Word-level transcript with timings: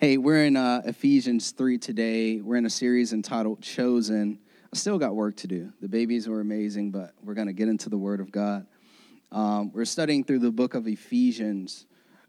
Hey, 0.00 0.16
we're 0.16 0.46
in 0.46 0.56
uh, 0.56 0.80
Ephesians 0.86 1.50
3 1.50 1.76
today. 1.76 2.40
We're 2.40 2.56
in 2.56 2.64
a 2.64 2.70
series 2.70 3.12
entitled 3.12 3.60
Chosen. 3.60 4.38
I 4.72 4.76
still 4.78 4.98
got 4.98 5.14
work 5.14 5.36
to 5.36 5.46
do. 5.46 5.74
The 5.82 5.90
babies 5.90 6.26
were 6.26 6.40
amazing, 6.40 6.90
but 6.90 7.12
we're 7.22 7.34
going 7.34 7.48
to 7.48 7.52
get 7.52 7.68
into 7.68 7.90
the 7.90 7.98
Word 7.98 8.20
of 8.20 8.32
God. 8.32 8.66
Um, 9.30 9.70
we're 9.74 9.84
studying 9.84 10.24
through 10.24 10.38
the 10.38 10.50
book 10.50 10.72
of 10.72 10.88
Ephesians 10.88 11.84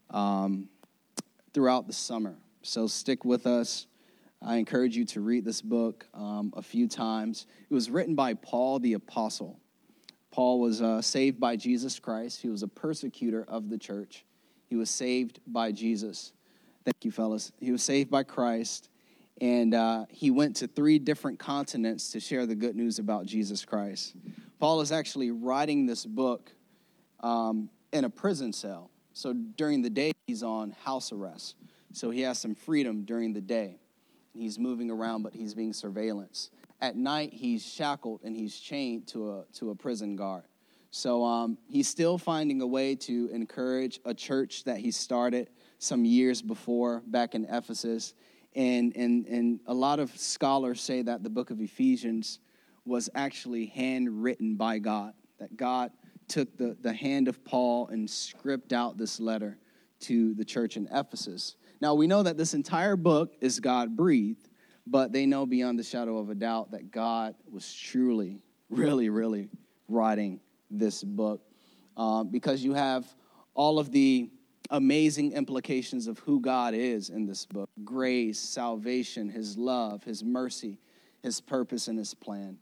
um, 0.09 0.67
throughout 1.53 1.87
the 1.87 1.93
summer. 1.93 2.35
So 2.61 2.87
stick 2.87 3.23
with 3.23 3.47
us. 3.47 3.87
I 4.41 4.57
encourage 4.57 4.97
you 4.97 5.05
to 5.05 5.21
read 5.21 5.45
this 5.45 5.61
book 5.61 6.05
um, 6.13 6.51
a 6.57 6.61
few 6.61 6.89
times. 6.89 7.45
It 7.69 7.73
was 7.73 7.89
written 7.89 8.15
by 8.15 8.33
Paul 8.33 8.79
the 8.79 8.95
Apostle. 8.95 9.61
Paul 10.29 10.59
was 10.59 10.81
uh, 10.81 11.01
saved 11.01 11.39
by 11.39 11.55
Jesus 11.55 11.99
Christ, 11.99 12.41
he 12.41 12.49
was 12.49 12.63
a 12.63 12.67
persecutor 12.67 13.45
of 13.47 13.69
the 13.69 13.77
church. 13.77 14.25
He 14.67 14.75
was 14.75 14.89
saved 14.89 15.39
by 15.47 15.71
Jesus. 15.71 16.33
Thank 16.83 17.05
you, 17.05 17.11
fellas. 17.11 17.51
He 17.59 17.71
was 17.71 17.83
saved 17.83 18.09
by 18.09 18.23
Christ, 18.23 18.89
and 19.39 19.75
uh, 19.75 20.05
he 20.09 20.31
went 20.31 20.55
to 20.57 20.67
three 20.67 20.97
different 20.97 21.37
continents 21.37 22.11
to 22.11 22.19
share 22.19 22.47
the 22.47 22.55
good 22.55 22.75
news 22.75 22.97
about 22.97 23.27
Jesus 23.27 23.63
Christ. 23.63 24.15
Paul 24.59 24.81
is 24.81 24.91
actually 24.91 25.29
writing 25.29 25.85
this 25.85 26.05
book 26.05 26.51
um, 27.19 27.69
in 27.93 28.05
a 28.05 28.09
prison 28.09 28.51
cell. 28.51 28.89
So 29.13 29.33
during 29.33 29.83
the 29.83 29.91
day, 29.91 30.13
he's 30.25 30.41
on 30.41 30.71
house 30.83 31.11
arrest. 31.11 31.55
So 31.93 32.09
he 32.09 32.21
has 32.21 32.39
some 32.39 32.55
freedom 32.55 33.03
during 33.03 33.33
the 33.33 33.41
day. 33.41 33.79
He's 34.33 34.57
moving 34.57 34.89
around, 34.89 35.21
but 35.21 35.33
he's 35.33 35.53
being 35.53 35.73
surveillance. 35.73 36.49
At 36.79 36.95
night, 36.95 37.31
he's 37.33 37.63
shackled 37.63 38.21
and 38.23 38.35
he's 38.35 38.57
chained 38.57 39.07
to 39.09 39.31
a, 39.31 39.43
to 39.55 39.69
a 39.69 39.75
prison 39.75 40.15
guard. 40.15 40.45
So 40.89 41.23
um, 41.23 41.57
he's 41.67 41.87
still 41.87 42.17
finding 42.17 42.61
a 42.61 42.67
way 42.67 42.95
to 42.95 43.29
encourage 43.31 43.99
a 44.03 44.13
church 44.13 44.63
that 44.63 44.77
he 44.77 44.91
started 44.91 45.49
some 45.81 46.05
years 46.05 46.43
before 46.43 47.01
back 47.07 47.33
in 47.33 47.43
Ephesus. 47.45 48.13
And, 48.55 48.95
and, 48.95 49.25
and 49.25 49.59
a 49.65 49.73
lot 49.73 49.99
of 49.99 50.15
scholars 50.15 50.79
say 50.79 51.01
that 51.01 51.23
the 51.23 51.29
book 51.29 51.49
of 51.49 51.59
Ephesians 51.59 52.39
was 52.85 53.09
actually 53.15 53.65
handwritten 53.65 54.55
by 54.55 54.77
God, 54.77 55.13
that 55.39 55.57
God 55.57 55.91
took 56.27 56.55
the, 56.55 56.77
the 56.81 56.93
hand 56.93 57.27
of 57.27 57.43
Paul 57.43 57.87
and 57.87 58.07
script 58.07 58.73
out 58.73 58.99
this 58.99 59.19
letter 59.19 59.57
to 60.01 60.35
the 60.35 60.45
church 60.45 60.77
in 60.77 60.87
Ephesus. 60.91 61.55
Now, 61.81 61.95
we 61.95 62.05
know 62.05 62.21
that 62.21 62.37
this 62.37 62.53
entire 62.53 62.95
book 62.95 63.33
is 63.41 63.59
God 63.59 63.97
breathed, 63.97 64.49
but 64.85 65.11
they 65.11 65.25
know 65.25 65.47
beyond 65.47 65.79
the 65.79 65.83
shadow 65.83 66.19
of 66.19 66.29
a 66.29 66.35
doubt 66.35 66.71
that 66.71 66.91
God 66.91 67.33
was 67.51 67.73
truly, 67.73 68.43
really, 68.69 69.09
really 69.09 69.49
writing 69.87 70.41
this 70.69 71.03
book 71.03 71.41
um, 71.97 72.29
because 72.29 72.63
you 72.63 72.75
have 72.75 73.11
all 73.55 73.79
of 73.79 73.91
the 73.91 74.29
amazing 74.71 75.33
implications 75.33 76.07
of 76.07 76.17
who 76.19 76.39
God 76.39 76.73
is 76.73 77.09
in 77.09 77.25
this 77.27 77.45
book 77.45 77.69
grace, 77.83 78.39
salvation, 78.39 79.29
His 79.29 79.57
love, 79.57 80.03
His 80.03 80.23
mercy, 80.23 80.79
His 81.21 81.39
purpose, 81.39 81.87
and 81.87 81.99
His 81.99 82.13
plan. 82.13 82.57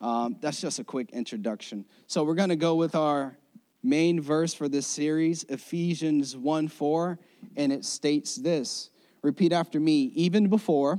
Um, 0.00 0.36
that's 0.40 0.60
just 0.60 0.78
a 0.78 0.84
quick 0.84 1.10
introduction. 1.10 1.84
So 2.06 2.24
we're 2.24 2.34
going 2.34 2.48
to 2.48 2.56
go 2.56 2.74
with 2.74 2.94
our 2.94 3.36
main 3.82 4.20
verse 4.20 4.54
for 4.54 4.68
this 4.68 4.86
series, 4.86 5.44
Ephesians 5.44 6.36
1 6.36 6.68
4, 6.68 7.18
and 7.56 7.72
it 7.72 7.84
states 7.84 8.36
this 8.36 8.90
Repeat 9.22 9.52
after 9.52 9.78
me, 9.78 10.12
even 10.14 10.48
before 10.48 10.98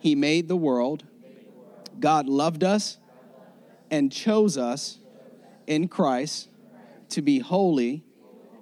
He 0.00 0.14
made 0.14 0.48
the 0.48 0.56
world, 0.56 1.04
God 2.00 2.26
loved 2.26 2.64
us 2.64 2.98
and 3.90 4.10
chose 4.10 4.56
us 4.56 4.98
in 5.66 5.88
Christ 5.88 6.48
to 7.10 7.22
be 7.22 7.38
holy 7.38 8.02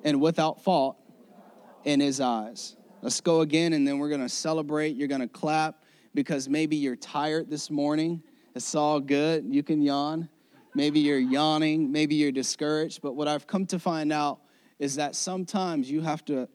and 0.04 0.20
without 0.20 0.62
fault 0.62 0.96
in 1.84 2.00
his 2.00 2.20
eyes. 2.20 2.76
Let's 3.00 3.20
go 3.20 3.40
again, 3.40 3.72
and 3.72 3.86
then 3.86 3.98
we're 3.98 4.08
going 4.08 4.20
to 4.20 4.28
celebrate. 4.28 4.96
You're 4.96 5.08
going 5.08 5.22
to 5.22 5.28
clap 5.28 5.82
because 6.14 6.48
maybe 6.48 6.76
you're 6.76 6.96
tired 6.96 7.50
this 7.50 7.70
morning. 7.70 8.22
It's 8.54 8.74
all 8.74 9.00
good. 9.00 9.44
You 9.48 9.62
can 9.62 9.82
yawn. 9.82 10.28
Maybe 10.74 11.00
you're 11.00 11.18
yawning. 11.18 11.90
Maybe 11.90 12.14
you're 12.14 12.32
discouraged. 12.32 13.02
But 13.02 13.14
what 13.14 13.28
I've 13.28 13.46
come 13.46 13.66
to 13.66 13.78
find 13.78 14.12
out 14.12 14.40
is 14.78 14.96
that 14.96 15.14
sometimes 15.16 15.90
you 15.90 16.00
have 16.00 16.24
to 16.26 16.48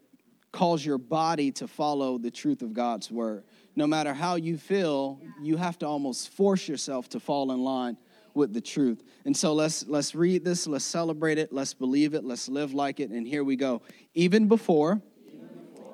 cause 0.52 0.86
your 0.86 0.98
body 0.98 1.52
to 1.52 1.68
follow 1.68 2.18
the 2.18 2.32
truth 2.32 2.62
of 2.62 2.74
God's 2.74 3.12
word. 3.12 3.44
No 3.76 3.86
matter 3.86 4.14
how 4.14 4.36
you 4.36 4.58
feel, 4.58 5.20
you 5.42 5.58
have 5.58 5.78
to 5.80 5.86
almost 5.86 6.30
force 6.30 6.68
yourself 6.68 7.10
to 7.10 7.20
fall 7.20 7.52
in 7.52 7.64
line 7.64 7.98
with 8.38 8.54
the 8.54 8.62
truth. 8.62 9.04
And 9.26 9.36
so 9.36 9.54
let's 9.54 9.86
let's 9.88 10.16
read 10.16 10.46
this, 10.46 10.68
let's 10.68 10.86
celebrate 10.86 11.38
it, 11.38 11.52
let's 11.52 11.74
believe 11.74 12.14
it, 12.14 12.24
let's 12.24 12.48
live 12.48 12.74
like 12.74 13.02
it. 13.02 13.10
And 13.10 13.28
here 13.28 13.44
we 13.44 13.58
go. 13.58 13.82
Even 14.14 14.48
before 14.48 15.02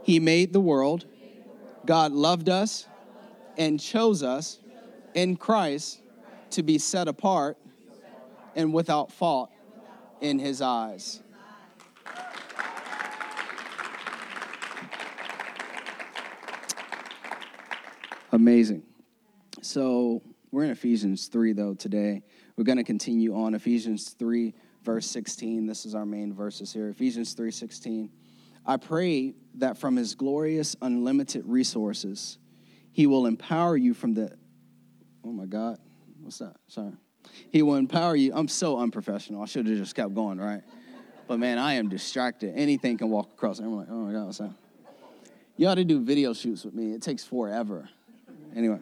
he 0.04 0.20
made 0.20 0.54
the 0.54 0.60
world, 0.60 1.06
God 1.86 2.12
loved 2.12 2.50
us 2.50 2.88
and 3.58 3.80
chose 3.80 4.22
us 4.22 4.60
in 5.16 5.36
Christ 5.36 6.02
to 6.52 6.62
be 6.62 6.78
set 6.78 7.08
apart 7.08 7.58
and 8.56 8.74
without 8.74 9.12
fault 9.12 9.50
in 10.22 10.38
his 10.38 10.62
eyes. 10.62 11.22
Amazing. 18.32 18.84
So, 19.62 20.22
we're 20.54 20.64
in 20.64 20.70
Ephesians 20.70 21.28
3 21.30 21.54
though 21.54 21.74
today. 21.74 22.22
We're 22.56 22.64
going 22.64 22.78
to 22.78 22.84
continue 22.84 23.36
on 23.36 23.56
Ephesians 23.56 24.10
3 24.12 24.54
verse 24.84 25.08
16. 25.08 25.66
This 25.66 25.84
is 25.84 25.96
our 25.96 26.06
main 26.06 26.32
verses 26.32 26.72
here. 26.72 26.90
Ephesians 26.90 27.34
3:16. 27.34 28.10
I 28.66 28.78
pray 28.78 29.34
that 29.56 29.80
from 29.80 29.96
his 29.96 30.14
glorious 30.14 30.76
unlimited 30.82 31.44
resources 31.48 32.38
he 32.92 33.08
will 33.08 33.26
empower 33.26 33.76
you 33.76 33.96
from 33.96 34.14
the 34.14 34.38
Oh 35.26 35.32
my 35.32 35.46
god. 35.46 35.80
What's 36.22 36.38
that? 36.38 36.56
Sorry. 36.68 36.92
He 37.52 37.64
will 37.64 37.76
empower 37.76 38.16
you. 38.16 38.32
I'm 38.36 38.48
so 38.48 38.78
unprofessional. 38.78 39.42
I 39.42 39.46
should 39.46 39.66
have 39.66 39.78
just 39.78 39.96
kept 39.96 40.14
going, 40.14 40.38
right? 40.38 40.62
But 41.28 41.40
man, 41.40 41.58
I 41.58 41.74
am 41.74 41.90
distracted. 41.90 42.54
Anything 42.56 43.00
can 43.00 43.10
walk 43.10 43.32
across. 43.34 43.58
I'm 43.58 43.76
like, 43.76 43.88
oh 43.90 43.96
my 43.96 44.12
god, 44.12 44.26
what's 44.26 44.38
that? 44.38 44.54
You 45.58 45.68
ought 45.68 45.76
to 45.76 45.84
do 45.84 46.00
video 46.00 46.34
shoots 46.34 46.64
with 46.64 46.76
me. 46.76 46.94
It 46.94 47.02
takes 47.02 47.24
forever. 47.24 47.90
Anyway, 48.56 48.80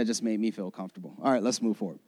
that 0.00 0.06
just 0.06 0.22
made 0.22 0.40
me 0.40 0.50
feel 0.50 0.70
comfortable. 0.70 1.14
All 1.22 1.30
right, 1.30 1.42
let's 1.42 1.60
move 1.60 1.76
forward. 1.76 1.98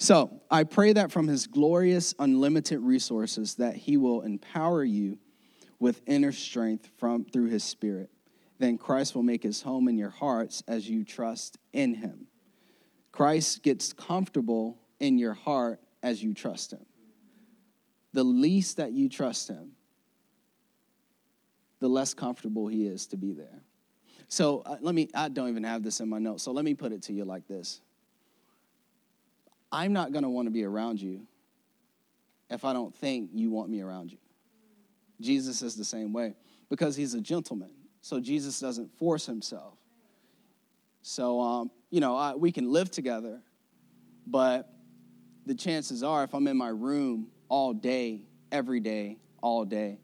So 0.00 0.42
I 0.50 0.64
pray 0.64 0.92
that 0.94 1.12
from 1.12 1.28
his 1.28 1.46
glorious, 1.46 2.12
unlimited 2.18 2.80
resources, 2.80 3.54
that 3.54 3.76
he 3.76 3.96
will 3.96 4.22
empower 4.22 4.82
you 4.82 5.18
with 5.78 6.02
inner 6.06 6.32
strength 6.32 6.90
from 6.96 7.24
through 7.24 7.46
his 7.46 7.62
spirit. 7.62 8.10
Then 8.58 8.78
Christ 8.78 9.14
will 9.14 9.22
make 9.22 9.44
his 9.44 9.62
home 9.62 9.86
in 9.86 9.96
your 9.96 10.10
hearts 10.10 10.64
as 10.66 10.90
you 10.90 11.04
trust 11.04 11.56
in 11.72 11.94
him. 11.94 12.26
Christ 13.12 13.62
gets 13.62 13.92
comfortable 13.92 14.80
in 14.98 15.16
your 15.16 15.34
heart 15.34 15.78
as 16.02 16.20
you 16.20 16.34
trust 16.34 16.72
him. 16.72 16.84
The 18.12 18.24
least 18.24 18.78
that 18.78 18.90
you 18.90 19.08
trust 19.08 19.46
him, 19.46 19.70
the 21.78 21.88
less 21.88 22.12
comfortable 22.12 22.66
he 22.66 22.88
is 22.88 23.06
to 23.06 23.16
be 23.16 23.34
there. 23.34 23.62
So 24.28 24.62
uh, 24.66 24.76
let 24.80 24.94
me, 24.94 25.08
I 25.14 25.28
don't 25.28 25.48
even 25.48 25.64
have 25.64 25.82
this 25.82 26.00
in 26.00 26.08
my 26.08 26.18
notes, 26.18 26.42
so 26.42 26.52
let 26.52 26.64
me 26.64 26.74
put 26.74 26.92
it 26.92 27.02
to 27.04 27.12
you 27.12 27.24
like 27.24 27.46
this 27.46 27.80
I'm 29.70 29.92
not 29.92 30.12
going 30.12 30.22
to 30.22 30.28
want 30.28 30.46
to 30.46 30.52
be 30.52 30.64
around 30.64 31.00
you 31.00 31.26
if 32.50 32.64
I 32.64 32.72
don't 32.72 32.94
think 32.94 33.30
you 33.32 33.50
want 33.50 33.68
me 33.70 33.80
around 33.80 34.12
you. 34.12 34.18
Jesus 35.20 35.62
is 35.62 35.74
the 35.74 35.84
same 35.84 36.12
way 36.12 36.34
because 36.68 36.96
he's 36.96 37.14
a 37.14 37.20
gentleman. 37.20 37.70
So 38.00 38.20
Jesus 38.20 38.60
doesn't 38.60 38.96
force 38.98 39.26
himself. 39.26 39.74
So, 41.02 41.40
um, 41.40 41.70
you 41.90 42.00
know, 42.00 42.16
I, 42.16 42.34
we 42.34 42.52
can 42.52 42.70
live 42.70 42.90
together, 42.90 43.40
but 44.26 44.68
the 45.46 45.54
chances 45.54 46.02
are 46.02 46.24
if 46.24 46.34
I'm 46.34 46.46
in 46.46 46.56
my 46.56 46.68
room 46.68 47.28
all 47.48 47.72
day, 47.72 48.22
every 48.50 48.80
day, 48.80 49.18
all 49.40 49.64
day, 49.64 49.98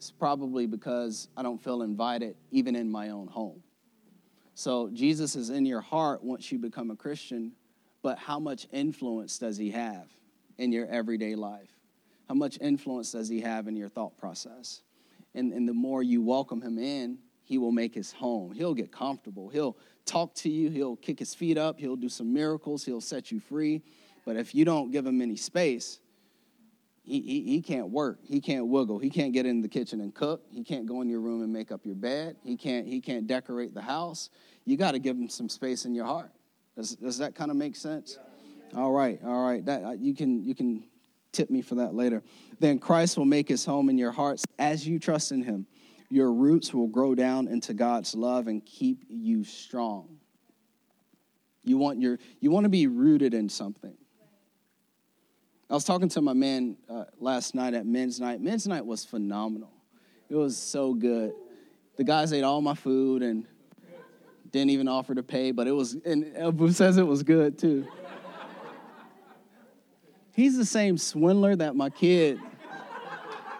it's 0.00 0.10
probably 0.10 0.64
because 0.64 1.28
I 1.36 1.42
don't 1.42 1.62
feel 1.62 1.82
invited 1.82 2.34
even 2.50 2.74
in 2.74 2.90
my 2.90 3.10
own 3.10 3.26
home. 3.26 3.62
So 4.54 4.88
Jesus 4.94 5.36
is 5.36 5.50
in 5.50 5.66
your 5.66 5.82
heart 5.82 6.24
once 6.24 6.50
you 6.50 6.58
become 6.58 6.90
a 6.90 6.96
Christian, 6.96 7.52
but 8.00 8.16
how 8.16 8.40
much 8.40 8.66
influence 8.72 9.36
does 9.36 9.58
he 9.58 9.70
have 9.72 10.08
in 10.56 10.72
your 10.72 10.86
everyday 10.86 11.34
life? 11.34 11.68
How 12.30 12.34
much 12.34 12.56
influence 12.62 13.12
does 13.12 13.28
he 13.28 13.42
have 13.42 13.68
in 13.68 13.76
your 13.76 13.90
thought 13.90 14.16
process? 14.16 14.80
And, 15.34 15.52
and 15.52 15.68
the 15.68 15.74
more 15.74 16.02
you 16.02 16.22
welcome 16.22 16.62
him 16.62 16.78
in, 16.78 17.18
he 17.44 17.58
will 17.58 17.70
make 17.70 17.94
his 17.94 18.10
home. 18.10 18.52
He'll 18.52 18.72
get 18.72 18.90
comfortable. 18.90 19.50
He'll 19.50 19.76
talk 20.06 20.34
to 20.36 20.48
you. 20.48 20.70
He'll 20.70 20.96
kick 20.96 21.18
his 21.18 21.34
feet 21.34 21.58
up. 21.58 21.78
He'll 21.78 21.94
do 21.94 22.08
some 22.08 22.32
miracles. 22.32 22.86
He'll 22.86 23.02
set 23.02 23.30
you 23.30 23.38
free. 23.38 23.82
But 24.24 24.36
if 24.36 24.54
you 24.54 24.64
don't 24.64 24.92
give 24.92 25.04
him 25.04 25.20
any 25.20 25.36
space, 25.36 26.00
he, 27.02 27.20
he, 27.20 27.42
he 27.42 27.62
can't 27.62 27.88
work. 27.88 28.18
He 28.22 28.40
can't 28.40 28.66
wiggle. 28.66 28.98
He 28.98 29.10
can't 29.10 29.32
get 29.32 29.46
in 29.46 29.62
the 29.62 29.68
kitchen 29.68 30.00
and 30.00 30.14
cook. 30.14 30.42
He 30.50 30.62
can't 30.62 30.86
go 30.86 31.00
in 31.00 31.08
your 31.08 31.20
room 31.20 31.42
and 31.42 31.52
make 31.52 31.72
up 31.72 31.84
your 31.84 31.94
bed. 31.94 32.36
He 32.44 32.56
can't, 32.56 32.86
he 32.86 33.00
can't 33.00 33.26
decorate 33.26 33.74
the 33.74 33.82
house. 33.82 34.30
You 34.64 34.76
got 34.76 34.92
to 34.92 34.98
give 34.98 35.16
him 35.16 35.28
some 35.28 35.48
space 35.48 35.84
in 35.84 35.94
your 35.94 36.04
heart. 36.04 36.30
Does, 36.76 36.96
does 36.96 37.18
that 37.18 37.34
kind 37.34 37.50
of 37.50 37.56
make 37.56 37.74
sense? 37.74 38.18
All 38.76 38.92
right, 38.92 39.18
all 39.24 39.44
right. 39.44 39.64
That 39.64 39.82
uh, 39.82 39.90
you 39.92 40.14
can 40.14 40.44
you 40.44 40.54
can 40.54 40.84
tip 41.32 41.50
me 41.50 41.62
for 41.62 41.76
that 41.76 41.94
later. 41.94 42.22
Then 42.60 42.78
Christ 42.78 43.18
will 43.18 43.24
make 43.24 43.48
his 43.48 43.64
home 43.64 43.88
in 43.88 43.98
your 43.98 44.12
hearts 44.12 44.44
as 44.58 44.86
you 44.86 44.98
trust 44.98 45.32
in 45.32 45.42
him. 45.42 45.66
your 46.08 46.32
roots 46.32 46.74
will 46.74 46.88
grow 46.88 47.14
down 47.14 47.48
into 47.48 47.72
God's 47.74 48.14
love 48.14 48.48
and 48.48 48.64
keep 48.64 49.04
you 49.08 49.44
strong. 49.44 50.18
You 51.62 51.78
want, 51.78 52.00
your, 52.00 52.18
you 52.40 52.50
want 52.50 52.64
to 52.64 52.70
be 52.70 52.86
rooted 52.86 53.34
in 53.34 53.48
something. 53.48 53.96
I 55.70 55.74
was 55.74 55.84
talking 55.84 56.08
to 56.08 56.20
my 56.20 56.32
man 56.32 56.76
uh, 56.88 57.04
last 57.20 57.54
night 57.54 57.74
at 57.74 57.86
men's 57.86 58.18
night. 58.18 58.40
Men's 58.40 58.66
night 58.66 58.84
was 58.84 59.04
phenomenal. 59.04 59.70
It 60.28 60.34
was 60.34 60.56
so 60.56 60.94
good. 60.94 61.32
The 61.96 62.02
guys 62.02 62.32
ate 62.32 62.42
all 62.42 62.60
my 62.60 62.74
food 62.74 63.22
and 63.22 63.46
didn't 64.50 64.70
even 64.70 64.88
offer 64.88 65.14
to 65.14 65.22
pay, 65.22 65.52
but 65.52 65.68
it 65.68 65.72
was, 65.72 65.94
and 66.04 66.36
Abu 66.36 66.72
says 66.72 66.96
it 66.96 67.06
was 67.06 67.22
good 67.22 67.56
too. 67.56 67.86
He's 70.32 70.56
the 70.56 70.64
same 70.64 70.98
swindler 70.98 71.54
that 71.54 71.76
my 71.76 71.88
kid. 71.88 72.40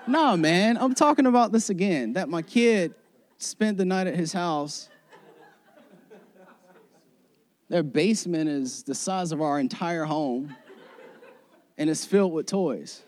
nah, 0.09 0.35
man, 0.35 0.79
I'm 0.79 0.95
talking 0.95 1.27
about 1.27 1.53
this 1.53 1.71
again. 1.71 2.15
That 2.15 2.29
my 2.29 2.43
kid 2.43 2.93
spent 3.39 3.79
the 3.79 3.85
night 3.85 4.09
at 4.09 4.17
his 4.17 4.33
house. 4.33 4.89
Their 7.69 7.85
basement 7.85 8.51
is 8.51 8.83
the 8.83 8.97
size 8.97 9.31
of 9.31 9.41
our 9.41 9.61
entire 9.61 10.05
home 10.05 10.57
and 11.81 11.89
it's 11.89 12.05
filled 12.05 12.33
with 12.35 12.45
toys. 12.45 13.03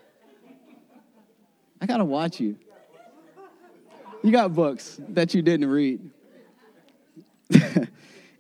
I 1.81 1.85
gotta 1.87 2.07
watch 2.07 2.41
you. 2.41 2.57
You 4.25 4.33
got 4.33 4.55
books 4.55 4.99
that 5.11 5.35
you 5.35 5.43
didn't 5.43 5.69
read. 5.69 6.01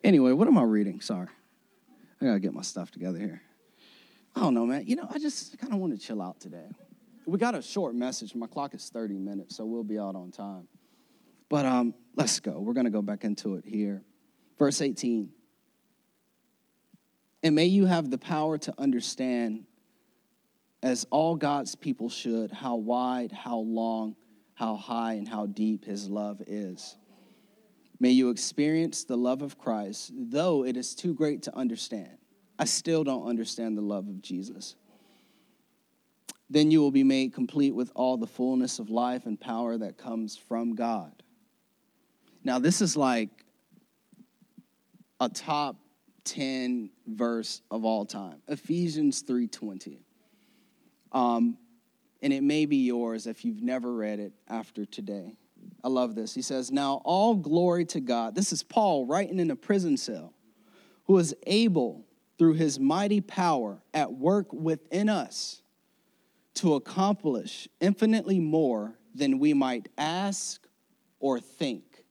anyway, 0.05 0.33
what 0.33 0.49
am 0.49 0.57
I 0.57 0.63
reading? 0.63 1.03
Sorry. 1.03 1.29
I 2.21 2.25
gotta 2.25 2.41
get 2.41 2.55
my 2.55 2.63
stuff 2.63 2.91
together 2.91 3.19
here. 3.19 3.43
I 4.35 4.41
don't 4.41 4.55
know, 4.55 4.65
man. 4.65 4.87
You 4.87 4.97
know, 4.97 5.07
I 5.11 5.19
just 5.19 5.59
kind 5.59 5.75
of 5.75 5.81
want 5.81 5.93
to 5.93 5.99
chill 5.99 6.23
out 6.23 6.41
today. 6.41 6.69
We 7.27 7.39
got 7.39 7.55
a 7.55 7.61
short 7.61 7.95
message. 7.95 8.35
My 8.35 8.47
clock 8.47 8.75
is 8.75 8.89
30 8.89 9.19
minutes, 9.19 9.57
so 9.57 9.67
we'll 9.67 9.85
be 9.85 9.99
out 9.99 10.17
on 10.17 10.31
time. 10.31 10.67
But 11.51 11.67
um, 11.67 11.93
let's 12.17 12.41
go. 12.41 12.59
We're 12.59 12.73
going 12.73 12.87
to 12.87 12.91
go 12.91 13.03
back 13.03 13.25
into 13.25 13.57
it 13.57 13.65
here. 13.67 14.03
Verse 14.59 14.81
18. 14.81 15.29
And 17.43 17.55
may 17.55 17.67
you 17.67 17.85
have 17.85 18.11
the 18.11 18.17
power 18.17 18.57
to 18.59 18.75
understand, 18.79 19.67
as 20.83 21.07
all 21.11 21.37
God's 21.37 21.75
people 21.75 22.09
should, 22.09 22.51
how 22.51 22.77
wide, 22.77 23.33
how 23.33 23.59
long, 23.59 24.17
how 24.55 24.77
high, 24.77 25.15
and 25.15 25.29
how 25.29 25.47
deep 25.47 25.85
his 25.85 26.09
love 26.09 26.43
is. 26.47 26.97
May 28.01 28.11
you 28.11 28.31
experience 28.31 29.05
the 29.05 29.17
love 29.17 29.43
of 29.43 29.59
Christ, 29.59 30.13
though 30.13 30.65
it 30.65 30.77
is 30.77 30.95
too 30.95 31.15
great 31.15 31.43
to 31.43 31.57
understand. 31.57 32.19
I 32.59 32.65
still 32.65 33.05
don't 33.05 33.29
understand 33.29 33.77
the 33.77 33.83
love 33.83 34.09
of 34.09 34.21
Jesus. 34.23 34.75
Then 36.51 36.71
you 36.71 36.81
will 36.81 36.91
be 36.91 37.05
made 37.05 37.33
complete 37.33 37.75
with 37.75 37.93
all 37.95 38.17
the 38.17 38.27
fullness 38.27 38.79
of 38.79 38.91
life 38.91 39.25
and 39.27 39.41
power 39.41 39.79
that 39.79 39.97
comes 39.97 40.37
from 40.37 40.75
God. 40.75 41.23
Now, 42.45 42.59
this 42.59 42.83
is 42.83 42.97
like 42.97 43.31
a 45.21 45.29
top 45.29 45.77
10 46.25 46.91
verse 47.07 47.63
of 47.71 47.85
all 47.85 48.05
time 48.05 48.37
ephesians 48.47 49.25
3.20 49.25 49.99
um, 51.13 51.57
and 52.23 52.33
it 52.33 52.43
may 52.43 52.67
be 52.67 52.79
yours 52.79 53.27
if 53.27 53.45
you've 53.45 53.63
never 53.63 53.93
read 53.93 54.19
it 54.19 54.33
after 54.49 54.85
today 54.85 55.37
i 55.85 55.89
love 55.89 56.15
this 56.15 56.35
he 56.35 56.43
says 56.43 56.71
now 56.71 57.01
all 57.05 57.35
glory 57.35 57.85
to 57.85 58.01
god 58.01 58.35
this 58.35 58.53
is 58.53 58.63
paul 58.63 59.07
writing 59.07 59.39
in 59.39 59.51
a 59.51 59.57
prison 59.57 59.97
cell 59.97 60.33
who 61.05 61.19
is 61.19 61.35
able 61.47 62.05
through 62.39 62.55
his 62.55 62.81
mighty 62.81 63.21
power 63.21 63.83
at 63.95 64.13
work 64.13 64.53
within 64.53 65.09
us 65.09 65.63
to 66.55 66.75
accomplish 66.75 67.69
infinitely 67.81 68.41
more 68.41 68.99
than 69.15 69.39
we 69.39 69.55
might 69.55 69.89
ask 69.97 70.67
or 71.21 71.39
think. 71.39 72.05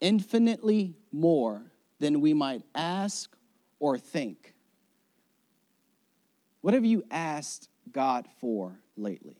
Infinitely 0.00 0.96
more 1.10 1.72
than 1.98 2.20
we 2.20 2.34
might 2.34 2.62
ask 2.74 3.34
or 3.78 3.98
think. 3.98 4.54
What 6.66 6.74
have 6.74 6.84
you 6.84 7.04
asked 7.12 7.68
God 7.92 8.26
for 8.40 8.80
lately? 8.96 9.36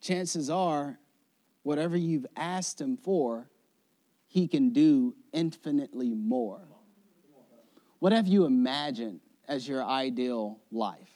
Chances 0.00 0.48
are, 0.48 0.98
whatever 1.64 1.98
you've 1.98 2.24
asked 2.34 2.80
Him 2.80 2.96
for, 2.96 3.50
He 4.26 4.48
can 4.48 4.70
do 4.70 5.14
infinitely 5.34 6.14
more. 6.14 6.62
What 7.98 8.12
have 8.12 8.26
you 8.26 8.46
imagined 8.46 9.20
as 9.46 9.68
your 9.68 9.84
ideal 9.84 10.60
life? 10.72 11.10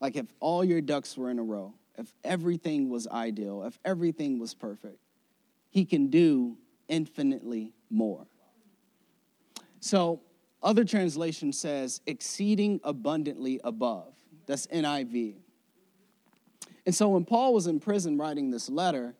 Like 0.00 0.14
if 0.14 0.26
all 0.38 0.62
your 0.62 0.80
ducks 0.80 1.16
were 1.16 1.30
in 1.30 1.40
a 1.40 1.42
row, 1.42 1.74
if 1.98 2.12
everything 2.22 2.90
was 2.90 3.08
ideal, 3.08 3.64
if 3.64 3.76
everything 3.84 4.38
was 4.38 4.54
perfect, 4.54 5.00
he 5.68 5.84
can 5.84 6.10
do 6.10 6.58
infinitely 6.86 7.72
more. 7.90 8.28
So, 9.80 10.20
other 10.64 10.84
translation 10.84 11.52
says 11.52 12.00
exceeding 12.06 12.80
abundantly 12.82 13.60
above. 13.62 14.14
That's 14.46 14.66
NIV. 14.68 15.34
And 16.86 16.94
so 16.94 17.10
when 17.10 17.24
Paul 17.24 17.54
was 17.54 17.66
in 17.66 17.80
prison 17.80 18.18
writing 18.18 18.50
this 18.50 18.68
letter, 18.68 19.14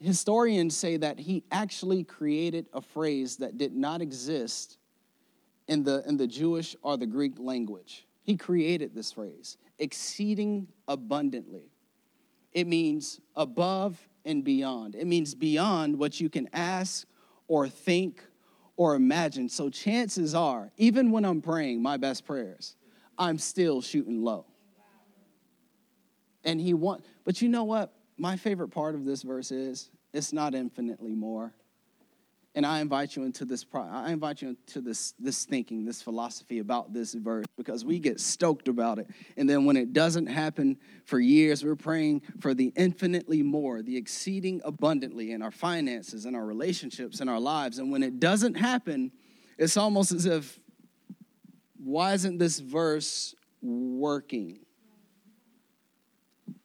historians 0.00 0.76
say 0.76 0.96
that 0.98 1.18
he 1.18 1.42
actually 1.50 2.04
created 2.04 2.66
a 2.72 2.80
phrase 2.80 3.38
that 3.38 3.58
did 3.58 3.74
not 3.74 4.00
exist 4.00 4.78
in 5.68 5.82
the, 5.82 6.02
in 6.06 6.16
the 6.16 6.26
Jewish 6.26 6.76
or 6.82 6.96
the 6.96 7.06
Greek 7.06 7.38
language. 7.38 8.06
He 8.22 8.36
created 8.36 8.94
this 8.94 9.12
phrase, 9.12 9.56
exceeding 9.78 10.68
abundantly. 10.88 11.70
It 12.52 12.66
means 12.66 13.20
above 13.34 14.08
and 14.24 14.42
beyond. 14.42 14.94
It 14.94 15.06
means 15.06 15.34
beyond 15.34 15.98
what 15.98 16.20
you 16.20 16.28
can 16.28 16.48
ask 16.52 17.06
or 17.48 17.68
think 17.68 18.22
or 18.76 18.94
imagine. 18.94 19.48
So 19.48 19.70
chances 19.70 20.34
are, 20.34 20.70
even 20.76 21.10
when 21.10 21.24
I'm 21.24 21.40
praying 21.40 21.82
my 21.82 21.96
best 21.96 22.24
prayers, 22.24 22.76
I'm 23.18 23.38
still 23.38 23.80
shooting 23.80 24.22
low. 24.22 24.46
And 26.44 26.60
he 26.60 26.74
want, 26.74 27.04
but 27.24 27.42
you 27.42 27.48
know 27.48 27.64
what? 27.64 27.92
My 28.18 28.36
favorite 28.36 28.68
part 28.68 28.94
of 28.94 29.04
this 29.04 29.22
verse 29.22 29.50
is 29.50 29.90
it's 30.12 30.32
not 30.32 30.54
infinitely 30.54 31.14
more. 31.14 31.52
And 32.56 32.64
I 32.64 32.80
invite 32.80 33.14
you 33.14 33.24
into 33.24 33.44
this. 33.44 33.66
I 33.74 34.10
invite 34.10 34.40
you 34.40 34.48
into 34.48 34.80
this 34.80 35.12
this 35.18 35.44
thinking, 35.44 35.84
this 35.84 36.00
philosophy 36.00 36.58
about 36.58 36.94
this 36.94 37.12
verse, 37.12 37.44
because 37.58 37.84
we 37.84 37.98
get 37.98 38.18
stoked 38.18 38.66
about 38.66 38.98
it, 38.98 39.08
and 39.36 39.48
then 39.48 39.66
when 39.66 39.76
it 39.76 39.92
doesn't 39.92 40.26
happen 40.26 40.78
for 41.04 41.20
years, 41.20 41.62
we're 41.62 41.76
praying 41.76 42.22
for 42.40 42.54
the 42.54 42.72
infinitely 42.74 43.42
more, 43.42 43.82
the 43.82 43.98
exceeding 43.98 44.62
abundantly 44.64 45.32
in 45.32 45.42
our 45.42 45.50
finances, 45.50 46.24
in 46.24 46.34
our 46.34 46.46
relationships, 46.46 47.20
in 47.20 47.28
our 47.28 47.38
lives. 47.38 47.78
And 47.78 47.92
when 47.92 48.02
it 48.02 48.20
doesn't 48.20 48.54
happen, 48.54 49.12
it's 49.58 49.76
almost 49.76 50.12
as 50.12 50.24
if, 50.24 50.58
why 51.78 52.14
isn't 52.14 52.38
this 52.38 52.58
verse 52.58 53.34
working? 53.60 54.60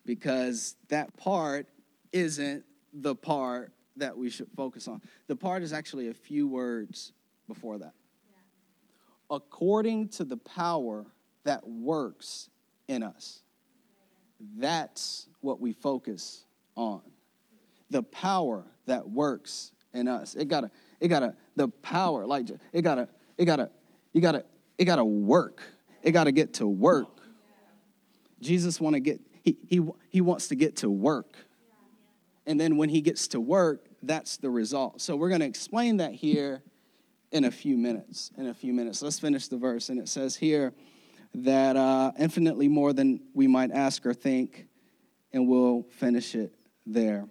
Because 0.05 0.77
that 0.87 1.17
part 1.17 1.67
isn't 2.13 2.63
the 2.93 3.13
part 3.13 3.73
that 4.01 4.17
we 4.17 4.29
should 4.29 4.49
focus 4.55 4.87
on. 4.87 4.99
The 5.27 5.35
part 5.35 5.63
is 5.63 5.71
actually 5.71 6.09
a 6.09 6.13
few 6.13 6.47
words 6.47 7.13
before 7.47 7.77
that. 7.77 7.93
Yeah. 8.29 9.35
According 9.35 10.09
to 10.09 10.25
the 10.25 10.37
power 10.37 11.05
that 11.43 11.67
works 11.67 12.49
in 12.87 13.03
us. 13.03 13.41
That's 14.57 15.27
what 15.39 15.61
we 15.61 15.71
focus 15.71 16.45
on. 16.75 17.01
The 17.91 18.01
power 18.03 18.65
that 18.87 19.07
works 19.07 19.71
in 19.93 20.07
us. 20.07 20.35
It 20.35 20.47
gotta, 20.47 20.71
it 20.99 21.07
gotta, 21.07 21.35
the 21.55 21.67
power, 21.67 22.25
like 22.25 22.49
it 22.73 22.81
gotta, 22.81 23.07
it 23.37 23.45
gotta, 23.45 23.69
you 24.13 24.21
gotta, 24.21 24.45
it 24.79 24.85
gotta 24.85 25.05
work. 25.05 25.61
It 26.01 26.11
gotta 26.11 26.31
get 26.31 26.55
to 26.55 26.67
work. 26.67 27.21
Jesus 28.41 28.81
wanna 28.81 28.99
get, 28.99 29.21
he, 29.43 29.57
he, 29.67 29.81
he 30.09 30.21
wants 30.21 30.47
to 30.47 30.55
get 30.55 30.77
to 30.77 30.89
work. 30.89 31.35
And 32.47 32.59
then 32.59 32.77
when 32.77 32.89
he 32.89 33.01
gets 33.01 33.27
to 33.29 33.39
work, 33.39 33.85
that's 34.03 34.37
the 34.37 34.49
result. 34.49 35.01
So 35.01 35.15
we're 35.15 35.29
going 35.29 35.41
to 35.41 35.47
explain 35.47 35.97
that 35.97 36.13
here 36.13 36.61
in 37.31 37.45
a 37.45 37.51
few 37.51 37.77
minutes. 37.77 38.31
In 38.37 38.47
a 38.47 38.53
few 38.53 38.73
minutes. 38.73 39.01
Let's 39.01 39.19
finish 39.19 39.47
the 39.47 39.57
verse. 39.57 39.89
And 39.89 39.99
it 39.99 40.09
says 40.09 40.35
here 40.35 40.73
that 41.33 41.75
uh, 41.75 42.11
infinitely 42.19 42.67
more 42.67 42.93
than 42.93 43.21
we 43.33 43.47
might 43.47 43.71
ask 43.71 44.05
or 44.05 44.13
think, 44.13 44.67
and 45.33 45.47
we'll 45.47 45.83
finish 45.97 46.35
it 46.35 46.53
there. 46.85 47.27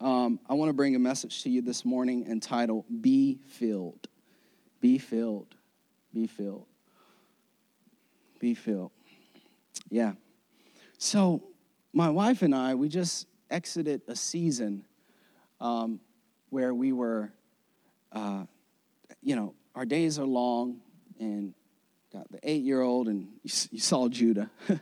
Um, 0.00 0.40
I 0.48 0.54
want 0.54 0.68
to 0.68 0.74
bring 0.74 0.94
a 0.94 0.98
message 0.98 1.42
to 1.44 1.50
you 1.50 1.62
this 1.62 1.84
morning 1.84 2.26
entitled 2.28 2.84
Be 3.00 3.38
Filled. 3.46 4.08
Be 4.80 4.98
filled. 4.98 5.54
Be 6.12 6.26
filled. 6.26 6.66
Be 8.38 8.54
filled. 8.54 8.90
Yeah. 9.88 10.12
So, 10.98 11.42
my 11.92 12.10
wife 12.10 12.42
and 12.42 12.54
I, 12.54 12.74
we 12.74 12.88
just 12.88 13.26
exited 13.50 14.02
a 14.08 14.16
season 14.16 14.84
um, 15.60 16.00
where 16.50 16.74
we 16.74 16.92
were, 16.92 17.32
uh, 18.12 18.44
you 19.22 19.36
know, 19.36 19.54
our 19.74 19.84
days 19.84 20.18
are 20.18 20.26
long, 20.26 20.80
and 21.18 21.54
got 22.12 22.30
the 22.30 22.38
eight 22.42 22.62
year 22.62 22.80
old, 22.80 23.08
and 23.08 23.28
you, 23.42 23.50
you, 23.70 23.80
saw 23.80 24.08
Judah. 24.08 24.50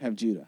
Have 0.00 0.14
Judah. 0.14 0.46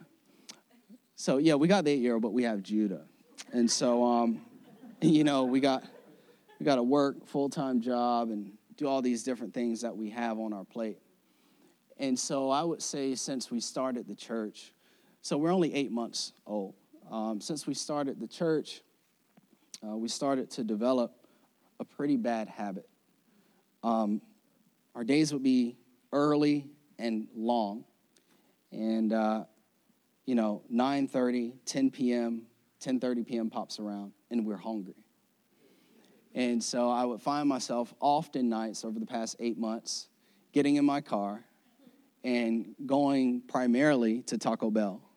So 1.17 1.39
yeah, 1.39 1.55
we 1.55 1.69
got 1.69 1.85
the 1.85 1.91
eight 1.91 2.01
year 2.01 2.15
old, 2.15 2.23
but 2.23 2.33
we 2.33 2.43
have 2.45 2.63
Judah, 2.63 3.07
and 3.53 3.71
so 3.71 4.05
um, 4.05 4.43
you 5.01 5.25
know 5.25 5.45
we 5.45 5.59
got 5.59 5.83
we 6.61 6.65
got 6.65 6.77
to 6.77 6.83
work 6.83 7.27
full 7.27 7.49
time 7.49 7.81
job 7.81 8.31
and 8.31 8.53
do 8.77 8.87
all 8.87 9.03
these 9.03 9.23
different 9.23 9.55
things 9.55 9.81
that 9.81 9.97
we 9.97 10.11
have 10.11 10.39
on 10.39 10.53
our 10.53 10.65
plate. 10.65 10.99
And 11.99 12.17
so 12.17 12.51
I 12.51 12.63
would 12.63 12.83
say 12.83 13.15
since 13.15 13.51
we 13.51 13.59
started 13.59 14.07
the 14.07 14.15
church, 14.15 14.73
so 15.21 15.37
we're 15.37 15.53
only 15.53 15.75
eight 15.75 15.91
months 15.91 16.33
old. 16.47 16.75
Um, 17.11 17.41
since 17.41 17.67
we 17.67 17.75
started 17.75 18.21
the 18.21 18.27
church, 18.27 18.83
uh, 19.87 19.97
we 19.97 20.09
started 20.09 20.51
to 20.53 20.65
develop 20.65 21.13
a 21.81 21.85
pretty 21.85 22.17
bad 22.17 22.49
habit. 22.49 22.89
Um, 23.83 24.21
our 24.95 25.05
days 25.05 25.33
would 25.33 25.43
be 25.43 25.77
early 26.13 26.67
and 26.99 27.29
long, 27.35 27.85
and 28.73 29.13
uh, 29.13 29.45
you 30.27 30.35
know, 30.35 30.63
9:30, 30.73 31.53
10 31.65 31.91
p.m., 31.91 32.43
10:30 32.83 33.27
p.m. 33.27 33.49
pops 33.49 33.79
around, 33.79 34.13
and 34.31 34.45
we're 34.45 34.57
hungry. 34.57 34.95
And 36.35 36.63
so 36.63 36.91
I 36.91 37.05
would 37.05 37.23
find 37.23 37.49
myself 37.49 37.95
often 38.01 38.49
nights 38.49 38.85
over 38.85 39.01
the 39.01 39.07
past 39.07 39.37
eight 39.41 39.59
months 39.59 40.09
getting 40.53 40.77
in 40.77 40.85
my 40.85 41.01
car 41.01 41.45
and 42.23 42.75
going 42.85 43.41
primarily 43.49 44.23
to 44.23 44.37
Taco 44.37 44.71
Bell. 44.71 45.08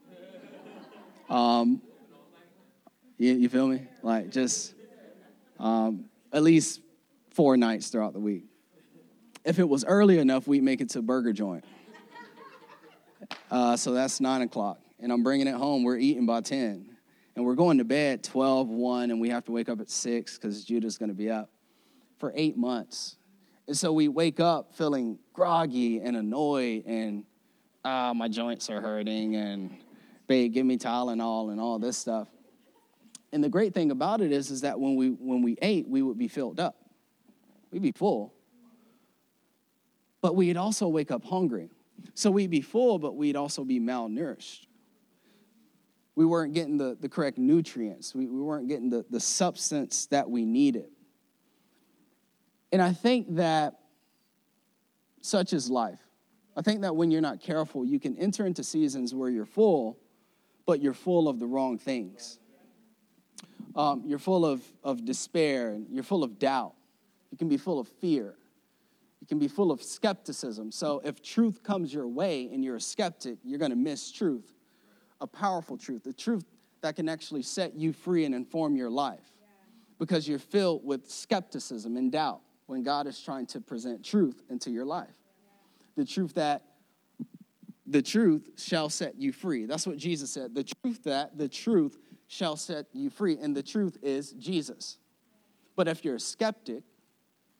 Um, 1.32 1.82
you, 3.18 3.34
you 3.34 3.48
feel 3.48 3.66
me? 3.66 3.88
Like 4.04 4.32
just 4.32 4.74
um, 5.60 6.06
at 6.34 6.44
least 6.44 6.82
four 7.30 7.56
nights 7.56 7.88
throughout 7.88 8.12
the 8.12 8.20
week. 8.20 8.44
If 9.46 9.58
it 9.58 9.68
was 9.68 9.86
early 9.86 10.20
enough, 10.20 10.46
we'd 10.46 10.62
make 10.62 10.82
it 10.82 10.90
to 10.90 11.02
Burger 11.02 11.32
Joint. 11.32 11.64
Uh, 13.50 13.78
so 13.78 13.94
that's 13.94 14.20
nine 14.20 14.42
o'clock. 14.42 14.80
And 15.00 15.10
I'm 15.10 15.24
bringing 15.24 15.48
it 15.48 15.56
home. 15.56 15.84
We're 15.84 15.98
eating 15.98 16.26
by 16.26 16.42
10 16.42 16.98
and 17.38 17.46
we're 17.46 17.56
going 17.56 17.78
to 17.78 17.86
bed 17.86 18.24
12 18.26 18.68
1 18.68 19.12
and 19.12 19.22
we 19.22 19.30
have 19.30 19.46
to 19.46 19.54
wake 19.54 19.70
up 19.70 19.80
at 19.80 19.90
6 19.90 20.38
because 20.38 20.66
judah's 20.66 20.98
going 20.98 21.10
to 21.10 21.16
be 21.16 21.30
up 21.30 21.50
for 22.18 22.34
eight 22.36 22.58
months 22.58 23.16
and 23.68 23.78
so 23.78 23.94
we 23.94 24.10
wake 24.10 24.42
up 24.42 24.76
feeling 24.76 25.18
groggy 25.32 26.00
and 26.00 26.18
annoyed 26.18 26.84
and 26.86 27.24
ah 27.86 28.14
my 28.14 28.28
joints 28.28 28.70
are 28.70 28.82
hurting 28.82 29.38
and 29.38 29.78
babe 30.28 30.54
give 30.54 30.66
me 30.66 30.78
tylenol 30.78 31.52
and 31.52 31.60
all 31.60 31.80
this 31.80 31.98
stuff 31.98 32.28
and 33.32 33.44
the 33.44 33.50
great 33.50 33.74
thing 33.74 33.92
about 33.92 34.22
it 34.22 34.32
is 34.32 34.52
is 34.52 34.62
that 34.62 34.80
when 34.80 34.96
we 34.96 35.10
when 35.10 35.42
we 35.42 35.58
ate 35.62 35.88
we 35.88 36.02
would 36.02 36.18
be 36.18 36.28
filled 36.28 36.60
up 36.60 36.76
we'd 37.72 37.82
be 37.82 37.92
full 37.92 38.34
but 40.22 40.36
we'd 40.36 40.58
also 40.58 40.88
wake 40.88 41.12
up 41.12 41.24
hungry 41.26 41.70
so 42.14 42.32
we'd 42.32 42.50
be 42.50 42.62
full 42.62 43.00
but 43.00 43.16
we'd 43.16 43.36
also 43.36 43.64
be 43.64 43.80
malnourished 43.80 44.68
we 46.16 46.26
weren't 46.26 46.54
getting 46.54 46.78
the, 46.78 46.98
the 47.00 47.10
correct 47.10 47.38
nutrients. 47.38 48.14
We, 48.14 48.28
we 48.28 48.42
weren't 48.42 48.68
getting 48.68 48.90
the, 48.90 49.06
the 49.10 49.20
substance 49.20 50.08
that 50.08 50.30
we 50.30 50.46
needed. 50.46 50.90
And 52.72 52.82
I 52.82 52.94
think 52.94 53.36
that 53.36 53.80
such 55.22 55.54
is 55.54 55.70
life. 55.70 56.00
I 56.56 56.62
think 56.62 56.82
that 56.82 56.96
when 56.96 57.12
you're 57.12 57.22
not 57.22 57.40
careful, 57.40 57.86
you 57.86 58.00
can 58.00 58.18
enter 58.18 58.46
into 58.46 58.64
seasons 58.64 59.16
where 59.16 59.30
you're 59.30 59.46
full, 59.46 59.98
but 60.66 60.82
you're 60.82 60.94
full 60.94 61.28
of 61.28 61.40
the 61.40 61.46
wrong 61.46 61.78
things. 61.78 62.40
Um, 63.76 64.04
you're 64.06 64.20
full 64.20 64.46
of, 64.46 64.64
of 64.84 65.06
despair, 65.06 65.70
and 65.70 65.88
you're 65.90 66.04
full 66.04 66.24
of 66.24 66.40
doubt. 66.40 66.74
You 67.32 67.38
can 67.38 67.48
be 67.48 67.58
full 67.58 67.80
of 67.80 67.88
fear. 67.88 68.36
You 69.22 69.28
can 69.28 69.40
be 69.40 69.48
full 69.48 69.72
of 69.72 69.82
skepticism. 69.82 70.72
So 70.72 71.02
if 71.06 71.22
truth 71.22 71.64
comes 71.64 71.94
your 71.94 72.08
way 72.08 72.50
and 72.52 72.64
you're 72.64 72.76
a 72.76 72.82
skeptic, 72.82 73.38
you're 73.44 73.60
going 73.60 73.72
to 73.72 73.78
miss 73.78 74.12
truth 74.12 74.52
a 75.22 75.28
powerful 75.28 75.78
truth, 75.78 76.04
the 76.04 76.12
truth 76.12 76.44
that 76.82 76.96
can 76.96 77.08
actually 77.08 77.44
set 77.44 77.76
you 77.76 77.94
free 77.94 78.26
and 78.26 78.34
inform 78.34 78.76
your 78.76 78.90
life 78.90 79.32
because 80.00 80.28
you're 80.28 80.40
filled 80.40 80.84
with 80.84 81.10
skepticism 81.10 81.96
and 81.96 82.12
doubt 82.12 82.42
when 82.66 82.82
God 82.82 83.06
is 83.06 83.22
trying 83.22 83.46
to 83.48 83.62
present 83.62 84.04
truth 84.04 84.42
into 84.50 84.72
your 84.72 84.84
life. 84.84 85.14
The 85.96 86.06
truth 86.06 86.34
that 86.34 86.64
the 87.92 88.02
truth 88.02 88.50
shall 88.58 88.90
set 88.90 89.20
you 89.20 89.34
free. 89.34 89.66
That's 89.66 89.86
what 89.86 89.98
Jesus 89.98 90.32
said. 90.32 90.56
The 90.56 90.64
truth 90.64 91.04
that 91.04 91.38
the 91.38 91.50
truth 91.50 91.98
shall 92.28 92.56
set 92.56 92.86
you 92.94 93.10
free. 93.10 93.38
And 93.38 93.56
the 93.56 93.62
truth 93.62 93.98
is 94.02 94.32
Jesus. 94.32 94.98
But 95.76 95.90
if 95.90 96.06
you're 96.06 96.16
a 96.16 96.20
skeptic, 96.20 96.84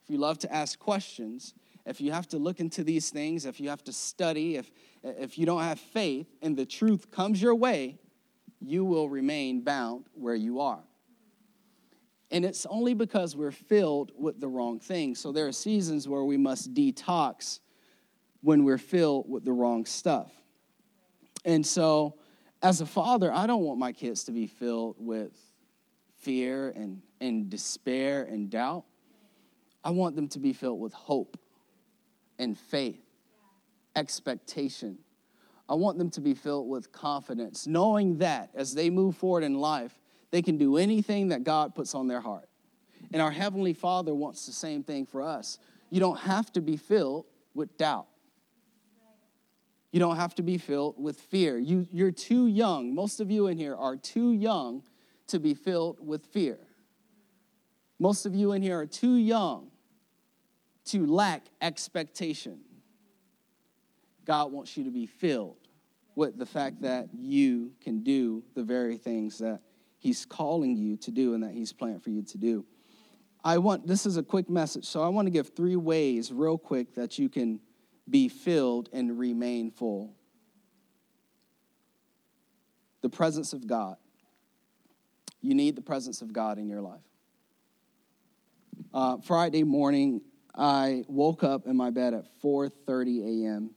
if 0.04 0.10
you 0.10 0.18
love 0.18 0.40
to 0.40 0.54
ask 0.54 0.80
questions, 0.80 1.54
if 1.86 2.00
you 2.00 2.14
have 2.14 2.28
to 2.30 2.38
look 2.38 2.62
into 2.62 2.84
these 2.84 3.10
things, 3.10 3.46
if 3.46 3.60
you 3.60 3.70
have 3.70 3.84
to 3.84 3.92
study, 3.92 4.56
if, 4.56 4.72
if 5.04 5.38
you 5.38 5.46
don't 5.46 5.64
have 5.64 5.80
faith 5.80 6.28
and 6.42 6.56
the 6.56 6.66
truth 6.66 7.12
comes 7.12 7.42
your 7.42 7.56
way, 7.56 8.00
you 8.62 8.86
will 8.86 9.10
remain 9.10 9.62
bound 9.62 10.06
where 10.14 10.36
you 10.36 10.62
are. 10.62 10.84
And 12.30 12.46
it's 12.46 12.66
only 12.68 12.94
because 12.94 13.36
we're 13.36 13.52
filled 13.52 14.14
with 14.18 14.40
the 14.40 14.48
wrong 14.48 14.80
things. 14.80 15.20
So 15.20 15.34
there 15.34 15.48
are 15.48 15.52
seasons 15.52 16.08
where 16.08 16.24
we 16.24 16.38
must 16.38 16.74
detox 16.74 17.60
when 18.42 18.64
we're 18.64 18.78
filled 18.78 19.30
with 19.30 19.46
the 19.46 19.52
wrong 19.52 19.86
stuff. 19.86 20.32
And 21.46 21.66
so, 21.66 22.16
as 22.62 22.82
a 22.82 22.86
father, 22.86 23.32
I 23.32 23.48
don't 23.48 23.64
want 23.64 23.80
my 23.80 23.92
kids 23.92 24.24
to 24.26 24.32
be 24.32 24.48
filled 24.48 24.96
with 25.00 25.32
fear 26.20 26.70
and, 26.70 27.02
and 27.20 27.50
despair 27.50 28.24
and 28.24 28.50
doubt. 28.50 28.86
I 29.84 29.90
want 29.90 30.16
them 30.16 30.28
to 30.30 30.40
be 30.40 30.54
filled 30.54 30.80
with 30.80 30.94
hope 30.94 31.38
and 32.38 32.58
faith, 32.58 33.04
expectation. 33.96 35.00
I 35.68 35.74
want 35.76 35.98
them 35.98 36.10
to 36.12 36.22
be 36.22 36.34
filled 36.34 36.70
with 36.70 36.92
confidence, 36.92 37.66
knowing 37.66 38.18
that 38.20 38.52
as 38.54 38.74
they 38.74 38.90
move 38.90 39.16
forward 39.16 39.44
in 39.44 39.56
life, 39.56 39.98
they 40.30 40.42
can 40.42 40.58
do 40.58 40.78
anything 40.78 41.30
that 41.30 41.44
God 41.44 41.74
puts 41.74 41.96
on 41.96 42.08
their 42.08 42.22
heart. 42.22 42.48
And 43.12 43.22
our 43.22 43.32
Heavenly 43.32 43.74
Father 43.74 44.14
wants 44.14 44.46
the 44.46 44.52
same 44.54 44.84
thing 44.84 45.06
for 45.06 45.22
us. 45.22 45.58
You 45.90 46.00
don't 46.00 46.20
have 46.20 46.52
to 46.54 46.62
be 46.62 46.78
filled 46.78 47.26
with 47.54 47.76
doubt. 47.78 48.08
You 49.92 50.00
don't 50.00 50.16
have 50.16 50.36
to 50.36 50.44
be 50.44 50.58
filled 50.58 50.96
with 50.98 51.20
fear. 51.20 51.58
You, 51.58 51.88
you're 51.92 52.12
too 52.12 52.48
young. 52.48 52.96
Most 52.96 53.20
of 53.20 53.30
you 53.30 53.48
in 53.48 53.58
here 53.58 53.76
are 53.76 53.98
too 53.98 54.32
young 54.32 54.84
to 55.28 55.40
be 55.40 55.54
filled 55.54 56.06
with 56.06 56.26
fear. 56.28 56.60
Most 58.00 58.26
of 58.26 58.34
you 58.34 58.54
in 58.54 58.62
here 58.62 58.80
are 58.80 58.86
too 58.86 59.16
young 59.16 59.70
to 60.86 61.06
lack 61.06 61.46
expectation. 61.62 62.60
God 64.26 64.52
wants 64.52 64.78
you 64.78 64.84
to 64.86 64.92
be 64.92 65.06
filled 65.06 65.58
with 66.16 66.38
the 66.38 66.46
fact 66.46 66.82
that 66.82 67.10
you 67.14 67.72
can 67.82 68.02
do 68.04 68.44
the 68.56 68.64
very 68.64 68.98
things 68.98 69.38
that 69.40 69.62
He's 69.98 70.26
calling 70.26 70.76
you 70.76 70.98
to 70.98 71.12
do 71.12 71.34
and 71.34 71.44
that 71.44 71.52
He's 71.52 71.74
planned 71.74 72.04
for 72.04 72.10
you 72.10 72.24
to 72.24 72.38
do. 72.38 72.66
I 73.44 73.58
want, 73.58 73.88
this 73.88 74.06
is 74.06 74.18
a 74.18 74.24
quick 74.24 74.50
message, 74.50 74.86
so 74.86 75.04
I 75.04 75.08
want 75.08 75.26
to 75.26 75.32
give 75.32 75.50
three 75.50 75.76
ways, 75.76 76.32
real 76.32 76.58
quick, 76.58 76.94
that 76.96 77.18
you 77.18 77.30
can 77.30 77.60
be 78.12 78.28
filled 78.28 78.90
and 78.94 79.18
remain 79.18 79.72
full. 79.72 80.14
The 83.02 83.10
presence 83.10 83.54
of 83.54 83.66
God. 83.66 83.96
You 85.42 85.56
need 85.56 85.76
the 85.76 85.82
presence 85.82 86.22
of 86.22 86.32
God 86.32 86.60
in 86.60 86.68
your 86.68 86.82
life. 86.82 87.02
Uh, 88.94 89.18
Friday 89.24 89.64
morning, 89.64 90.22
I 90.54 91.04
woke 91.08 91.44
up 91.44 91.66
in 91.66 91.76
my 91.78 91.90
bed 91.90 92.14
at 92.14 92.26
4:30 92.44 93.46
a.m. 93.46 93.72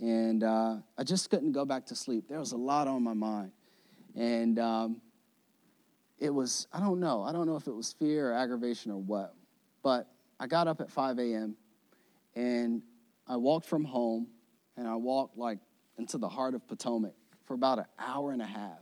and 0.00 0.42
uh, 0.44 0.76
I 0.96 1.02
just 1.02 1.28
couldn't 1.28 1.52
go 1.52 1.64
back 1.64 1.86
to 1.86 1.96
sleep. 1.96 2.28
There 2.28 2.38
was 2.38 2.52
a 2.52 2.56
lot 2.56 2.86
on 2.86 3.02
my 3.02 3.14
mind, 3.14 3.50
and 4.14 4.58
um, 4.58 5.00
it 6.18 6.30
was 6.30 6.68
I 6.72 6.80
don't 6.80 7.00
know. 7.00 7.22
I 7.22 7.32
don't 7.32 7.46
know 7.46 7.56
if 7.56 7.66
it 7.66 7.74
was 7.74 7.92
fear 7.92 8.30
or 8.30 8.34
aggravation 8.34 8.92
or 8.92 8.98
what, 8.98 9.34
but 9.82 10.08
I 10.38 10.46
got 10.46 10.68
up 10.68 10.80
at 10.80 10.90
5 10.90 11.18
a.m. 11.18 11.56
and 12.34 12.82
I 13.26 13.36
walked 13.36 13.66
from 13.66 13.84
home 13.84 14.28
and 14.76 14.86
I 14.86 14.94
walked 14.96 15.36
like 15.36 15.58
into 15.98 16.18
the 16.18 16.28
heart 16.28 16.54
of 16.54 16.66
Potomac 16.66 17.14
for 17.44 17.54
about 17.54 17.78
an 17.78 17.86
hour 17.98 18.32
and 18.32 18.42
a 18.42 18.46
half. 18.46 18.80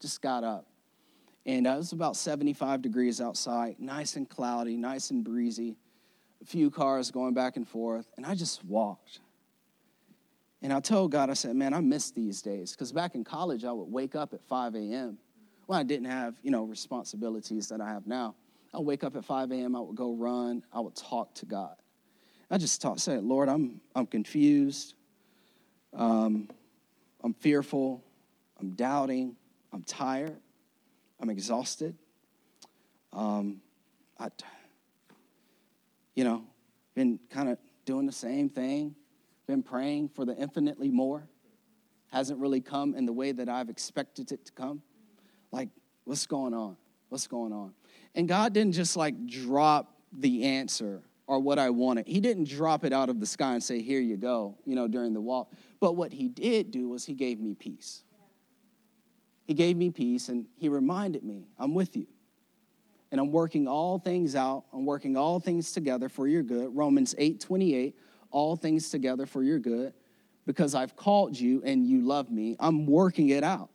Just 0.00 0.22
got 0.22 0.44
up. 0.44 0.66
And 1.46 1.66
uh, 1.66 1.70
it 1.72 1.76
was 1.78 1.92
about 1.92 2.16
75 2.16 2.82
degrees 2.82 3.20
outside, 3.20 3.76
nice 3.78 4.16
and 4.16 4.28
cloudy, 4.28 4.76
nice 4.76 5.10
and 5.10 5.24
breezy 5.24 5.76
a 6.42 6.44
few 6.44 6.70
cars 6.70 7.10
going 7.10 7.34
back 7.34 7.56
and 7.56 7.66
forth, 7.66 8.06
and 8.16 8.24
I 8.24 8.34
just 8.34 8.64
walked. 8.64 9.20
And 10.62 10.72
I 10.72 10.80
told 10.80 11.12
God, 11.12 11.30
I 11.30 11.34
said, 11.34 11.54
man, 11.54 11.72
I 11.72 11.80
miss 11.80 12.10
these 12.10 12.42
days. 12.42 12.72
Because 12.72 12.90
back 12.90 13.14
in 13.14 13.22
college, 13.22 13.64
I 13.64 13.72
would 13.72 13.90
wake 13.90 14.16
up 14.16 14.34
at 14.34 14.42
5 14.48 14.74
a.m. 14.74 15.18
Well, 15.66 15.78
I 15.78 15.84
didn't 15.84 16.06
have, 16.06 16.34
you 16.42 16.50
know, 16.50 16.64
responsibilities 16.64 17.68
that 17.68 17.80
I 17.80 17.88
have 17.88 18.06
now. 18.06 18.34
I'd 18.74 18.80
wake 18.80 19.04
up 19.04 19.16
at 19.16 19.24
5 19.24 19.52
a.m., 19.52 19.76
I 19.76 19.80
would 19.80 19.96
go 19.96 20.14
run, 20.14 20.62
I 20.72 20.80
would 20.80 20.96
talk 20.96 21.34
to 21.36 21.46
God. 21.46 21.76
I 22.50 22.56
just 22.56 22.80
talk, 22.80 22.98
say, 22.98 23.18
Lord, 23.18 23.48
I'm, 23.48 23.80
I'm 23.94 24.06
confused, 24.06 24.94
um, 25.94 26.48
I'm 27.22 27.34
fearful, 27.34 28.02
I'm 28.58 28.70
doubting, 28.70 29.36
I'm 29.72 29.82
tired, 29.82 30.36
I'm 31.20 31.28
exhausted. 31.28 31.94
Um, 33.12 33.60
I, 34.18 34.28
you 36.14 36.24
know, 36.24 36.44
been 36.94 37.18
kind 37.30 37.48
of 37.50 37.58
doing 37.84 38.06
the 38.06 38.12
same 38.12 38.48
thing, 38.48 38.94
been 39.46 39.62
praying 39.62 40.10
for 40.10 40.24
the 40.24 40.34
infinitely 40.36 40.90
more. 40.90 41.28
hasn't 42.08 42.38
really 42.38 42.60
come 42.60 42.94
in 42.94 43.04
the 43.04 43.12
way 43.12 43.32
that 43.32 43.48
I've 43.48 43.68
expected 43.68 44.32
it 44.32 44.46
to 44.46 44.52
come. 44.52 44.82
Like, 45.52 45.68
what's 46.04 46.26
going 46.26 46.54
on? 46.54 46.76
What's 47.10 47.26
going 47.26 47.52
on? 47.52 47.74
And 48.14 48.26
God 48.26 48.52
didn't 48.54 48.72
just 48.72 48.96
like 48.96 49.26
drop 49.26 49.94
the 50.12 50.44
answer 50.44 51.02
or 51.28 51.38
what 51.38 51.58
I 51.58 51.68
wanted. 51.70 52.08
He 52.08 52.20
didn't 52.20 52.48
drop 52.48 52.84
it 52.84 52.92
out 52.92 53.10
of 53.10 53.20
the 53.20 53.26
sky 53.26 53.52
and 53.52 53.62
say, 53.62 53.80
Here 53.82 54.00
you 54.00 54.16
go, 54.16 54.56
you 54.64 54.74
know, 54.74 54.88
during 54.88 55.12
the 55.12 55.20
walk. 55.20 55.52
But 55.78 55.94
what 55.94 56.12
He 56.12 56.26
did 56.28 56.72
do 56.72 56.88
was 56.88 57.04
He 57.04 57.14
gave 57.14 57.38
me 57.38 57.54
peace. 57.54 58.02
He 59.44 59.54
gave 59.54 59.76
me 59.76 59.90
peace 59.90 60.28
and 60.28 60.46
He 60.56 60.68
reminded 60.68 61.22
me, 61.22 61.46
I'm 61.58 61.74
with 61.74 61.96
you. 61.96 62.06
And 63.12 63.20
I'm 63.20 63.30
working 63.30 63.68
all 63.68 63.98
things 63.98 64.34
out. 64.34 64.64
I'm 64.72 64.84
working 64.84 65.16
all 65.16 65.38
things 65.38 65.72
together 65.72 66.08
for 66.08 66.26
your 66.26 66.42
good. 66.42 66.74
Romans 66.74 67.14
8 67.16 67.40
28, 67.40 67.94
all 68.30 68.56
things 68.56 68.88
together 68.88 69.26
for 69.26 69.42
your 69.42 69.58
good 69.58 69.92
because 70.46 70.74
I've 70.74 70.96
called 70.96 71.38
you 71.38 71.62
and 71.62 71.86
you 71.86 72.00
love 72.00 72.30
me. 72.30 72.56
I'm 72.58 72.86
working 72.86 73.28
it 73.28 73.44
out. 73.44 73.68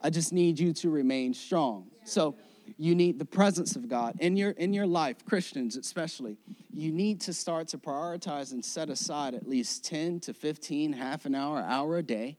I 0.00 0.08
just 0.10 0.32
need 0.32 0.58
you 0.58 0.72
to 0.74 0.88
remain 0.88 1.34
strong. 1.34 1.90
So 2.04 2.36
you 2.76 2.94
need 2.94 3.18
the 3.18 3.24
presence 3.24 3.76
of 3.76 3.88
God 3.88 4.16
in 4.20 4.36
your 4.36 4.50
in 4.52 4.72
your 4.72 4.86
life, 4.86 5.24
Christians 5.24 5.76
especially. 5.76 6.36
You 6.72 6.92
need 6.92 7.20
to 7.22 7.32
start 7.32 7.68
to 7.68 7.78
prioritize 7.78 8.52
and 8.52 8.64
set 8.64 8.90
aside 8.90 9.34
at 9.34 9.48
least 9.48 9.84
10 9.84 10.20
to 10.20 10.34
15 10.34 10.92
half 10.92 11.26
an 11.26 11.34
hour, 11.34 11.58
hour 11.60 11.98
a 11.98 12.02
day 12.02 12.38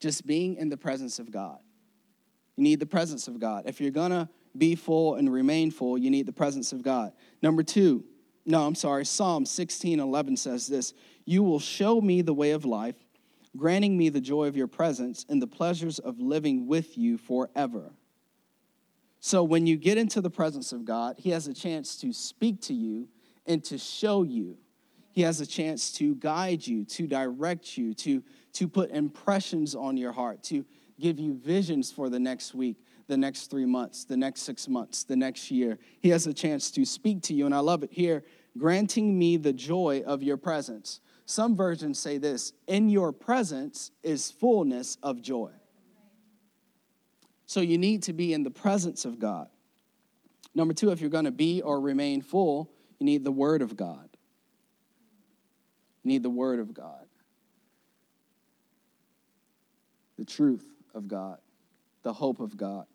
just 0.00 0.26
being 0.26 0.56
in 0.56 0.68
the 0.68 0.76
presence 0.76 1.18
of 1.18 1.30
God. 1.30 1.58
You 2.56 2.64
need 2.64 2.80
the 2.80 2.86
presence 2.86 3.28
of 3.28 3.38
God. 3.38 3.64
If 3.66 3.80
you're 3.80 3.90
to 3.90 4.28
be 4.56 4.74
full 4.74 5.14
and 5.14 5.32
remain 5.32 5.70
full, 5.70 5.96
you 5.96 6.10
need 6.10 6.26
the 6.26 6.32
presence 6.32 6.72
of 6.72 6.82
God. 6.82 7.12
Number 7.42 7.62
2, 7.62 8.04
no, 8.46 8.66
I'm 8.66 8.74
sorry, 8.74 9.04
Psalm 9.04 9.46
16 9.46 10.00
11 10.00 10.36
says 10.36 10.66
this 10.66 10.94
You 11.24 11.42
will 11.42 11.60
show 11.60 12.00
me 12.00 12.22
the 12.22 12.34
way 12.34 12.50
of 12.50 12.64
life, 12.64 12.96
granting 13.56 13.96
me 13.96 14.08
the 14.08 14.20
joy 14.20 14.46
of 14.46 14.56
your 14.56 14.66
presence 14.66 15.24
and 15.28 15.40
the 15.40 15.46
pleasures 15.46 15.98
of 15.98 16.18
living 16.18 16.66
with 16.66 16.98
you 16.98 17.18
forever. 17.18 17.92
So 19.20 19.44
when 19.44 19.66
you 19.66 19.76
get 19.76 19.98
into 19.98 20.20
the 20.20 20.30
presence 20.30 20.72
of 20.72 20.84
God, 20.84 21.16
He 21.18 21.30
has 21.30 21.46
a 21.46 21.54
chance 21.54 21.96
to 21.96 22.12
speak 22.12 22.60
to 22.62 22.74
you 22.74 23.08
and 23.46 23.62
to 23.64 23.76
show 23.78 24.22
you. 24.22 24.56
He 25.12 25.22
has 25.22 25.40
a 25.40 25.46
chance 25.46 25.92
to 25.94 26.14
guide 26.14 26.66
you, 26.66 26.84
to 26.86 27.06
direct 27.06 27.76
you, 27.76 27.92
to, 27.94 28.22
to 28.54 28.68
put 28.68 28.90
impressions 28.90 29.74
on 29.74 29.96
your 29.96 30.12
heart, 30.12 30.42
to 30.44 30.64
give 30.98 31.18
you 31.18 31.34
visions 31.34 31.90
for 31.90 32.08
the 32.08 32.18
next 32.18 32.54
week, 32.54 32.76
the 33.08 33.16
next 33.16 33.50
three 33.50 33.66
months, 33.66 34.04
the 34.04 34.16
next 34.16 34.42
six 34.42 34.68
months, 34.68 35.04
the 35.04 35.16
next 35.16 35.50
year. 35.50 35.78
He 36.00 36.10
has 36.10 36.26
a 36.26 36.34
chance 36.34 36.70
to 36.72 36.84
speak 36.84 37.22
to 37.22 37.34
you. 37.34 37.44
And 37.44 37.54
I 37.54 37.58
love 37.58 37.82
it 37.82 37.92
here 37.92 38.24
granting 38.56 39.18
me 39.18 39.36
the 39.36 39.52
joy 39.52 40.02
of 40.06 40.22
your 40.22 40.36
presence. 40.36 41.00
Some 41.26 41.56
versions 41.56 41.98
say 41.98 42.18
this 42.18 42.52
in 42.66 42.88
your 42.88 43.12
presence 43.12 43.90
is 44.02 44.30
fullness 44.30 44.96
of 45.02 45.20
joy. 45.20 45.50
So 47.50 47.60
you 47.60 47.78
need 47.78 48.04
to 48.04 48.12
be 48.12 48.32
in 48.32 48.44
the 48.44 48.50
presence 48.52 49.04
of 49.04 49.18
God. 49.18 49.48
Number 50.54 50.72
two, 50.72 50.92
if 50.92 51.00
you're 51.00 51.10
going 51.10 51.24
to 51.24 51.32
be 51.32 51.62
or 51.62 51.80
remain 51.80 52.22
full, 52.22 52.70
you 53.00 53.04
need 53.04 53.24
the 53.24 53.32
Word 53.32 53.60
of 53.60 53.76
God. 53.76 54.08
You 56.04 56.10
need 56.12 56.22
the 56.22 56.30
Word 56.30 56.60
of 56.60 56.72
God, 56.72 57.06
the 60.16 60.24
truth 60.24 60.64
of 60.94 61.08
God, 61.08 61.38
the 62.04 62.12
hope 62.12 62.38
of 62.38 62.56
God. 62.56 62.86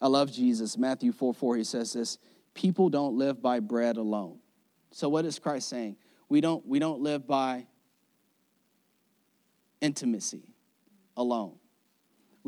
I 0.00 0.08
love 0.08 0.32
Jesus. 0.32 0.76
Matthew 0.76 1.12
4 1.12 1.32
4, 1.32 1.58
he 1.58 1.62
says 1.62 1.92
this 1.92 2.18
people 2.54 2.88
don't 2.88 3.16
live 3.16 3.40
by 3.40 3.60
bread 3.60 3.98
alone. 3.98 4.40
So, 4.90 5.08
what 5.08 5.24
is 5.24 5.38
Christ 5.38 5.68
saying? 5.68 5.94
We 6.28 6.40
don't, 6.40 6.66
we 6.66 6.80
don't 6.80 7.02
live 7.02 7.24
by 7.24 7.68
intimacy 9.80 10.56
alone. 11.16 11.54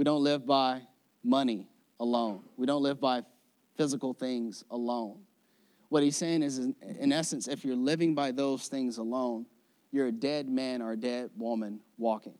We 0.01 0.05
don't 0.05 0.25
live 0.25 0.47
by 0.47 0.81
money 1.23 1.69
alone. 2.01 2.41
We 2.57 2.65
don't 2.65 2.83
live 2.83 2.99
by 3.03 3.23
physical 3.77 4.15
things 4.15 4.65
alone. 4.71 5.19
What 5.91 6.03
he's 6.03 6.17
saying 6.17 6.43
is, 6.43 6.57
in 6.57 7.13
essence, 7.13 7.49
if 7.49 7.67
you're 7.67 7.77
living 7.77 8.15
by 8.15 8.33
those 8.33 8.67
things 8.67 8.97
alone, 8.97 9.45
you're 9.93 10.07
a 10.07 10.13
dead 10.13 10.49
man 10.49 10.81
or 10.81 10.93
a 10.93 10.97
dead 10.97 11.29
woman 11.37 11.81
walking. 11.99 12.39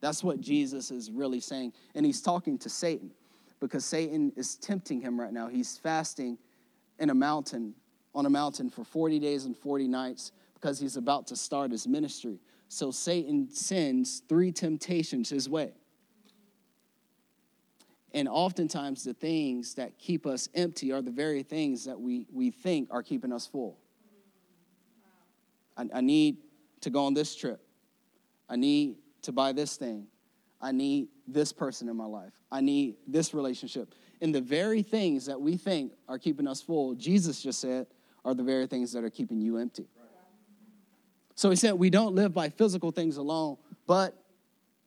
That's 0.00 0.24
what 0.24 0.40
Jesus 0.40 0.90
is 0.90 1.10
really 1.10 1.40
saying. 1.40 1.74
And 1.94 2.06
he's 2.06 2.22
talking 2.22 2.56
to 2.56 2.70
Satan 2.70 3.10
because 3.60 3.84
Satan 3.84 4.32
is 4.34 4.56
tempting 4.56 5.02
him 5.02 5.20
right 5.20 5.34
now. 5.34 5.48
He's 5.48 5.76
fasting 5.76 6.38
in 6.98 7.10
a 7.10 7.14
mountain, 7.14 7.74
on 8.14 8.24
a 8.24 8.30
mountain 8.30 8.70
for 8.70 8.82
40 8.82 9.18
days 9.18 9.44
and 9.44 9.54
40 9.54 9.88
nights 9.88 10.32
because 10.54 10.80
he's 10.80 10.96
about 10.96 11.26
to 11.26 11.36
start 11.36 11.70
his 11.70 11.86
ministry. 11.86 12.40
So 12.68 12.90
Satan 12.90 13.46
sends 13.50 14.22
three 14.26 14.52
temptations 14.52 15.28
his 15.28 15.50
way. 15.50 15.74
And 18.14 18.26
oftentimes, 18.28 19.04
the 19.04 19.12
things 19.12 19.74
that 19.74 19.98
keep 19.98 20.26
us 20.26 20.48
empty 20.54 20.92
are 20.92 21.02
the 21.02 21.10
very 21.10 21.42
things 21.42 21.84
that 21.84 22.00
we, 22.00 22.26
we 22.32 22.50
think 22.50 22.88
are 22.90 23.02
keeping 23.02 23.32
us 23.32 23.46
full. 23.46 23.78
I, 25.76 25.86
I 25.94 26.00
need 26.00 26.38
to 26.80 26.90
go 26.90 27.04
on 27.04 27.14
this 27.14 27.34
trip. 27.36 27.60
I 28.48 28.56
need 28.56 28.96
to 29.22 29.32
buy 29.32 29.52
this 29.52 29.76
thing. 29.76 30.06
I 30.60 30.72
need 30.72 31.08
this 31.26 31.52
person 31.52 31.88
in 31.88 31.96
my 31.96 32.06
life. 32.06 32.32
I 32.50 32.60
need 32.60 32.96
this 33.06 33.34
relationship. 33.34 33.94
And 34.20 34.34
the 34.34 34.40
very 34.40 34.82
things 34.82 35.26
that 35.26 35.40
we 35.40 35.56
think 35.56 35.92
are 36.08 36.18
keeping 36.18 36.48
us 36.48 36.62
full, 36.62 36.94
Jesus 36.94 37.42
just 37.42 37.60
said, 37.60 37.86
are 38.24 38.34
the 38.34 38.42
very 38.42 38.66
things 38.66 38.92
that 38.92 39.04
are 39.04 39.10
keeping 39.10 39.40
you 39.40 39.58
empty. 39.58 39.86
So 41.34 41.50
he 41.50 41.56
said, 41.56 41.74
we 41.74 41.90
don't 41.90 42.14
live 42.16 42.34
by 42.34 42.48
physical 42.48 42.90
things 42.90 43.16
alone, 43.16 43.58
but 43.86 44.20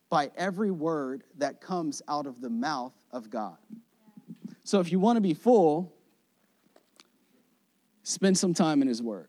by 0.10 0.32
every 0.36 0.72
word 0.72 1.24
that 1.38 1.62
comes 1.62 2.02
out 2.10 2.28
of 2.28 2.42
the 2.42 2.50
mouth 2.50 2.94
of 3.12 3.30
God. 3.30 3.58
So 4.64 4.80
if 4.80 4.92
you 4.92 5.00
want 5.00 5.18
to 5.18 5.22
be 5.22 5.34
full, 5.34 5.94
spend 8.04 8.38
some 8.38 8.54
time 8.54 8.82
in 8.82 8.88
His 8.88 9.02
Word. 9.02 9.28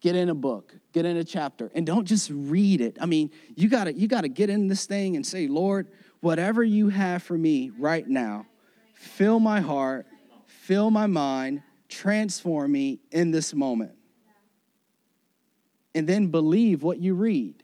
Get 0.00 0.16
in 0.16 0.30
a 0.30 0.34
book, 0.34 0.74
get 0.92 1.04
in 1.04 1.18
a 1.18 1.24
chapter, 1.24 1.70
and 1.74 1.86
don't 1.86 2.06
just 2.06 2.30
read 2.32 2.80
it. 2.80 2.96
I 3.00 3.06
mean, 3.06 3.30
you 3.54 3.68
gotta, 3.68 3.92
you 3.92 4.08
gotta 4.08 4.28
get 4.28 4.48
in 4.48 4.66
this 4.66 4.86
thing 4.86 5.14
and 5.14 5.26
say, 5.26 5.46
Lord, 5.46 5.88
whatever 6.20 6.64
you 6.64 6.88
have 6.88 7.22
for 7.22 7.36
me 7.36 7.70
right 7.78 8.08
now, 8.08 8.46
fill 8.94 9.40
my 9.40 9.60
heart, 9.60 10.06
fill 10.46 10.90
my 10.90 11.06
mind, 11.06 11.62
transform 11.88 12.72
me 12.72 13.00
in 13.10 13.30
this 13.30 13.52
moment. 13.52 13.92
And 15.94 16.06
then 16.06 16.28
believe 16.28 16.82
what 16.82 16.98
you 16.98 17.14
read 17.14 17.62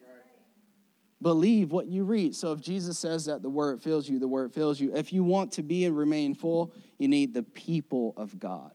believe 1.23 1.73
what 1.73 1.87
you 1.87 2.05
read. 2.05 2.35
So 2.35 2.53
if 2.53 2.61
Jesus 2.61 2.99
says 2.99 3.25
that 3.27 3.43
the 3.43 3.49
word 3.49 3.81
fills 3.81 4.09
you, 4.09 4.19
the 4.19 4.29
word 4.29 4.53
fills 4.53 4.81
you. 4.81 4.95
If 4.95 5.13
you 5.13 5.25
want 5.25 5.53
to 5.53 5.63
be 5.63 5.85
and 5.85 5.97
remain 5.97 6.35
full, 6.35 6.73
you 6.99 7.09
need 7.09 7.35
the 7.35 7.43
people 7.43 8.15
of 8.17 8.39
God. 8.39 8.73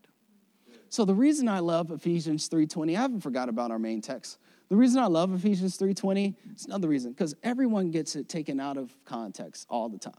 So 0.90 1.06
the 1.06 1.16
reason 1.16 1.48
I 1.48 1.60
love 1.60 1.92
Ephesians 1.92 2.50
3:20, 2.50 2.98
I 2.98 3.02
haven't 3.02 3.22
forgot 3.22 3.48
about 3.48 3.72
our 3.72 3.80
main 3.80 4.02
text. 4.02 4.40
The 4.68 4.76
reason 4.76 5.02
I 5.02 5.08
love 5.08 5.34
Ephesians 5.34 5.78
3:20, 5.78 6.36
it's 6.52 6.66
another 6.66 6.88
reason 6.88 7.12
because 7.12 7.36
everyone 7.44 7.92
gets 7.92 8.16
it 8.16 8.28
taken 8.28 8.60
out 8.60 8.78
of 8.78 8.94
context 9.06 9.68
all 9.70 9.88
the 9.88 9.98
time. 9.98 10.14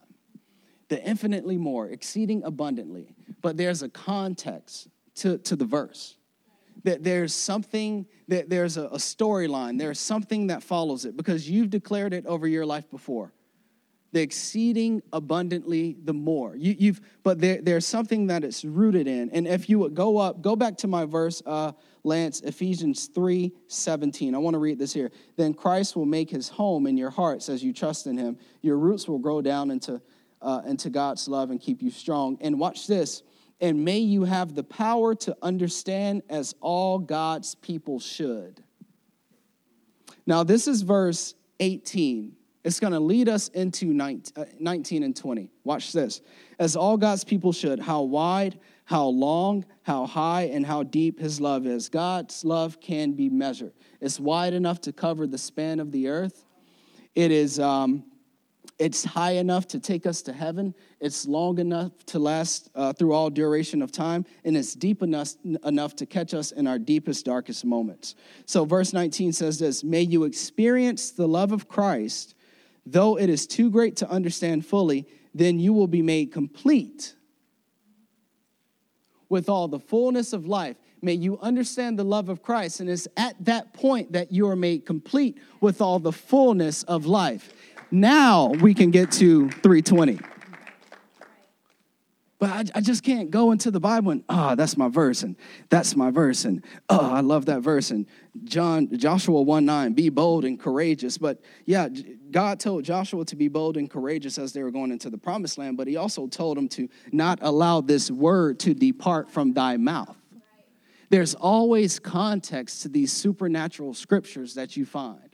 The 0.88 1.02
infinitely 1.06 1.58
more, 1.58 1.88
exceeding 1.88 2.42
abundantly. 2.44 3.14
But 3.42 3.56
there's 3.56 3.82
a 3.82 3.88
context 3.88 4.88
to, 5.16 5.38
to 5.38 5.56
the 5.56 5.64
verse 5.64 6.16
that 6.84 7.04
there's 7.04 7.34
something 7.34 8.06
that 8.28 8.48
there's 8.48 8.76
a, 8.76 8.88
storyline 8.90 9.78
there's 9.78 10.00
something 10.00 10.48
that 10.48 10.62
follows 10.62 11.04
it 11.04 11.16
because 11.16 11.48
you've 11.48 11.70
declared 11.70 12.14
it 12.14 12.26
over 12.26 12.46
your 12.46 12.66
life 12.66 12.88
before. 12.90 13.32
The 14.12 14.20
exceeding 14.20 15.02
abundantly 15.12 15.96
the 16.04 16.12
more. 16.12 16.54
You, 16.54 16.92
have 16.92 17.00
but 17.22 17.40
there, 17.40 17.62
there's 17.62 17.86
something 17.86 18.26
that 18.26 18.44
it's 18.44 18.62
rooted 18.62 19.06
in. 19.06 19.30
And 19.30 19.48
if 19.48 19.70
you 19.70 19.78
would 19.78 19.94
go 19.94 20.18
up 20.18 20.42
go 20.42 20.54
back 20.54 20.76
to 20.78 20.86
my 20.86 21.04
verse 21.04 21.42
uh, 21.46 21.72
lance 22.04 22.40
ephesians 22.40 23.06
3 23.14 23.52
17 23.68 24.34
i 24.34 24.38
want 24.38 24.54
to 24.54 24.58
read 24.58 24.78
this 24.78 24.92
here. 24.92 25.10
Then 25.36 25.54
christ 25.54 25.96
will 25.96 26.06
make 26.06 26.30
his 26.30 26.48
home 26.48 26.86
in 26.86 26.96
your 26.96 27.10
hearts 27.10 27.48
as 27.48 27.62
you 27.62 27.72
trust 27.72 28.06
in 28.06 28.16
him. 28.18 28.38
Your 28.60 28.76
roots 28.76 29.08
will 29.08 29.18
grow 29.18 29.40
down 29.40 29.70
into 29.70 30.00
uh, 30.42 30.60
into 30.66 30.90
god's 30.90 31.28
love 31.28 31.50
and 31.50 31.60
keep 31.60 31.80
you 31.80 31.90
strong. 31.90 32.36
And 32.40 32.58
watch 32.58 32.86
this 32.86 33.22
and 33.62 33.84
may 33.84 33.98
you 33.98 34.24
have 34.24 34.54
the 34.54 34.64
power 34.64 35.14
to 35.14 35.36
understand 35.40 36.22
as 36.28 36.54
all 36.60 36.98
God's 36.98 37.54
people 37.54 38.00
should. 38.00 38.62
Now, 40.26 40.42
this 40.42 40.66
is 40.66 40.82
verse 40.82 41.34
18. 41.60 42.34
It's 42.64 42.80
going 42.80 42.92
to 42.92 43.00
lead 43.00 43.28
us 43.28 43.48
into 43.48 43.96
uh, 44.00 44.44
19 44.58 45.02
and 45.04 45.16
20. 45.16 45.48
Watch 45.64 45.92
this. 45.92 46.20
As 46.58 46.76
all 46.76 46.96
God's 46.96 47.24
people 47.24 47.52
should, 47.52 47.78
how 47.78 48.02
wide, 48.02 48.58
how 48.84 49.06
long, 49.06 49.64
how 49.82 50.06
high, 50.06 50.42
and 50.42 50.66
how 50.66 50.82
deep 50.82 51.20
his 51.20 51.40
love 51.40 51.66
is. 51.66 51.88
God's 51.88 52.44
love 52.44 52.80
can 52.80 53.12
be 53.12 53.28
measured. 53.28 53.72
It's 54.00 54.18
wide 54.18 54.54
enough 54.54 54.80
to 54.82 54.92
cover 54.92 55.26
the 55.26 55.38
span 55.38 55.78
of 55.78 55.92
the 55.92 56.08
earth. 56.08 56.44
It 57.14 57.30
is 57.30 57.60
um, 57.60 58.04
it's 58.82 59.04
high 59.04 59.32
enough 59.32 59.68
to 59.68 59.78
take 59.78 60.06
us 60.06 60.22
to 60.22 60.32
heaven. 60.32 60.74
It's 61.00 61.26
long 61.26 61.58
enough 61.58 61.92
to 62.06 62.18
last 62.18 62.70
uh, 62.74 62.92
through 62.92 63.12
all 63.12 63.30
duration 63.30 63.82
of 63.82 63.92
time. 63.92 64.24
And 64.44 64.56
it's 64.56 64.74
deep 64.74 65.02
enough, 65.02 65.34
enough 65.64 65.96
to 65.96 66.06
catch 66.06 66.34
us 66.34 66.52
in 66.52 66.66
our 66.66 66.78
deepest, 66.78 67.24
darkest 67.24 67.64
moments. 67.64 68.14
So, 68.46 68.64
verse 68.64 68.92
19 68.92 69.32
says 69.32 69.58
this 69.58 69.82
May 69.82 70.02
you 70.02 70.24
experience 70.24 71.10
the 71.10 71.28
love 71.28 71.52
of 71.52 71.68
Christ 71.68 72.34
though 72.86 73.18
it 73.18 73.28
is 73.28 73.46
too 73.46 73.70
great 73.70 73.96
to 73.96 74.10
understand 74.10 74.66
fully, 74.66 75.06
then 75.34 75.58
you 75.58 75.72
will 75.72 75.86
be 75.86 76.02
made 76.02 76.32
complete 76.32 77.14
with 79.28 79.48
all 79.48 79.68
the 79.68 79.78
fullness 79.78 80.32
of 80.32 80.46
life. 80.46 80.76
May 81.00 81.14
you 81.14 81.38
understand 81.40 81.98
the 81.98 82.04
love 82.04 82.28
of 82.28 82.42
Christ. 82.42 82.80
And 82.80 82.88
it's 82.88 83.08
at 83.16 83.34
that 83.44 83.72
point 83.72 84.12
that 84.12 84.30
you 84.30 84.46
are 84.48 84.56
made 84.56 84.84
complete 84.84 85.38
with 85.60 85.80
all 85.80 85.98
the 85.98 86.12
fullness 86.12 86.82
of 86.84 87.06
life. 87.06 87.52
Now 87.92 88.48
we 88.48 88.72
can 88.72 88.90
get 88.90 89.12
to 89.12 89.50
320. 89.50 90.18
But 92.38 92.50
I, 92.50 92.78
I, 92.78 92.80
just 92.80 93.04
can't 93.04 93.30
go 93.30 93.52
into 93.52 93.70
the 93.70 93.78
Bible 93.78 94.10
and, 94.10 94.24
oh, 94.28 94.56
that's 94.56 94.76
my 94.76 94.88
verse, 94.88 95.22
and 95.22 95.36
that's 95.68 95.94
my 95.94 96.10
verse, 96.10 96.44
and 96.44 96.64
oh, 96.88 97.08
I 97.12 97.20
love 97.20 97.46
that 97.46 97.60
verse. 97.60 97.92
And 97.92 98.04
John, 98.42 98.88
Joshua 98.98 99.40
1 99.42 99.64
9, 99.64 99.92
be 99.92 100.08
bold 100.08 100.44
and 100.44 100.58
courageous. 100.58 101.18
But 101.18 101.40
yeah, 101.66 101.88
God 102.32 102.58
told 102.58 102.82
Joshua 102.82 103.24
to 103.26 103.36
be 103.36 103.46
bold 103.46 103.76
and 103.76 103.88
courageous 103.88 104.38
as 104.38 104.52
they 104.52 104.64
were 104.64 104.72
going 104.72 104.90
into 104.90 105.08
the 105.08 105.18
promised 105.18 105.56
land, 105.56 105.76
but 105.76 105.86
he 105.86 105.96
also 105.96 106.26
told 106.26 106.58
him 106.58 106.68
to 106.70 106.88
not 107.12 107.38
allow 107.42 107.80
this 107.80 108.10
word 108.10 108.58
to 108.60 108.74
depart 108.74 109.30
from 109.30 109.52
thy 109.52 109.76
mouth. 109.76 110.16
There's 111.10 111.36
always 111.36 112.00
context 112.00 112.82
to 112.82 112.88
these 112.88 113.12
supernatural 113.12 113.94
scriptures 113.94 114.54
that 114.54 114.76
you 114.76 114.84
find. 114.84 115.31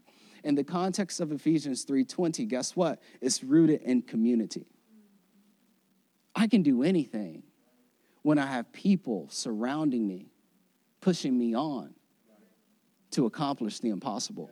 In 0.48 0.54
the 0.54 0.64
context 0.64 1.20
of 1.20 1.30
Ephesians 1.30 1.84
3:20, 1.84 2.46
guess 2.46 2.74
what? 2.74 3.02
It's 3.20 3.44
rooted 3.44 3.82
in 3.82 4.00
community. 4.00 4.64
I 6.34 6.46
can 6.46 6.62
do 6.62 6.82
anything 6.82 7.42
when 8.22 8.38
I 8.38 8.46
have 8.46 8.72
people 8.72 9.28
surrounding 9.28 10.06
me, 10.08 10.32
pushing 11.02 11.38
me 11.38 11.54
on 11.54 11.94
to 13.10 13.26
accomplish 13.26 13.80
the 13.80 13.90
impossible. 13.90 14.50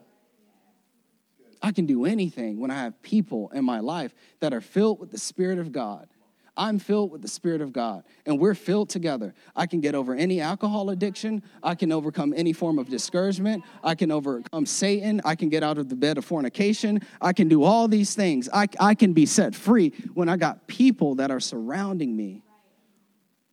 I 1.63 1.73
can 1.73 1.87
do 1.87 2.05
anything 2.05 2.61
when 2.61 2.71
I 2.71 2.83
have 2.83 3.01
people 3.01 3.49
in 3.55 3.65
my 3.65 3.81
life 3.81 4.15
that 4.41 4.53
are 4.53 4.61
filled 4.61 5.01
with 5.01 5.13
the 5.13 5.19
Spirit 5.19 5.59
of 5.59 5.73
God 5.73 6.09
I'm 6.57 6.79
filled 6.79 7.11
with 7.11 7.23
the 7.23 7.29
Spirit 7.29 7.61
of 7.61 7.73
God, 7.73 8.05
and 8.25 8.39
we're 8.39 8.55
filled 8.55 8.89
together. 8.89 9.35
I 9.55 9.67
can 9.67 9.81
get 9.81 9.95
over 9.95 10.15
any 10.15 10.41
alcohol 10.41 10.91
addiction. 10.91 11.43
I 11.63 11.75
can 11.75 11.93
overcome 11.93 12.33
any 12.37 12.53
form 12.53 12.79
of 12.79 12.89
discouragement. 12.89 13.63
I 13.85 13.95
can 13.95 14.11
overcome 14.11 14.65
Satan. 14.65 15.21
I 15.25 15.35
can 15.35 15.49
get 15.51 15.63
out 15.63 15.77
of 15.77 15.89
the 15.89 15.97
bed 15.97 16.17
of 16.17 16.25
fornication. 16.25 17.03
I 17.21 17.33
can 17.33 17.49
do 17.49 17.63
all 17.63 17.89
these 17.89 18.15
things. 18.15 18.49
I, 18.53 18.69
I 18.81 18.95
can 18.95 19.13
be 19.13 19.27
set 19.27 19.55
free 19.55 19.93
when 20.15 20.29
I 20.29 20.37
got 20.37 20.67
people 20.67 21.17
that 21.17 21.31
are 21.31 21.41
surrounding 21.41 22.17
me 22.17 22.43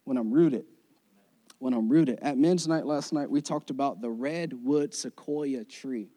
when 0.06 0.18
I'm 0.18 0.32
rooted. 0.32 0.66
When 1.60 1.74
I'm 1.74 1.90
rooted. 1.90 2.20
At 2.22 2.38
men's 2.38 2.68
night 2.68 2.86
last 2.86 3.14
night, 3.14 3.30
we 3.30 3.42
talked 3.42 3.70
about 3.70 4.02
the 4.02 4.10
redwood 4.10 4.94
sequoia 4.94 5.64
tree. 5.64 6.10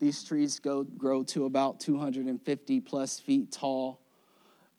These 0.00 0.22
trees 0.24 0.60
go, 0.60 0.84
grow 0.84 1.24
to 1.24 1.44
about 1.44 1.80
250 1.80 2.80
plus 2.80 3.18
feet 3.18 3.50
tall 3.50 4.00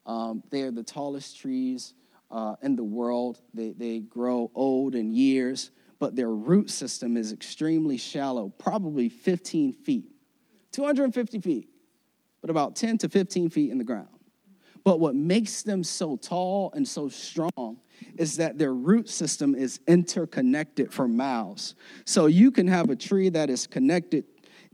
um, 0.10 0.42
they 0.50 0.64
are 0.64 0.72
the 0.72 0.84
tallest 0.84 1.38
trees 1.38 1.94
uh, 2.32 2.56
in 2.64 2.76
the 2.76 2.84
world. 2.84 3.40
They, 3.54 3.74
they 3.74 4.00
grow 4.00 4.50
old 4.56 4.96
in 4.96 5.12
years, 5.12 5.70
but 6.00 6.16
their 6.16 6.32
root 6.32 6.72
system 6.72 7.16
is 7.16 7.32
extremely 7.32 7.98
shallow, 7.98 8.50
probably 8.58 9.08
15 9.08 9.72
feet, 9.72 10.12
250 10.72 11.40
feet, 11.42 11.70
but 12.42 12.50
about 12.50 12.76
10 12.76 12.98
to 13.00 13.10
15 13.10 13.52
feet 13.52 13.70
in 13.70 13.78
the 13.78 13.84
ground. 13.84 14.08
But 14.84 15.00
what 15.00 15.14
makes 15.14 15.62
them 15.62 15.84
so 15.84 16.16
tall 16.16 16.72
and 16.74 16.88
so 16.88 17.08
strong 17.10 17.78
is 18.18 18.38
that 18.38 18.58
their 18.58 18.74
root 18.74 19.10
system 19.10 19.54
is 19.54 19.80
interconnected 19.88 20.92
for 20.92 21.08
miles. 21.08 21.76
So 22.06 22.26
you 22.26 22.50
can 22.50 22.68
have 22.68 22.90
a 22.90 22.96
tree 22.96 23.30
that 23.30 23.52
is 23.52 23.68
connected 23.68 24.24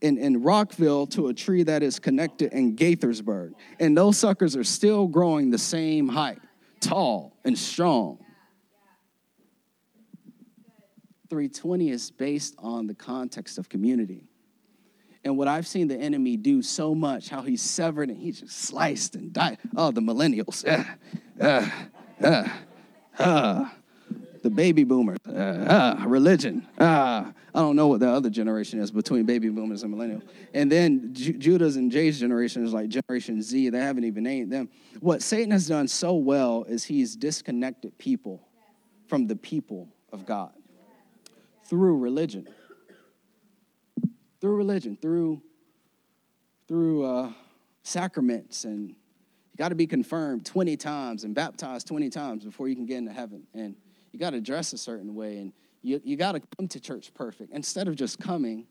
in, 0.01 0.17
in 0.17 0.43
Rockville 0.43 1.07
to 1.07 1.27
a 1.27 1.33
tree 1.33 1.63
that 1.63 1.83
is 1.83 1.99
connected 1.99 2.53
in 2.53 2.75
Gaithersburg. 2.75 3.53
And 3.79 3.97
those 3.97 4.17
suckers 4.17 4.55
are 4.55 4.63
still 4.63 5.07
growing 5.07 5.51
the 5.51 5.57
same 5.57 6.07
height, 6.07 6.39
tall 6.79 7.37
and 7.43 7.57
strong. 7.57 8.19
320 11.29 11.89
is 11.89 12.11
based 12.11 12.55
on 12.59 12.87
the 12.87 12.93
context 12.93 13.57
of 13.57 13.67
community. 13.67 14.29
And 15.23 15.37
what 15.37 15.47
I've 15.47 15.65
seen 15.65 15.87
the 15.87 15.97
enemy 15.97 16.37
do 16.37 16.61
so 16.61 16.93
much, 16.93 17.29
how 17.29 17.41
he's 17.41 17.63
severed 17.63 18.09
and 18.09 18.17
he's 18.19 18.41
just 18.41 18.55
sliced 18.55 19.15
and 19.15 19.33
died. 19.33 19.57
Oh, 19.75 19.91
the 19.91 20.01
millennials. 20.01 20.63
Uh, 21.37 21.69
uh, 22.23 22.47
uh, 23.19 23.19
uh 23.19 23.69
the 24.45 24.49
baby 24.51 24.83
boomers, 24.83 25.17
uh, 25.27 25.31
uh, 25.31 26.03
religion. 26.05 26.67
Uh, 26.79 27.31
I 27.55 27.59
don't 27.59 27.75
know 27.75 27.87
what 27.87 27.99
the 27.99 28.07
other 28.07 28.29
generation 28.29 28.79
is 28.79 28.91
between 28.91 29.25
baby 29.25 29.49
boomers 29.49 29.81
and 29.81 29.91
millennials. 29.91 30.21
And 30.53 30.71
then 30.71 31.15
Ju- 31.15 31.33
Judah's 31.33 31.77
and 31.77 31.91
Jay's 31.91 32.19
generation 32.19 32.63
is 32.63 32.71
like 32.71 32.89
Generation 32.89 33.41
Z. 33.41 33.69
They 33.69 33.79
haven't 33.79 34.03
even 34.03 34.21
named 34.21 34.53
them. 34.53 34.69
What 34.99 35.23
Satan 35.23 35.49
has 35.49 35.67
done 35.67 35.87
so 35.87 36.13
well 36.13 36.63
is 36.65 36.83
he's 36.83 37.15
disconnected 37.15 37.97
people 37.97 38.47
from 39.07 39.25
the 39.25 39.35
people 39.35 39.89
of 40.13 40.27
God 40.27 40.53
through 41.63 41.97
religion. 41.97 42.47
Through 44.41 44.57
religion, 44.57 44.95
through 45.01 45.41
through 46.67 47.03
uh, 47.03 47.31
sacraments 47.81 48.63
and 48.63 48.89
you 48.89 49.57
got 49.57 49.69
to 49.69 49.75
be 49.75 49.87
confirmed 49.87 50.45
20 50.45 50.77
times 50.77 51.23
and 51.23 51.33
baptized 51.33 51.87
20 51.87 52.11
times 52.11 52.45
before 52.45 52.67
you 52.67 52.75
can 52.75 52.85
get 52.85 52.97
into 52.97 53.11
heaven. 53.11 53.47
And 53.55 53.75
you 54.15 54.19
got 54.19 54.29
to 54.29 54.39
dress 54.39 54.71
a 54.71 54.77
certain 54.77 55.13
way 55.13 55.39
and 55.39 55.51
you, 55.81 55.99
you 56.05 56.15
got 56.15 56.31
to 56.31 56.41
come 56.57 56.69
to 56.69 56.79
church 56.79 57.13
perfect. 57.13 57.51
Instead 57.51 57.89
of 57.89 57.97
just 57.97 58.17
coming 58.17 58.65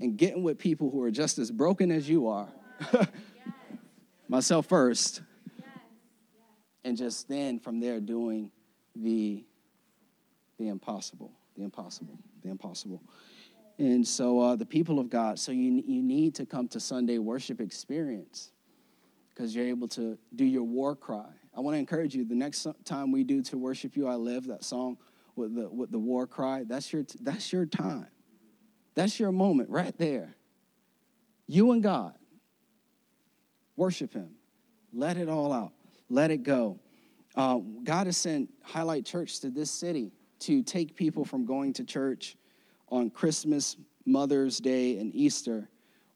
and 0.00 0.16
getting 0.16 0.42
with 0.42 0.56
people 0.56 0.90
who 0.90 1.02
are 1.02 1.10
just 1.10 1.38
as 1.38 1.50
broken 1.50 1.90
as 1.90 2.08
you 2.08 2.26
are 2.26 2.48
myself 4.30 4.64
first 4.64 5.20
and 6.84 6.96
just 6.96 7.28
then 7.28 7.58
from 7.58 7.80
there 7.80 8.00
doing 8.00 8.50
the 8.96 9.44
the 10.58 10.68
impossible 10.68 11.32
the 11.54 11.64
impossible 11.64 12.18
the 12.42 12.48
impossible. 12.48 13.02
And 13.78 14.08
so 14.08 14.40
uh, 14.40 14.56
the 14.56 14.64
people 14.64 14.98
of 14.98 15.10
god 15.10 15.38
so 15.38 15.52
you, 15.52 15.82
you 15.86 16.02
need 16.02 16.34
to 16.36 16.46
come 16.46 16.66
to 16.68 16.80
sunday 16.80 17.18
worship 17.18 17.60
experience 17.60 18.52
because 19.28 19.54
you're 19.54 19.66
able 19.66 19.88
to 19.88 20.16
do 20.34 20.46
your 20.46 20.64
war 20.64 20.96
cry 20.96 21.28
I 21.58 21.60
want 21.60 21.74
to 21.74 21.80
encourage 21.80 22.14
you 22.14 22.24
the 22.24 22.36
next 22.36 22.68
time 22.84 23.10
we 23.10 23.24
do 23.24 23.42
To 23.42 23.58
Worship 23.58 23.96
You 23.96 24.06
I 24.06 24.14
Live, 24.14 24.46
that 24.46 24.62
song 24.62 24.96
with 25.34 25.56
the, 25.56 25.68
with 25.68 25.90
the 25.90 25.98
war 25.98 26.24
cry, 26.24 26.62
that's 26.62 26.92
your, 26.92 27.02
that's 27.20 27.52
your 27.52 27.66
time. 27.66 28.06
That's 28.94 29.18
your 29.18 29.32
moment 29.32 29.68
right 29.68 29.92
there. 29.98 30.36
You 31.48 31.72
and 31.72 31.82
God. 31.82 32.14
Worship 33.74 34.12
Him. 34.12 34.36
Let 34.92 35.16
it 35.16 35.28
all 35.28 35.52
out. 35.52 35.72
Let 36.08 36.30
it 36.30 36.44
go. 36.44 36.78
Uh, 37.34 37.58
God 37.82 38.06
has 38.06 38.16
sent 38.16 38.50
Highlight 38.62 39.04
Church 39.04 39.40
to 39.40 39.50
this 39.50 39.68
city 39.68 40.12
to 40.40 40.62
take 40.62 40.94
people 40.94 41.24
from 41.24 41.44
going 41.44 41.72
to 41.72 41.84
church 41.84 42.36
on 42.88 43.10
Christmas, 43.10 43.76
Mother's 44.06 44.58
Day, 44.58 44.98
and 44.98 45.12
Easter 45.12 45.68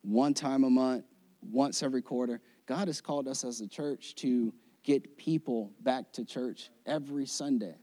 one 0.03 0.35
time 0.35 0.63
a 0.63 0.71
month, 0.71 1.05
once 1.51 1.83
every 1.83 2.01
quarter. 2.01 2.41
God 2.67 2.87
has 2.87 3.01
called 3.01 3.27
us 3.27 3.43
as 3.43 3.61
a 3.61 3.67
church 3.67 4.15
to 4.17 4.55
get 4.83 5.16
people 5.16 5.73
back 5.81 6.12
to 6.12 6.25
church 6.25 6.71
every 6.87 7.27
Sunday. 7.27 7.77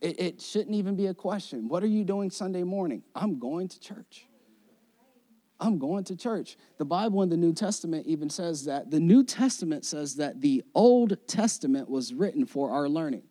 It, 0.00 0.20
it, 0.20 0.40
shouldn't 0.40 0.74
even 0.74 0.96
be 0.96 1.06
a 1.06 1.14
question. 1.14 1.68
What 1.68 1.82
are 1.82 1.88
you 1.88 2.04
doing 2.04 2.30
Sunday 2.30 2.62
morning? 2.62 3.02
I'm 3.14 3.38
going 3.38 3.68
to 3.68 3.80
church. 3.80 4.26
I'm 5.60 5.78
going 5.78 6.04
to 6.04 6.16
church. 6.16 6.56
The 6.78 6.84
Bible 6.84 7.22
in 7.22 7.30
the 7.30 7.36
New 7.36 7.52
Testament 7.52 8.06
even 8.06 8.28
says 8.28 8.64
that 8.64 8.90
the 8.90 9.00
New 9.00 9.24
Testament 9.24 9.84
says 9.84 10.16
that 10.16 10.40
the 10.40 10.62
Old 10.74 11.16
Testament 11.26 11.88
was 11.88 12.12
written 12.12 12.44
for 12.44 12.70
our 12.70 12.88
learning, 12.88 13.22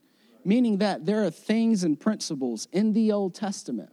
meaning 0.43 0.77
that 0.77 1.05
there 1.05 1.23
are 1.23 1.29
things 1.29 1.83
and 1.83 1.99
principles 1.99 2.67
in 2.71 2.93
the 2.93 3.11
Old 3.11 3.35
Testament 3.35 3.91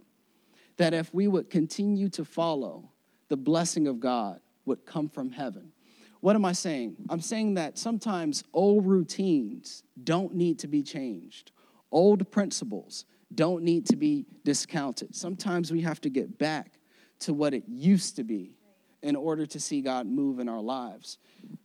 that 0.78 0.94
if 0.94 1.12
we 1.12 1.28
would 1.28 1.50
continue 1.50 2.08
to 2.08 2.24
follow, 2.24 2.90
the 3.28 3.36
blessing 3.36 3.86
of 3.86 4.00
God 4.00 4.40
would 4.64 4.86
come 4.86 5.10
from 5.10 5.30
heaven. 5.30 5.72
What 6.20 6.36
am 6.36 6.44
I 6.44 6.52
saying? 6.52 6.96
I'm 7.08 7.20
saying 7.20 7.54
that 7.54 7.78
sometimes 7.78 8.44
old 8.52 8.86
routines 8.86 9.82
don't 10.02 10.34
need 10.34 10.58
to 10.60 10.68
be 10.68 10.82
changed, 10.82 11.52
old 11.90 12.30
principles 12.30 13.06
don't 13.34 13.62
need 13.62 13.86
to 13.86 13.96
be 13.96 14.26
discounted. 14.44 15.14
Sometimes 15.14 15.70
we 15.70 15.82
have 15.82 16.00
to 16.00 16.10
get 16.10 16.38
back 16.38 16.78
to 17.20 17.32
what 17.32 17.54
it 17.54 17.62
used 17.68 18.16
to 18.16 18.24
be 18.24 18.56
in 19.02 19.16
order 19.16 19.46
to 19.46 19.60
see 19.60 19.80
God 19.80 20.06
move 20.06 20.40
in 20.40 20.48
our 20.48 20.60
lives. 20.60 21.18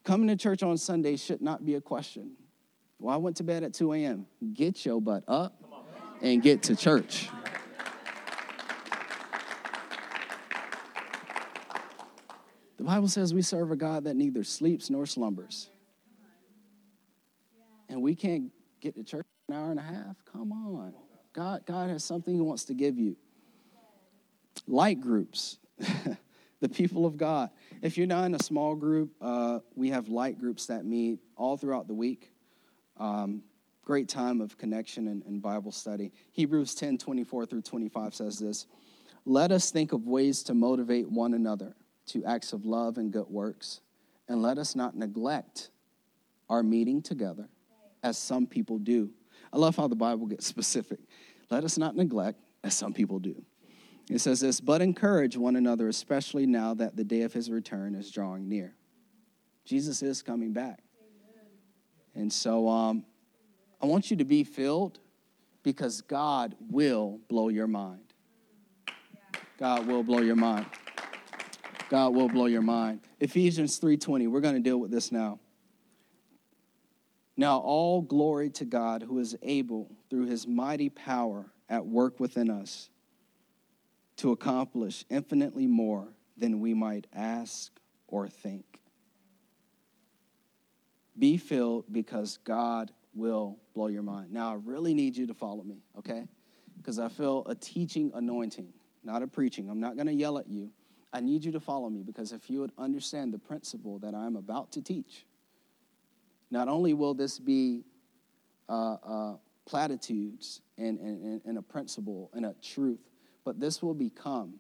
Coming 0.03 0.27
to 0.27 0.35
church 0.35 0.63
on 0.63 0.77
Sunday 0.77 1.15
should 1.15 1.41
not 1.41 1.65
be 1.65 1.75
a 1.75 1.81
question. 1.81 2.33
Well, 2.99 3.13
I 3.13 3.17
went 3.17 3.37
to 3.37 3.43
bed 3.43 3.63
at 3.63 3.73
2 3.73 3.93
a.m. 3.93 4.25
Get 4.53 4.85
your 4.85 5.01
butt 5.01 5.23
up 5.27 5.61
and 6.21 6.41
get 6.41 6.63
to 6.63 6.75
church. 6.75 7.29
The 12.85 12.91
Bible 12.91 13.07
says 13.07 13.33
we 13.33 13.41
serve 13.41 13.71
a 13.71 13.75
God 13.75 14.03
that 14.03 14.15
neither 14.15 14.43
sleeps 14.43 14.91
nor 14.91 15.07
slumbers. 15.07 15.71
And 17.89 17.99
we 17.99 18.13
can't 18.13 18.51
get 18.79 18.93
to 18.93 19.03
church 19.03 19.25
an 19.49 19.55
hour 19.55 19.71
and 19.71 19.79
a 19.79 19.81
half? 19.81 20.23
Come 20.31 20.51
on. 20.51 20.93
God, 21.33 21.65
God 21.65 21.89
has 21.89 22.03
something 22.03 22.35
He 22.35 22.41
wants 22.41 22.65
to 22.65 22.75
give 22.75 22.99
you. 22.99 23.17
Light 24.67 25.01
groups. 25.01 25.57
the 26.59 26.69
people 26.69 27.07
of 27.07 27.17
God. 27.17 27.49
If 27.81 27.97
you're 27.97 28.05
not 28.05 28.25
in 28.25 28.35
a 28.35 28.43
small 28.43 28.75
group, 28.75 29.09
uh, 29.19 29.61
we 29.73 29.89
have 29.89 30.07
light 30.07 30.37
groups 30.37 30.67
that 30.67 30.85
meet 30.85 31.17
all 31.35 31.57
throughout 31.57 31.87
the 31.87 31.95
week. 31.95 32.31
Um, 32.99 33.41
great 33.83 34.09
time 34.09 34.41
of 34.41 34.59
connection 34.59 35.07
and, 35.07 35.23
and 35.23 35.41
Bible 35.41 35.71
study. 35.71 36.11
Hebrews 36.33 36.75
10 36.75 36.99
24 36.99 37.47
through 37.47 37.63
25 37.63 38.13
says 38.13 38.37
this 38.37 38.67
Let 39.25 39.51
us 39.51 39.71
think 39.71 39.91
of 39.91 40.05
ways 40.05 40.43
to 40.43 40.53
motivate 40.53 41.09
one 41.09 41.33
another 41.33 41.73
to 42.07 42.23
acts 42.25 42.53
of 42.53 42.65
love 42.65 42.97
and 42.97 43.11
good 43.11 43.27
works, 43.27 43.81
and 44.27 44.41
let 44.41 44.57
us 44.57 44.75
not 44.75 44.95
neglect 44.95 45.69
our 46.49 46.63
meeting 46.63 47.01
together 47.01 47.49
as 48.03 48.17
some 48.17 48.45
people 48.45 48.77
do. 48.77 49.09
I 49.51 49.57
love 49.57 49.75
how 49.75 49.87
the 49.87 49.95
Bible 49.95 50.27
gets 50.27 50.45
specific. 50.45 50.99
Let 51.49 51.63
us 51.63 51.77
not 51.77 51.95
neglect 51.95 52.39
as 52.63 52.75
some 52.75 52.93
people 52.93 53.19
do. 53.19 53.43
It 54.09 54.19
says 54.19 54.39
this, 54.39 54.61
but 54.61 54.81
encourage 54.81 55.35
one 55.35 55.55
another, 55.55 55.87
especially 55.87 56.45
now 56.45 56.75
that 56.75 56.95
the 56.95 57.03
day 57.03 57.21
of 57.21 57.33
his 57.33 57.49
return 57.49 57.95
is 57.95 58.11
drawing 58.11 58.47
near. 58.47 58.75
Jesus 59.65 60.03
is 60.03 60.21
coming 60.21 60.53
back. 60.53 60.83
Amen. 61.01 61.47
And 62.13 62.31
so 62.31 62.67
um, 62.69 63.03
I 63.81 63.87
want 63.87 64.11
you 64.11 64.17
to 64.17 64.25
be 64.25 64.43
filled 64.43 64.99
because 65.63 66.01
God 66.01 66.55
will 66.69 67.19
blow 67.27 67.49
your 67.49 67.65
mind. 67.65 68.13
God 69.57 69.87
will 69.87 70.03
blow 70.03 70.19
your 70.19 70.35
mind. 70.35 70.67
God 71.89 72.13
will 72.13 72.29
blow 72.29 72.45
your 72.45 72.61
mind. 72.61 73.01
Ephesians 73.19 73.79
3:20. 73.79 74.27
We're 74.27 74.41
going 74.41 74.55
to 74.55 74.61
deal 74.61 74.79
with 74.79 74.91
this 74.91 75.11
now. 75.11 75.39
Now 77.37 77.59
all 77.59 78.01
glory 78.01 78.49
to 78.51 78.65
God 78.65 79.03
who 79.03 79.19
is 79.19 79.35
able 79.41 79.91
through 80.09 80.25
his 80.25 80.47
mighty 80.47 80.89
power 80.89 81.45
at 81.69 81.85
work 81.85 82.19
within 82.19 82.49
us 82.49 82.89
to 84.17 84.31
accomplish 84.31 85.03
infinitely 85.09 85.67
more 85.67 86.07
than 86.37 86.59
we 86.59 86.73
might 86.73 87.07
ask 87.13 87.71
or 88.07 88.27
think. 88.27 88.79
Be 91.17 91.37
filled 91.37 91.85
because 91.91 92.37
God 92.43 92.91
will 93.13 93.57
blow 93.73 93.87
your 93.87 94.03
mind. 94.03 94.31
Now, 94.31 94.51
I 94.51 94.55
really 94.55 94.93
need 94.93 95.15
you 95.15 95.27
to 95.27 95.33
follow 95.33 95.63
me, 95.63 95.81
okay? 95.97 96.27
Because 96.77 96.99
I 96.99 97.07
feel 97.07 97.43
a 97.47 97.55
teaching 97.55 98.11
anointing, 98.13 98.73
not 99.03 99.23
a 99.23 99.27
preaching. 99.27 99.69
I'm 99.69 99.79
not 99.79 99.95
going 99.95 100.07
to 100.07 100.13
yell 100.13 100.37
at 100.37 100.47
you. 100.47 100.71
I 101.15 101.21
need 101.21 101.45
you 101.45 101.53
to 101.53 101.61
follow 101.61 101.89
me 101.89 102.03
because 102.03 102.33
if 102.33 102.49
you 102.49 102.59
would 102.59 102.73
understand 102.77 103.33
the 103.33 103.37
principle 103.37 103.99
that 103.99 104.13
I'm 104.13 104.35
about 104.35 104.73
to 104.73 104.81
teach, 104.81 105.25
not 106.51 106.67
only 106.67 106.93
will 106.93 107.13
this 107.13 107.39
be 107.39 107.85
uh, 108.67 108.95
uh, 108.95 109.35
platitudes 109.65 110.59
and, 110.77 110.99
and, 110.99 111.41
and 111.45 111.57
a 111.57 111.61
principle 111.61 112.29
and 112.33 112.45
a 112.45 112.53
truth, 112.61 112.99
but 113.45 113.61
this 113.61 113.81
will 113.81 113.93
become 113.93 114.55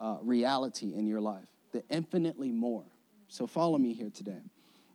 uh, 0.00 0.18
reality 0.22 0.94
in 0.94 1.08
your 1.08 1.20
life, 1.20 1.48
the 1.72 1.82
infinitely 1.90 2.52
more. 2.52 2.84
So 3.26 3.48
follow 3.48 3.78
me 3.78 3.94
here 3.94 4.10
today. 4.10 4.42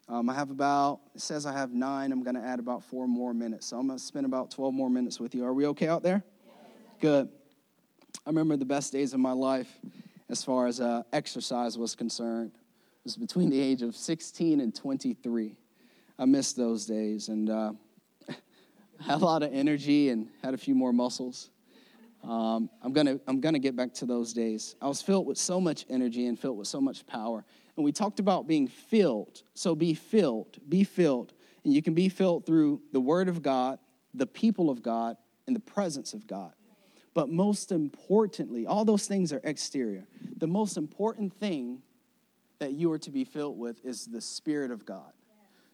Um, 0.07 0.29
I 0.29 0.33
have 0.33 0.49
about, 0.49 1.01
it 1.13 1.19
says 1.19 1.45
I 1.45 1.51
have 1.51 1.73
nine. 1.73 2.13
I'm 2.13 2.23
going 2.23 2.35
to 2.35 2.41
add 2.41 2.59
about 2.59 2.85
four 2.85 3.05
more 3.05 3.33
minutes. 3.33 3.67
So 3.67 3.77
I'm 3.77 3.87
going 3.87 3.99
to 3.99 4.03
spend 4.03 4.25
about 4.25 4.49
12 4.49 4.73
more 4.73 4.89
minutes 4.89 5.19
with 5.19 5.35
you. 5.35 5.43
Are 5.43 5.53
we 5.53 5.67
okay 5.67 5.89
out 5.89 6.03
there? 6.03 6.23
Good. 7.01 7.27
I 8.25 8.29
remember 8.29 8.55
the 8.55 8.63
best 8.63 8.93
days 8.93 9.13
of 9.13 9.19
my 9.19 9.33
life 9.33 9.67
as 10.29 10.43
far 10.43 10.67
as 10.67 10.79
uh, 10.79 11.03
exercise 11.11 11.77
was 11.77 11.95
concerned. 11.95 12.51
It 12.55 13.05
was 13.05 13.17
between 13.17 13.49
the 13.49 13.59
age 13.59 13.81
of 13.81 13.95
16 13.95 14.59
and 14.59 14.73
23. 14.73 15.55
I 16.17 16.25
missed 16.25 16.55
those 16.55 16.85
days 16.85 17.27
and 17.27 17.49
uh, 17.49 17.73
had 18.99 19.21
a 19.21 19.25
lot 19.25 19.43
of 19.43 19.53
energy 19.53 20.09
and 20.09 20.29
had 20.41 20.53
a 20.53 20.57
few 20.57 20.75
more 20.75 20.93
muscles. 20.93 21.49
Um, 22.23 22.69
I'm 22.81 22.93
gonna 22.93 23.19
I'm 23.27 23.41
gonna 23.41 23.59
get 23.59 23.75
back 23.75 23.93
to 23.95 24.05
those 24.05 24.31
days. 24.31 24.75
I 24.81 24.87
was 24.87 25.01
filled 25.01 25.27
with 25.27 25.37
so 25.37 25.59
much 25.59 25.85
energy 25.89 26.27
and 26.27 26.39
filled 26.39 26.57
with 26.57 26.67
so 26.67 26.79
much 26.79 27.05
power. 27.05 27.43
And 27.75 27.83
we 27.83 27.91
talked 27.91 28.19
about 28.19 28.47
being 28.47 28.67
filled. 28.67 29.41
So 29.55 29.75
be 29.75 29.93
filled, 29.93 30.57
be 30.69 30.83
filled. 30.83 31.33
And 31.63 31.73
you 31.73 31.81
can 31.81 31.93
be 31.93 32.09
filled 32.09 32.45
through 32.45 32.81
the 32.91 33.01
Word 33.01 33.27
of 33.27 33.41
God, 33.41 33.79
the 34.13 34.27
people 34.27 34.69
of 34.69 34.81
God, 34.81 35.17
and 35.47 35.55
the 35.55 35.61
presence 35.61 36.13
of 36.13 36.27
God. 36.27 36.53
But 37.13 37.29
most 37.29 37.71
importantly, 37.71 38.65
all 38.65 38.85
those 38.85 39.07
things 39.07 39.33
are 39.33 39.41
exterior. 39.43 40.05
The 40.43 40.47
most 40.47 40.75
important 40.75 41.33
thing 41.33 41.81
that 42.59 42.73
you 42.73 42.91
are 42.91 42.99
to 42.99 43.11
be 43.11 43.23
filled 43.23 43.57
with 43.57 43.79
is 43.85 44.07
the 44.07 44.19
Spirit 44.19 44.71
of 44.71 44.85
God. 44.85 45.13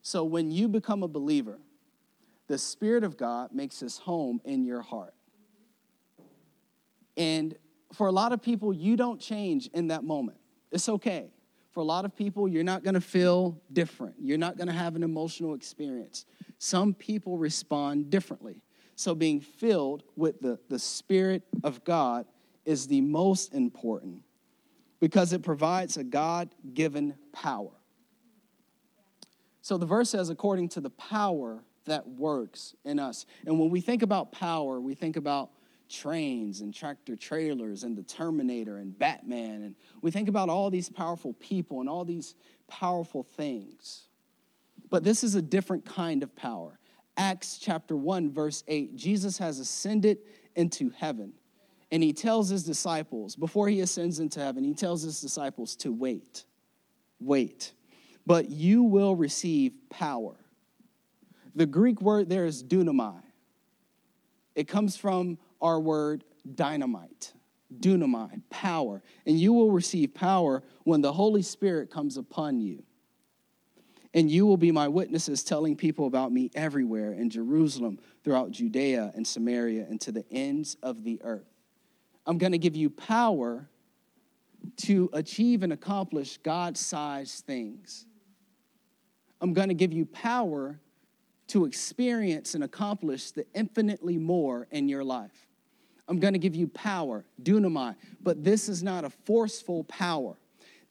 So 0.03 0.23
when 0.23 0.51
you 0.51 0.67
become 0.67 1.01
a 1.01 1.07
believer, 1.07 1.57
the 2.45 2.59
Spirit 2.59 3.03
of 3.03 3.17
God 3.17 3.51
makes 3.51 3.79
his 3.79 3.97
home 3.97 4.39
in 4.45 4.63
your 4.65 4.83
heart. 4.83 5.15
And 7.17 7.55
for 7.93 8.05
a 8.05 8.11
lot 8.11 8.31
of 8.31 8.43
people, 8.43 8.71
you 8.71 8.95
don't 8.95 9.19
change 9.19 9.71
in 9.73 9.87
that 9.87 10.03
moment. 10.03 10.37
It's 10.71 10.87
okay. 10.87 11.31
For 11.71 11.79
a 11.79 11.83
lot 11.83 12.05
of 12.05 12.15
people, 12.15 12.47
you're 12.47 12.63
not 12.63 12.83
going 12.83 12.93
to 12.93 13.01
feel 13.01 13.59
different. 13.73 14.17
You're 14.19 14.37
not 14.37 14.55
going 14.55 14.67
to 14.67 14.73
have 14.73 14.95
an 14.95 15.01
emotional 15.01 15.55
experience. 15.55 16.27
Some 16.59 16.93
people 16.93 17.39
respond 17.39 18.11
differently. 18.11 18.61
So, 18.95 19.15
being 19.15 19.41
filled 19.41 20.03
with 20.15 20.39
the, 20.41 20.59
the 20.69 20.77
Spirit 20.77 21.41
of 21.63 21.83
God 21.83 22.27
is 22.65 22.85
the 22.85 23.01
most 23.01 23.55
important 23.55 24.21
because 24.99 25.33
it 25.33 25.43
provides 25.43 25.97
a 25.97 26.03
God 26.03 26.53
given 26.73 27.15
power. 27.31 27.71
So, 29.61 29.77
the 29.77 29.85
verse 29.85 30.09
says, 30.09 30.29
according 30.29 30.69
to 30.69 30.81
the 30.81 30.89
power 30.89 31.63
that 31.85 32.07
works 32.07 32.75
in 32.85 32.99
us. 32.99 33.25
And 33.45 33.59
when 33.59 33.69
we 33.69 33.81
think 33.81 34.01
about 34.01 34.31
power, 34.31 34.79
we 34.79 34.95
think 34.95 35.17
about 35.17 35.51
trains 35.89 36.61
and 36.61 36.73
tractor 36.73 37.15
trailers 37.15 37.83
and 37.83 37.97
the 37.97 38.03
Terminator 38.03 38.77
and 38.77 38.97
Batman. 38.97 39.63
And 39.63 39.75
we 40.01 40.11
think 40.11 40.29
about 40.29 40.49
all 40.49 40.69
these 40.69 40.87
powerful 40.87 41.33
people 41.33 41.81
and 41.81 41.89
all 41.89 42.05
these 42.05 42.35
powerful 42.67 43.23
things. 43.23 44.07
But 44.89 45.03
this 45.03 45.23
is 45.23 45.35
a 45.35 45.41
different 45.41 45.85
kind 45.85 46.23
of 46.23 46.35
power. 46.35 46.79
Acts 47.17 47.57
chapter 47.57 47.97
1, 47.97 48.31
verse 48.31 48.63
8 48.67 48.95
Jesus 48.95 49.37
has 49.39 49.59
ascended 49.59 50.19
into 50.55 50.89
heaven. 50.91 51.33
And 51.91 52.03
he 52.03 52.13
tells 52.13 52.49
his 52.49 52.63
disciples, 52.63 53.35
before 53.35 53.67
he 53.67 53.81
ascends 53.81 54.19
into 54.19 54.39
heaven, 54.39 54.63
he 54.63 54.73
tells 54.73 55.01
his 55.01 55.19
disciples 55.21 55.75
to 55.77 55.91
wait. 55.91 56.45
Wait. 57.19 57.73
But 58.25 58.49
you 58.49 58.83
will 58.83 59.15
receive 59.15 59.73
power. 59.89 60.35
The 61.55 61.65
Greek 61.65 61.99
word 62.01 62.29
there 62.29 62.45
is 62.45 62.63
dunamai. 62.63 63.21
It 64.55 64.67
comes 64.67 64.95
from 64.95 65.39
our 65.61 65.79
word 65.79 66.23
dynamite, 66.53 67.33
dunamai, 67.79 68.41
power. 68.49 69.01
And 69.25 69.39
you 69.39 69.53
will 69.53 69.71
receive 69.71 70.13
power 70.13 70.63
when 70.83 71.01
the 71.01 71.13
Holy 71.13 71.41
Spirit 71.41 71.89
comes 71.89 72.17
upon 72.17 72.59
you. 72.59 72.83
And 74.13 74.29
you 74.29 74.45
will 74.45 74.57
be 74.57 74.71
my 74.71 74.87
witnesses, 74.87 75.43
telling 75.43 75.75
people 75.75 76.07
about 76.07 76.31
me 76.31 76.49
everywhere 76.55 77.13
in 77.13 77.29
Jerusalem, 77.29 77.99
throughout 78.23 78.51
Judea 78.51 79.11
and 79.15 79.25
Samaria, 79.25 79.85
and 79.89 80.01
to 80.01 80.11
the 80.11 80.25
ends 80.31 80.77
of 80.81 81.03
the 81.03 81.21
earth. 81.23 81.58
I'm 82.29 82.37
going 82.37 82.51
to 82.51 82.59
give 82.59 82.75
you 82.75 82.91
power 82.91 83.67
to 84.83 85.09
achieve 85.13 85.63
and 85.63 85.73
accomplish 85.73 86.37
God 86.37 86.77
sized 86.77 87.43
things. 87.45 88.05
I'm 89.41 89.51
going 89.51 89.69
to 89.69 89.73
give 89.73 89.91
you 89.91 90.05
power 90.05 90.79
to 91.47 91.65
experience 91.65 92.53
and 92.53 92.63
accomplish 92.63 93.31
the 93.31 93.47
infinitely 93.55 94.19
more 94.19 94.67
in 94.69 94.87
your 94.87 95.03
life. 95.03 95.47
I'm 96.07 96.19
going 96.19 96.33
to 96.33 96.39
give 96.39 96.55
you 96.55 96.67
power, 96.67 97.25
dunamai, 97.41 97.95
but 98.21 98.43
this 98.43 98.69
is 98.69 98.83
not 98.83 99.05
a 99.05 99.09
forceful 99.09 99.85
power. 99.85 100.37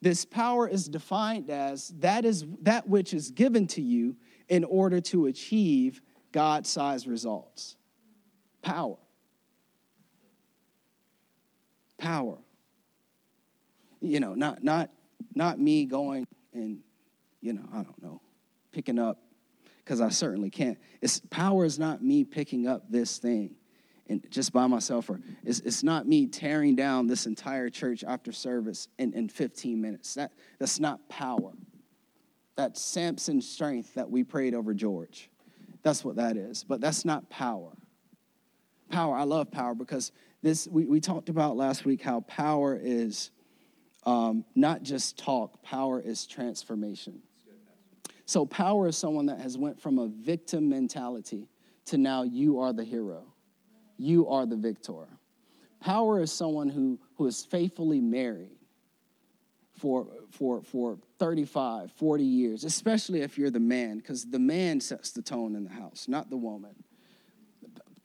This 0.01 0.25
power 0.25 0.67
is 0.67 0.89
defined 0.89 1.49
as 1.49 1.93
that 1.99 2.25
is 2.25 2.43
that 2.63 2.85
which 2.85 3.13
is 3.13 3.31
given 3.31 3.65
to 3.67 3.81
you 3.81 4.17
in 4.49 4.65
order 4.65 4.99
to 4.99 5.27
achieve 5.27 6.01
God-sized 6.33 7.07
results. 7.07 7.77
Power. 8.61 8.97
Power. 11.99 12.37
You 14.01 14.19
know, 14.19 14.33
not 14.33 14.63
not 14.63 14.89
not 15.35 15.59
me 15.59 15.85
going 15.85 16.25
and 16.53 16.79
you 17.41 17.53
know, 17.53 17.67
I 17.71 17.83
don't 17.83 18.01
know, 18.01 18.21
picking 18.71 18.97
up 18.97 19.19
because 19.83 20.01
I 20.01 20.09
certainly 20.09 20.49
can't. 20.49 20.77
It's 21.01 21.21
power 21.29 21.65
is 21.65 21.77
not 21.77 22.03
me 22.03 22.23
picking 22.23 22.67
up 22.67 22.89
this 22.89 23.17
thing 23.19 23.55
and 24.09 24.25
just 24.31 24.51
by 24.51 24.65
myself, 24.65 25.09
or 25.09 25.21
it's, 25.45 25.59
it's 25.59 25.83
not 25.83 26.07
me 26.07 26.25
tearing 26.25 26.75
down 26.75 27.05
this 27.05 27.27
entire 27.27 27.69
church 27.69 28.03
after 28.03 28.31
service 28.31 28.87
in, 28.97 29.13
in 29.13 29.29
15 29.29 29.79
minutes. 29.79 30.15
That, 30.15 30.31
that's 30.57 30.79
not 30.79 31.07
power. 31.09 31.51
That's 32.55 32.81
Samson's 32.81 33.47
strength 33.47 33.93
that 33.93 34.09
we 34.09 34.23
prayed 34.23 34.55
over 34.55 34.73
George. 34.73 35.29
That's 35.83 36.03
what 36.03 36.15
that 36.15 36.35
is. 36.35 36.63
But 36.63 36.81
that's 36.81 37.05
not 37.05 37.29
power. 37.29 37.71
Power, 38.89 39.15
I 39.15 39.23
love 39.23 39.51
power 39.51 39.75
because 39.75 40.11
this 40.41 40.67
we, 40.67 40.85
we 40.85 40.99
talked 40.99 41.29
about 41.29 41.57
last 41.57 41.85
week 41.85 42.01
how 42.01 42.21
power 42.21 42.79
is 42.81 43.31
um, 44.05 44.45
not 44.55 44.83
just 44.83 45.17
talk, 45.17 45.61
power 45.61 45.99
is 45.99 46.25
transformation. 46.25 47.21
So 48.25 48.45
power 48.45 48.87
is 48.87 48.97
someone 48.97 49.25
that 49.25 49.41
has 49.41 49.57
went 49.57 49.81
from 49.81 49.97
a 49.97 50.07
victim 50.07 50.69
mentality 50.69 51.47
to 51.85 51.97
now 51.97 52.23
you 52.23 52.59
are 52.59 52.71
the 52.71 52.83
hero 52.83 53.33
you 53.99 54.27
are 54.29 54.45
the 54.45 54.55
victor. 54.55 55.07
Power 55.81 56.21
is 56.21 56.31
someone 56.31 56.69
who, 56.69 56.99
who 57.15 57.27
is 57.27 57.45
faithfully 57.45 57.99
married 57.99 58.57
for, 59.77 60.07
for, 60.31 60.61
for 60.63 60.97
35, 61.19 61.91
40 61.91 62.23
years, 62.23 62.63
especially 62.63 63.21
if 63.21 63.37
you're 63.37 63.51
the 63.51 63.59
man, 63.59 63.97
because 63.97 64.25
the 64.25 64.39
man 64.39 64.79
sets 64.79 65.11
the 65.11 65.21
tone 65.21 65.55
in 65.55 65.63
the 65.63 65.69
house, 65.69 66.07
not 66.07 66.29
the 66.29 66.37
woman. 66.37 66.75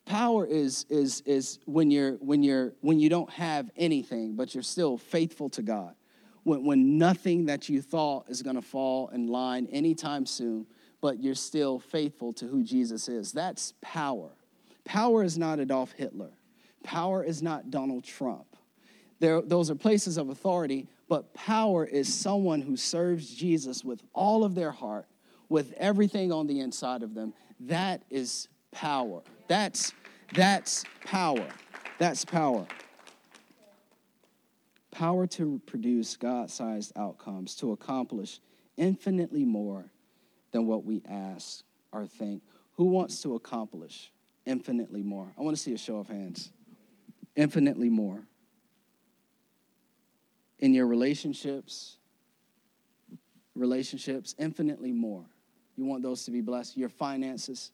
Power 0.07 0.47
is, 0.47 0.85
is, 0.91 1.23
is 1.23 1.59
when, 1.65 1.91
you're, 1.91 2.13
when, 2.15 2.43
you're, 2.43 2.75
when 2.81 3.01
you 3.01 3.09
don't 3.09 3.31
have 3.31 3.71
anything, 3.77 4.37
but 4.37 4.55
you're 4.55 4.63
still 4.63 4.99
faithful 4.99 5.49
to 5.51 5.63
God. 5.63 5.95
When, 6.43 6.65
when 6.65 6.99
nothing 6.99 7.47
that 7.47 7.69
you 7.69 7.81
thought 7.81 8.27
is 8.29 8.43
going 8.43 8.57
to 8.57 8.63
fall 8.63 9.09
in 9.09 9.29
line 9.29 9.67
anytime 9.73 10.27
soon, 10.27 10.67
but 11.01 11.23
you're 11.23 11.35
still 11.35 11.79
faithful 11.79 12.33
to 12.35 12.47
who 12.47 12.63
Jesus 12.63 13.09
is. 13.09 13.33
That's 13.33 13.73
power. 13.81 14.31
Power 14.85 15.25
is 15.25 15.39
not 15.39 15.59
Adolf 15.59 15.93
Hitler. 15.93 16.33
Power 16.83 17.25
is 17.25 17.43
not 17.43 17.71
Donald 17.71 18.05
Trump. 18.05 18.47
There, 19.21 19.41
those 19.41 19.71
are 19.71 19.75
places 19.75 20.19
of 20.19 20.29
authority, 20.29 20.87
but 21.09 21.33
power 21.33 21.87
is 21.87 22.13
someone 22.13 22.61
who 22.61 22.77
serves 22.77 23.35
Jesus 23.35 23.83
with 23.83 24.03
all 24.13 24.45
of 24.45 24.55
their 24.55 24.71
heart, 24.71 25.07
with 25.49 25.73
everything 25.79 26.31
on 26.31 26.47
the 26.47 26.61
inside 26.61 27.03
of 27.03 27.15
them. 27.15 27.33
That 27.61 28.03
is 28.11 28.49
power. 28.71 29.23
That's 29.47 29.93
that's 30.33 30.85
power. 31.05 31.49
That's 31.99 32.25
power. 32.25 32.67
Power 34.91 35.27
to 35.27 35.61
produce 35.67 36.17
God-sized 36.17 36.93
outcomes, 36.97 37.55
to 37.57 37.73
accomplish 37.73 38.41
infinitely 38.77 39.45
more 39.45 39.85
than 40.53 40.67
what 40.67 40.85
we 40.85 41.03
ask 41.09 41.65
or 41.93 42.07
think. 42.07 42.43
Who 42.75 42.87
wants 42.87 43.21
to 43.23 43.35
accomplish 43.35 44.13
infinitely 44.47 45.03
more? 45.03 45.33
I 45.39 45.43
want 45.43 45.57
to 45.57 45.63
see 45.63 45.73
a 45.73 45.79
show 45.79 45.99
of 45.99 46.09
hands. 46.09 46.51
Infinitely 47.37 47.91
more 47.91 48.25
in 50.65 50.73
your 50.73 50.87
relationships, 50.87 51.99
relationships, 53.55 54.35
infinitely 54.39 54.93
more. 54.93 55.25
You 55.77 55.85
want 55.85 56.03
those 56.03 56.25
to 56.25 56.31
be 56.31 56.41
blessed. 56.41 56.77
Your 56.77 56.89
finances, 56.89 57.73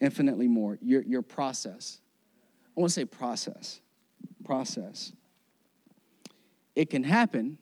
infinitely 0.00 0.48
more. 0.48 0.78
Your, 0.80 1.02
your 1.02 1.22
process. 1.22 2.00
I 2.76 2.80
want 2.80 2.90
to 2.90 2.94
say 2.94 3.04
process. 3.04 3.80
Process. 4.44 5.12
It 6.74 6.90
can 6.90 7.04
happen 7.04 7.58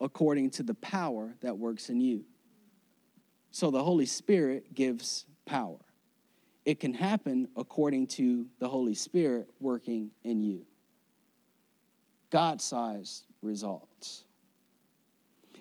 according 0.00 0.50
to 0.50 0.62
the 0.62 0.74
power 0.74 1.34
that 1.40 1.56
works 1.58 1.88
in 1.88 2.00
you. 2.00 2.24
So 3.50 3.70
the 3.70 3.82
Holy 3.82 4.06
Spirit 4.06 4.74
gives 4.74 5.26
power. 5.46 5.78
It 6.64 6.80
can 6.80 6.94
happen 6.94 7.48
according 7.56 8.08
to 8.08 8.46
the 8.58 8.68
Holy 8.68 8.94
Spirit 8.94 9.48
working 9.60 10.10
in 10.22 10.42
you. 10.42 10.66
God 12.30 12.60
sized 12.60 13.24
results. 13.42 14.24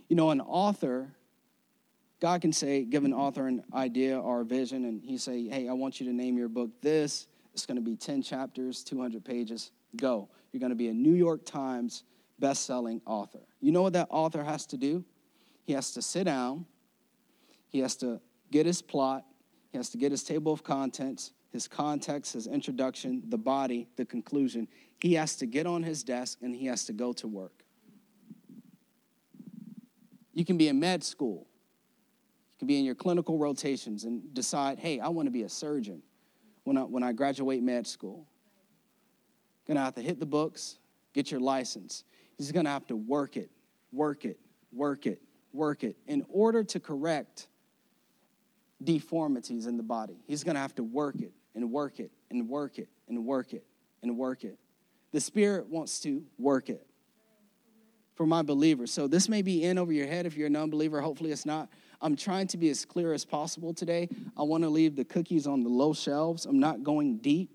You 0.10 0.16
know, 0.16 0.32
an 0.32 0.42
author, 0.42 1.14
God 2.24 2.40
can 2.40 2.54
say, 2.54 2.86
give 2.86 3.04
an 3.04 3.14
author 3.14 3.48
an 3.48 3.64
idea 3.74 4.18
or 4.18 4.42
a 4.42 4.46
vision, 4.46 4.86
and 4.86 5.04
he 5.04 5.18
say, 5.18 5.46
hey, 5.50 5.68
I 5.68 5.74
want 5.74 6.00
you 6.00 6.08
to 6.08 6.14
name 6.14 6.38
your 6.38 6.48
book 6.48 6.70
this. 6.82 7.28
It's 7.54 7.66
going 7.66 7.76
to 7.76 7.82
be 7.82 7.98
10 7.98 8.22
chapters, 8.22 8.82
200 8.82 9.26
pages. 9.26 9.72
Go. 9.98 10.30
You're 10.54 10.62
going 10.62 10.70
to 10.70 10.76
be 10.76 10.88
a 10.88 10.94
New 10.94 11.16
York 11.16 11.46
Times 11.46 12.06
best-selling 12.40 13.02
author. 13.06 13.42
You 13.60 13.74
know 13.74 13.82
what 13.82 13.92
that 13.92 14.08
author 14.10 14.42
has 14.42 14.66
to 14.68 14.78
do? 14.78 15.04
He 15.66 15.74
has 15.74 15.92
to 15.92 16.02
sit 16.02 16.24
down. 16.24 16.66
He 17.68 17.80
has 17.80 17.98
to 17.98 18.22
get 18.52 18.66
his 18.66 18.82
plot. 18.82 19.26
He 19.74 19.78
has 19.78 19.90
to 19.90 19.98
get 19.98 20.12
his 20.12 20.24
table 20.24 20.54
of 20.54 20.64
contents 20.64 21.34
his 21.54 21.68
context, 21.68 22.34
his 22.34 22.48
introduction, 22.48 23.22
the 23.30 23.38
body, 23.38 23.88
the 23.96 24.04
conclusion. 24.04 24.68
He 25.00 25.14
has 25.14 25.36
to 25.36 25.46
get 25.46 25.68
on 25.68 25.84
his 25.84 26.04
desk 26.04 26.40
and 26.42 26.56
he 26.56 26.66
has 26.66 26.86
to 26.86 26.94
go 26.94 27.14
to 27.14 27.28
work. 27.28 27.64
You 30.34 30.44
can 30.44 30.58
be 30.58 30.68
in 30.68 30.80
med 30.80 31.04
school, 31.04 31.46
you 32.54 32.60
can 32.60 32.68
be 32.68 32.78
in 32.78 32.86
your 32.86 32.96
clinical 32.96 33.38
rotations 33.38 34.04
and 34.04 34.34
decide, 34.34 34.80
hey, 34.80 35.00
I 35.00 35.10
want 35.10 35.28
to 35.28 35.32
be 35.32 35.44
a 35.44 35.50
surgeon 35.50 36.02
when 36.64 36.78
I, 36.78 36.82
when 36.82 37.04
I 37.04 37.12
graduate 37.12 37.64
med 37.64 37.88
school. 37.88 38.28
Gonna 39.68 39.82
have 39.82 39.96
to 39.96 40.02
hit 40.02 40.20
the 40.20 40.26
books, 40.26 40.78
get 41.14 41.32
your 41.32 41.40
license. 41.40 42.04
He's 42.38 42.52
gonna 42.52 42.70
have 42.70 42.86
to 42.88 42.96
work 42.96 43.38
it, 43.38 43.50
work 43.92 44.26
it, 44.26 44.40
work 44.72 45.06
it, 45.06 45.22
work 45.52 45.84
it 45.84 45.98
in 46.08 46.26
order 46.30 46.64
to 46.64 46.80
correct 46.80 47.48
deformities 48.84 49.66
in 49.66 49.78
the 49.78 49.84
body. 49.84 50.18
He's 50.28 50.44
gonna 50.44 50.60
have 50.60 50.76
to 50.76 50.84
work 50.84 51.22
it 51.22 51.34
and 51.56 51.72
work 51.72 52.00
it 52.00 52.12
and 52.30 52.50
work 52.50 52.78
it 52.78 52.90
and 53.08 53.26
work 53.26 53.54
it 53.54 53.66
and 54.02 54.18
work 54.18 54.44
it. 54.44 54.58
The 55.12 55.22
Spirit 55.22 55.68
wants 55.68 56.00
to 56.02 56.24
work 56.38 56.70
it 56.70 56.86
for 58.16 58.26
my 58.26 58.42
believers. 58.42 58.92
So 58.92 59.08
this 59.08 59.30
may 59.30 59.42
be 59.42 59.64
in 59.64 59.78
over 59.78 59.94
your 59.94 60.08
head 60.08 60.26
if 60.26 60.36
you're 60.36 60.48
a 60.48 60.52
non 60.52 60.70
believer. 60.70 61.02
Hopefully 61.02 61.32
it's 61.32 61.46
not. 61.46 61.70
I'm 62.04 62.18
trying 62.18 62.48
to 62.48 62.58
be 62.58 62.70
as 62.70 62.84
clear 62.84 63.14
as 63.14 63.24
possible 63.24 63.74
today. 63.74 64.10
I 64.36 64.44
want 64.44 64.64
to 64.64 64.70
leave 64.70 64.96
the 64.96 65.06
cookies 65.06 65.48
on 65.48 65.64
the 65.64 65.70
low 65.70 65.94
shelves. 65.94 66.46
I'm 66.46 66.60
not 66.60 66.84
going 66.84 67.18
deep. 67.18 67.50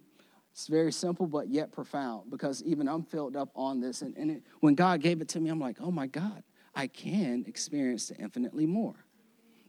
It's 0.53 0.67
very 0.67 0.91
simple, 0.91 1.27
but 1.27 1.49
yet 1.49 1.71
profound 1.71 2.31
because 2.31 2.65
even 2.65 2.89
I'm 2.89 3.05
filled 3.05 3.37
up 3.37 3.51
on 3.55 3.81
this. 3.81 4.03
And, 4.03 4.17
and 4.17 4.31
it, 4.31 4.43
when 4.61 4.75
God 4.75 5.03
gave 5.03 5.21
it 5.21 5.29
to 5.29 5.41
me, 5.41 5.51
I'm 5.51 5.61
like, 5.61 5.77
oh 5.81 5.91
my 5.91 6.07
God, 6.07 6.43
I 6.75 6.87
can 6.87 7.45
experience 7.47 8.11
infinitely 8.19 8.67
more. 8.67 8.95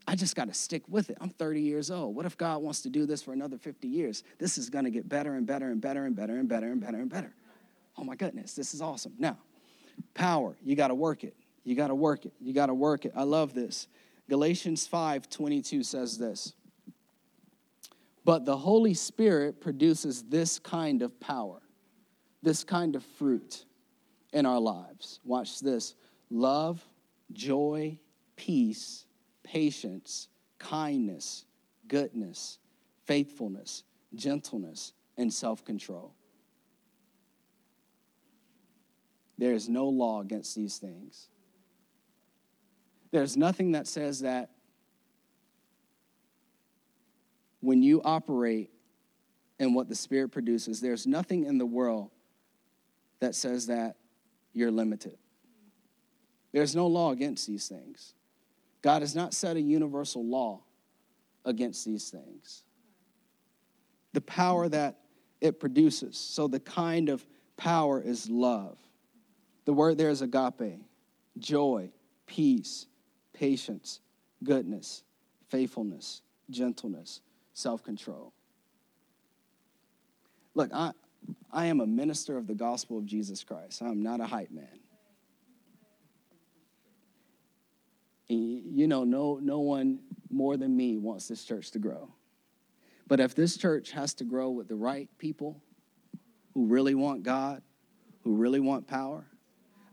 I 0.07 0.15
just 0.15 0.35
got 0.35 0.47
to 0.47 0.53
stick 0.53 0.81
with 0.87 1.11
it. 1.11 1.17
I'm 1.21 1.29
30 1.29 1.61
years 1.61 1.91
old. 1.91 2.15
What 2.15 2.25
if 2.25 2.37
God 2.37 2.63
wants 2.63 2.81
to 2.81 2.89
do 2.89 3.05
this 3.05 3.21
for 3.21 3.33
another 3.33 3.57
50 3.57 3.87
years? 3.87 4.23
This 4.39 4.57
is 4.57 4.69
going 4.69 4.85
to 4.85 4.91
get 4.91 5.07
better 5.07 5.35
and 5.35 5.45
better 5.45 5.69
and 5.69 5.79
better 5.79 6.05
and 6.05 6.15
better 6.15 6.37
and 6.37 6.49
better 6.49 6.71
and 6.71 6.81
better 6.81 6.97
and 6.97 7.09
better. 7.09 7.35
Oh 7.97 8.03
my 8.03 8.15
goodness, 8.15 8.53
this 8.53 8.73
is 8.73 8.81
awesome. 8.81 9.13
Now, 9.19 9.37
power, 10.15 10.55
you 10.63 10.75
got 10.75 10.87
to 10.87 10.95
work 10.95 11.23
it. 11.23 11.35
You 11.63 11.75
got 11.75 11.89
to 11.89 11.95
work 11.95 12.25
it. 12.25 12.33
You 12.39 12.53
got 12.53 12.67
to 12.67 12.73
work 12.73 13.05
it. 13.05 13.11
I 13.15 13.23
love 13.23 13.53
this. 13.53 13.87
Galatians 14.29 14.87
5 14.87 15.29
22 15.29 15.83
says 15.83 16.17
this. 16.17 16.53
But 18.23 18.45
the 18.45 18.55
Holy 18.57 18.93
Spirit 18.93 19.59
produces 19.59 20.23
this 20.23 20.59
kind 20.59 21.01
of 21.01 21.19
power, 21.19 21.59
this 22.41 22.63
kind 22.63 22.95
of 22.95 23.03
fruit 23.03 23.65
in 24.31 24.45
our 24.45 24.59
lives. 24.59 25.19
Watch 25.25 25.59
this 25.59 25.95
love, 26.29 26.81
joy, 27.33 27.99
peace 28.37 29.05
patience, 29.51 30.27
kindness, 30.59 31.45
goodness, 31.87 32.59
faithfulness, 33.05 33.83
gentleness, 34.13 34.93
and 35.17 35.33
self 35.33 35.65
control. 35.65 36.13
There 39.37 39.53
is 39.53 39.69
no 39.69 39.87
law 39.87 40.21
against 40.21 40.55
these 40.55 40.77
things. 40.77 41.29
There's 43.11 43.35
nothing 43.35 43.71
that 43.71 43.87
says 43.87 44.21
that 44.21 44.51
when 47.61 47.81
you 47.81 48.01
operate 48.03 48.69
in 49.59 49.73
what 49.73 49.89
the 49.89 49.95
Spirit 49.95 50.29
produces, 50.29 50.79
there's 50.79 51.05
nothing 51.05 51.45
in 51.45 51.57
the 51.57 51.65
world 51.65 52.11
that 53.19 53.35
says 53.35 53.67
that 53.67 53.97
you're 54.53 54.71
limited. 54.71 55.17
There's 56.51 56.75
no 56.75 56.87
law 56.87 57.11
against 57.11 57.47
these 57.47 57.67
things. 57.67 58.13
God 58.81 59.01
has 59.01 59.15
not 59.15 59.33
set 59.33 59.57
a 59.57 59.61
universal 59.61 60.25
law 60.25 60.61
against 61.45 61.85
these 61.85 62.09
things. 62.09 62.63
The 64.13 64.21
power 64.21 64.67
that 64.69 64.99
it 65.41 65.59
produces. 65.59 66.17
So, 66.17 66.47
the 66.47 66.59
kind 66.59 67.09
of 67.09 67.25
power 67.57 68.01
is 68.01 68.29
love. 68.29 68.77
The 69.65 69.73
word 69.73 69.97
there 69.97 70.09
is 70.09 70.21
agape, 70.21 70.81
joy, 71.37 71.91
peace, 72.25 72.87
patience, 73.39 74.01
goodness, 74.43 75.03
faithfulness, 75.47 76.21
gentleness, 76.49 77.21
self 77.53 77.81
control. 77.83 78.33
Look, 80.55 80.71
I, 80.73 80.91
I 81.51 81.67
am 81.67 81.79
a 81.79 81.87
minister 81.87 82.37
of 82.37 82.47
the 82.47 82.53
gospel 82.53 82.97
of 82.97 83.05
Jesus 83.05 83.43
Christ. 83.43 83.81
I'm 83.81 84.03
not 84.03 84.19
a 84.19 84.25
hype 84.25 84.51
man. 84.51 84.79
you 88.31 88.87
know, 88.87 89.03
no, 89.03 89.39
no 89.41 89.59
one 89.59 89.99
more 90.29 90.55
than 90.55 90.77
me 90.77 90.97
wants 90.97 91.27
this 91.27 91.43
church 91.43 91.71
to 91.71 91.79
grow. 91.79 92.13
But 93.07 93.19
if 93.19 93.33
this 93.33 93.57
church 93.57 93.89
has 93.91 94.13
to 94.15 94.23
grow 94.23 94.51
with 94.51 94.67
the 94.67 94.75
right 94.75 95.09
people 95.17 95.59
who 96.53 96.67
really 96.67 96.93
want 96.93 97.23
God, 97.23 97.63
who 98.23 98.35
really 98.35 98.59
want 98.59 98.87
power, 98.87 99.25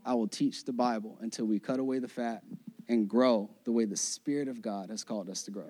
I 0.05 0.13
will 0.13 0.27
teach 0.27 0.65
the 0.65 0.71
Bible 0.71 1.17
until 1.21 1.45
we 1.45 1.59
cut 1.59 1.79
away 1.79 1.97
the 1.97 2.07
fat 2.07 2.43
and 2.89 3.07
grow 3.07 3.49
the 3.63 3.71
way 3.71 3.85
the 3.85 3.97
Spirit 3.97 4.47
of 4.47 4.61
God 4.61 4.89
has 4.89 5.03
called 5.03 5.29
us 5.29 5.43
to 5.43 5.51
grow. 5.51 5.69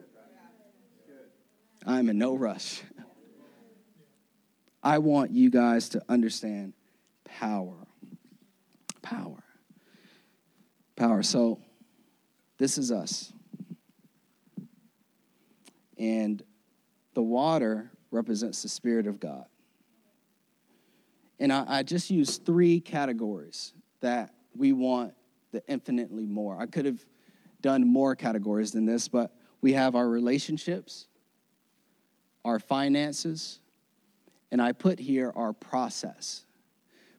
I'm 1.86 2.09
in 2.09 2.18
no 2.18 2.36
rush. 2.36 2.82
I 4.84 4.99
want 4.99 5.32
you 5.32 5.49
guys 5.49 5.89
to 5.89 6.03
understand 6.09 6.74
power. 7.24 7.88
Power. 9.01 9.43
Power. 10.95 11.24
So, 11.24 11.59
this 12.57 12.78
is 12.78 12.91
us. 12.91 13.32
And 15.97 16.43
the 17.13 17.22
water 17.22 17.91
represents 18.11 18.61
the 18.63 18.70
Spirit 18.70 19.07
of 19.07 19.20
God. 19.20 19.45
And 21.39 21.53
I, 21.53 21.65
I 21.68 21.84
just 21.84 22.09
use 22.09 22.38
three 22.38 22.80
categories 22.80 23.74
that 24.01 24.34
we 24.55 24.74
want 24.74 25.13
the 25.58 25.72
infinitely 25.72 26.28
more. 26.28 26.60
I 26.60 26.68
could 26.68 26.86
have 26.86 27.03
done 27.62 27.88
more 27.88 28.16
categories 28.16 28.72
than 28.72 28.86
this, 28.86 29.08
but 29.08 29.34
we 29.62 29.74
have 29.74 29.95
our 29.95 30.08
relationships, 30.08 31.08
our 32.45 32.60
finances, 32.60 33.60
and 34.51 34.62
I 34.62 34.72
put 34.72 34.99
here 34.99 35.34
our 35.36 35.53
process. 35.53 36.45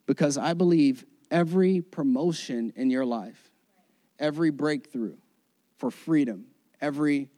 Because 0.07 0.39
I 0.39 0.55
believe 0.55 1.05
every 1.31 1.81
promotion 1.81 2.73
in 2.77 2.91
your 2.91 3.05
life, 3.05 3.51
every 4.19 4.51
breakthrough 4.51 5.17
for 5.79 5.91
freedom, 5.91 6.47
every 6.81 7.31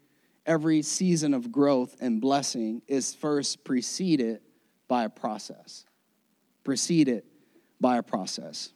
every 0.46 0.82
season 0.82 1.32
of 1.34 1.52
growth 1.52 1.96
and 2.00 2.20
blessing 2.20 2.82
is 2.88 3.14
first 3.14 3.62
preceded 3.62 4.40
by 4.88 5.04
a 5.04 5.08
process. 5.08 5.84
Preceded 6.64 7.24
by 7.80 7.98
a 7.98 8.02
process. 8.02 8.72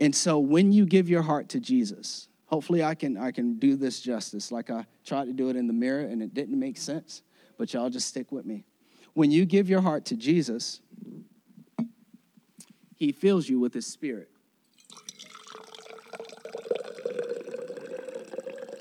And 0.00 0.14
so 0.14 0.38
when 0.38 0.72
you 0.72 0.86
give 0.86 1.08
your 1.08 1.22
heart 1.22 1.48
to 1.50 1.60
Jesus, 1.60 2.28
hopefully 2.46 2.82
I 2.84 2.94
can 2.94 3.16
I 3.16 3.30
can 3.30 3.58
do 3.58 3.76
this 3.76 4.00
justice 4.00 4.52
like 4.52 4.70
I 4.70 4.86
tried 5.04 5.26
to 5.26 5.32
do 5.32 5.48
it 5.48 5.56
in 5.56 5.66
the 5.66 5.72
mirror 5.72 6.02
and 6.02 6.22
it 6.22 6.34
didn't 6.34 6.58
make 6.58 6.76
sense, 6.76 7.22
but 7.56 7.72
y'all 7.72 7.90
just 7.90 8.08
stick 8.08 8.30
with 8.32 8.46
me. 8.46 8.64
When 9.14 9.30
you 9.30 9.44
give 9.44 9.68
your 9.68 9.80
heart 9.80 10.04
to 10.06 10.16
Jesus, 10.16 10.80
he 12.94 13.12
fills 13.12 13.48
you 13.48 13.58
with 13.58 13.74
his 13.74 13.86
spirit. 13.86 14.28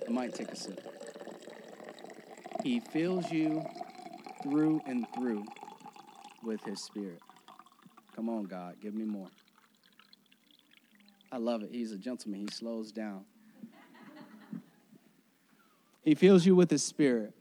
I 0.07 0.11
might 0.11 0.33
take 0.33 0.49
a 0.49 0.55
sip. 0.55 0.83
He 2.63 2.79
fills 2.79 3.31
you 3.31 3.63
through 4.43 4.81
and 4.85 5.05
through 5.15 5.45
with 6.43 6.63
his 6.63 6.81
spirit. 6.81 7.19
Come 8.15 8.29
on, 8.29 8.45
God, 8.45 8.75
give 8.81 8.93
me 8.93 9.05
more. 9.05 9.27
I 11.31 11.37
love 11.37 11.63
it. 11.63 11.69
He's 11.71 11.91
a 11.91 11.97
gentleman, 11.97 12.41
he 12.41 12.47
slows 12.47 12.91
down. 12.91 13.25
He 16.03 16.15
fills 16.15 16.45
you 16.45 16.55
with 16.55 16.71
his 16.71 16.83
spirit. 16.83 17.33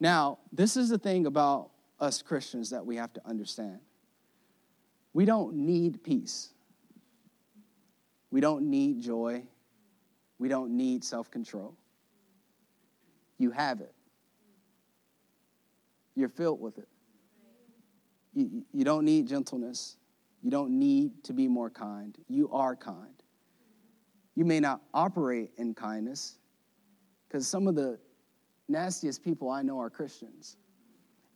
Now, 0.00 0.38
this 0.50 0.78
is 0.78 0.88
the 0.88 0.96
thing 0.96 1.26
about 1.26 1.70
us 2.00 2.22
Christians 2.22 2.70
that 2.70 2.86
we 2.86 2.96
have 2.96 3.12
to 3.12 3.20
understand. 3.26 3.80
We 5.12 5.26
don't 5.26 5.54
need 5.54 6.02
peace. 6.02 6.54
We 8.30 8.40
don't 8.40 8.70
need 8.70 9.02
joy. 9.02 9.42
We 10.38 10.48
don't 10.48 10.74
need 10.74 11.04
self 11.04 11.30
control. 11.30 11.76
You 13.36 13.50
have 13.50 13.80
it, 13.82 13.94
you're 16.14 16.28
filled 16.28 16.60
with 16.60 16.78
it. 16.78 16.88
You, 18.32 18.64
you 18.72 18.84
don't 18.84 19.04
need 19.04 19.26
gentleness. 19.26 19.96
You 20.42 20.50
don't 20.50 20.78
need 20.78 21.24
to 21.24 21.32
be 21.32 21.48
more 21.48 21.70
kind. 21.70 22.16
You 22.28 22.50
are 22.50 22.74
kind. 22.74 23.22
You 24.34 24.44
may 24.44 24.60
not 24.60 24.80
operate 24.94 25.50
in 25.58 25.74
kindness 25.74 26.38
because 27.28 27.46
some 27.46 27.66
of 27.66 27.74
the 27.74 27.98
nastiest 28.68 29.22
people 29.22 29.50
I 29.50 29.62
know 29.62 29.78
are 29.78 29.90
Christians. 29.90 30.56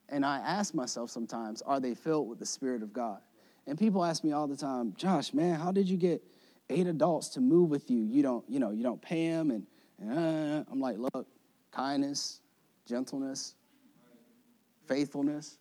And 0.08 0.24
I 0.24 0.38
ask 0.38 0.74
myself 0.74 1.10
sometimes, 1.10 1.62
are 1.62 1.80
they 1.80 1.94
filled 1.94 2.28
with 2.28 2.38
the 2.38 2.46
Spirit 2.46 2.82
of 2.82 2.92
God? 2.92 3.18
And 3.66 3.78
people 3.78 4.04
ask 4.04 4.22
me 4.22 4.32
all 4.32 4.46
the 4.46 4.56
time, 4.56 4.94
Josh, 4.96 5.32
man, 5.32 5.58
how 5.58 5.72
did 5.72 5.88
you 5.88 5.96
get 5.96 6.22
eight 6.70 6.86
adults 6.86 7.28
to 7.30 7.40
move 7.40 7.70
with 7.70 7.90
you? 7.90 8.02
You 8.02 8.22
don't, 8.22 8.44
you 8.48 8.58
know, 8.58 8.70
you 8.70 8.82
don't 8.82 9.00
pay 9.00 9.28
them, 9.28 9.50
and, 9.50 9.66
and 9.98 10.12
uh, 10.12 10.70
I'm 10.70 10.80
like, 10.80 10.98
look, 10.98 11.26
kindness, 11.70 12.40
gentleness, 12.86 13.54
faithfulness. 14.86 15.58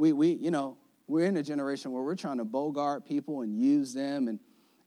We, 0.00 0.14
we, 0.14 0.28
you 0.32 0.50
know, 0.50 0.78
we're 1.08 1.26
in 1.26 1.36
a 1.36 1.42
generation 1.42 1.92
where 1.92 2.02
we're 2.02 2.16
trying 2.16 2.38
to 2.38 2.44
bogart 2.46 3.04
people 3.04 3.42
and 3.42 3.54
use 3.54 3.92
them, 3.92 4.28
and, 4.28 4.40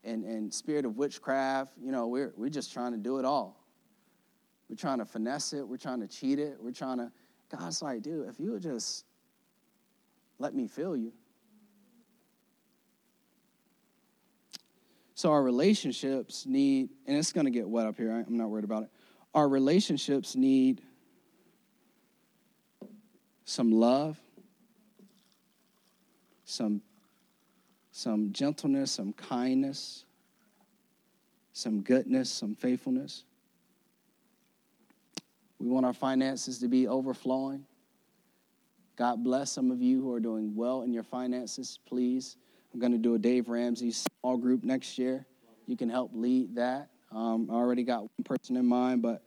and, 0.03 0.26
and 0.26 0.51
spirit 0.51 0.86
of 0.86 0.97
witchcraft. 0.97 1.74
You 1.80 1.91
know, 1.91 2.07
we're 2.07 2.34
we're 2.36 2.49
just 2.49 2.74
trying 2.74 2.93
to 2.93 2.97
do 2.97 3.20
it 3.20 3.26
all. 3.26 3.64
We're 4.68 4.76
trying 4.76 4.97
to 4.97 5.05
finesse 5.05 5.53
it. 5.53 5.68
We're 5.68 5.78
trying 5.78 5.99
to 5.99 6.07
cheat 6.07 6.39
it. 6.39 6.57
We're 6.59 6.72
trying 6.72 6.97
to. 6.97 7.11
God's 7.55 7.84
like, 7.84 8.01
dude, 8.01 8.28
if 8.28 8.39
you 8.39 8.53
would 8.53 8.64
just 8.64 9.05
let 10.39 10.55
me 10.55 10.68
feel 10.68 10.97
you. 10.97 11.14
So 15.14 15.32
our 15.32 15.43
relationships 15.43 16.47
need, 16.47 16.89
and 17.05 17.16
it's 17.16 17.32
going 17.32 17.45
to 17.45 17.51
get 17.51 17.70
wet 17.70 17.86
up 17.86 17.97
here. 17.97 18.26
I'm 18.28 18.36
not 18.36 18.49
worried 18.49 18.66
about 18.66 18.82
it. 18.82 18.89
Our 19.36 19.47
relationships 19.47 20.36
need 20.36 20.82
some 23.45 23.72
love, 23.72 24.20
some, 26.54 26.82
some 27.91 28.32
gentleness, 28.32 28.91
some 28.91 29.14
kindness, 29.14 30.06
some 31.51 31.82
goodness, 31.82 32.30
some 32.30 32.56
faithfulness. 32.56 33.24
We 35.60 35.68
want 35.68 35.86
our 35.86 35.93
finances 35.93 36.60
to 36.60 36.68
be 36.68 36.88
overflowing. 36.88 37.66
God 38.95 39.24
bless 39.24 39.51
some 39.51 39.72
of 39.72 39.82
you 39.82 40.01
who 40.01 40.14
are 40.14 40.20
doing 40.20 40.56
well 40.56 40.84
in 40.84 40.93
your 40.93 41.04
finances. 41.04 41.80
Please, 41.88 42.38
I'm 42.74 42.80
going 42.80 42.91
to 42.91 42.97
do 42.97 43.16
a 43.16 43.20
Dave 43.20 43.49
Ramsey 43.49 43.91
small 43.91 44.38
group 44.38 44.64
next 44.64 44.97
year. 44.97 45.26
You 45.66 45.78
can 45.78 45.89
help 45.89 46.12
lead 46.14 46.56
that. 46.56 46.89
Um, 47.12 47.47
I 47.49 47.54
already 47.54 47.84
got 47.84 48.01
one 48.01 48.24
person 48.26 48.58
in 48.58 48.66
mind, 48.66 49.01
but 49.01 49.24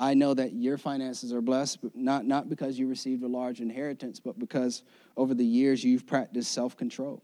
I 0.00 0.14
know 0.14 0.34
that 0.34 0.52
your 0.52 0.78
finances 0.78 1.32
are 1.32 1.40
blessed, 1.40 1.78
not, 1.94 2.24
not 2.24 2.48
because 2.48 2.78
you 2.78 2.88
received 2.88 3.22
a 3.22 3.28
large 3.28 3.60
inheritance, 3.60 4.20
but 4.20 4.38
because 4.38 4.82
over 5.16 5.34
the 5.34 5.44
years 5.44 5.84
you've 5.84 6.06
practiced 6.06 6.52
self 6.52 6.76
control. 6.76 7.22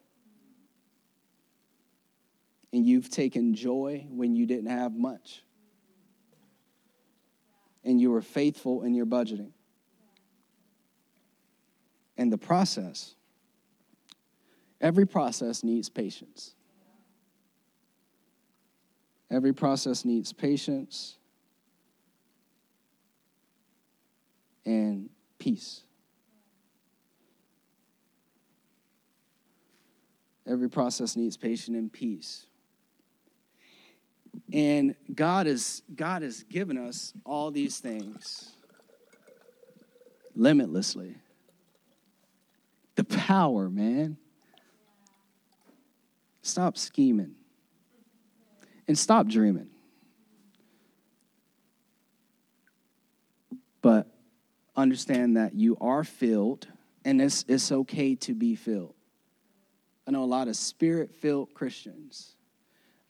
And 2.72 2.86
you've 2.86 3.08
taken 3.08 3.54
joy 3.54 4.06
when 4.10 4.36
you 4.36 4.46
didn't 4.46 4.70
have 4.70 4.94
much. 4.94 5.42
And 7.82 8.00
you 8.00 8.10
were 8.10 8.20
faithful 8.20 8.82
in 8.82 8.94
your 8.94 9.06
budgeting 9.06 9.52
and 12.18 12.32
the 12.32 12.36
process. 12.36 13.14
Every 14.80 15.06
process 15.06 15.64
needs 15.64 15.88
patience. 15.88 16.54
Every 19.30 19.54
process 19.54 20.04
needs 20.04 20.32
patience 20.32 21.17
and 24.68 25.08
peace. 25.38 25.80
Every 30.46 30.68
process 30.68 31.16
needs 31.16 31.38
patience 31.38 31.76
and 31.76 31.90
peace. 31.90 32.46
And 34.52 34.94
God 35.14 35.46
is 35.46 35.82
God 35.94 36.22
has 36.22 36.42
given 36.42 36.76
us 36.76 37.14
all 37.24 37.50
these 37.50 37.78
things 37.80 38.52
limitlessly 40.34 41.16
the 42.94 43.04
power, 43.04 43.70
man. 43.70 44.18
Stop 46.42 46.76
scheming 46.76 47.34
and 48.86 48.98
stop 48.98 49.26
dreaming. 49.26 49.68
But 53.80 54.08
understand 54.78 55.36
that 55.36 55.54
you 55.54 55.76
are 55.80 56.04
filled, 56.04 56.68
and 57.04 57.20
it's, 57.20 57.44
it's 57.48 57.72
okay 57.72 58.14
to 58.14 58.34
be 58.34 58.54
filled. 58.54 58.94
I 60.06 60.10
know 60.10 60.22
a 60.22 60.24
lot 60.24 60.48
of 60.48 60.56
spirit 60.56 61.14
filled 61.14 61.52
Christians. 61.52 62.36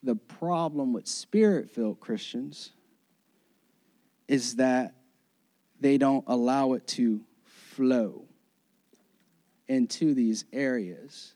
The 0.02 0.16
problem 0.16 0.92
with 0.92 1.06
spirit 1.06 1.70
filled 1.70 2.00
Christians 2.00 2.72
is 4.26 4.56
that 4.56 4.94
they 5.80 5.98
don't 5.98 6.24
allow 6.26 6.72
it 6.72 6.86
to 6.88 7.20
flow 7.44 8.24
into 9.68 10.14
these 10.14 10.44
areas, 10.52 11.34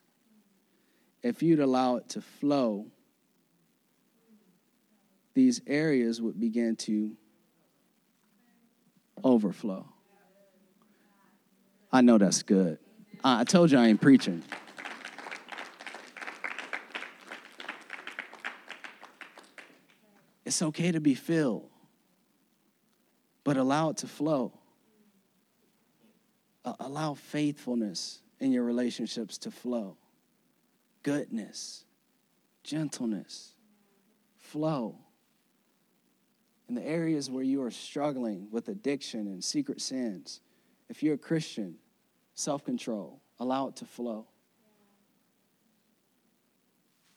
if 1.23 1.43
you'd 1.43 1.61
allow 1.61 1.97
it 1.97 2.09
to 2.11 2.21
flow, 2.21 2.87
these 5.35 5.61
areas 5.67 6.21
would 6.21 6.41
begin 6.41 6.77
to 6.77 7.17
overflow. 9.23 9.92
I 11.93 12.01
know 12.01 12.17
that's 12.17 12.43
good. 12.43 12.79
I 13.23 13.45
told 13.45 13.71
you 13.71 13.79
I 13.79 13.87
ain't 13.87 14.01
preaching. 14.01 14.43
It's 20.45 20.63
okay 20.63 20.93
to 20.93 21.01
be 21.01 21.15
filled, 21.15 21.69
but 23.45 23.57
allow 23.57 23.91
it 23.91 23.99
to 23.99 24.07
flow. 24.07 24.53
Allow 26.65 27.15
faithfulness 27.15 28.21
in 28.41 28.53
your 28.53 28.65
relationships 28.65 29.39
to 29.39 29.51
flow. 29.51 29.97
Goodness, 31.03 31.85
gentleness, 32.65 33.55
flow. 34.39 34.97
In 36.69 36.75
the 36.75 36.87
areas 36.87 37.31
where 37.31 37.43
you 37.43 37.63
are 37.63 37.71
struggling 37.71 38.49
with 38.51 38.69
addiction 38.69 39.27
and 39.27 39.43
secret 39.43 39.81
sins, 39.81 40.41
if 40.89 41.03
you're 41.03 41.15
a 41.15 41.19
Christian, 41.19 41.77
self 42.35 42.65
control, 42.65 43.21
allow 43.39 43.69
it 43.69 43.77
to 43.77 43.85
flow. 43.85 44.27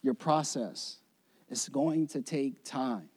your 0.05 0.13
process. 0.13 0.99
is 1.49 1.67
going 1.67 2.05
to 2.05 2.21
take 2.21 2.63
time. 2.63 3.09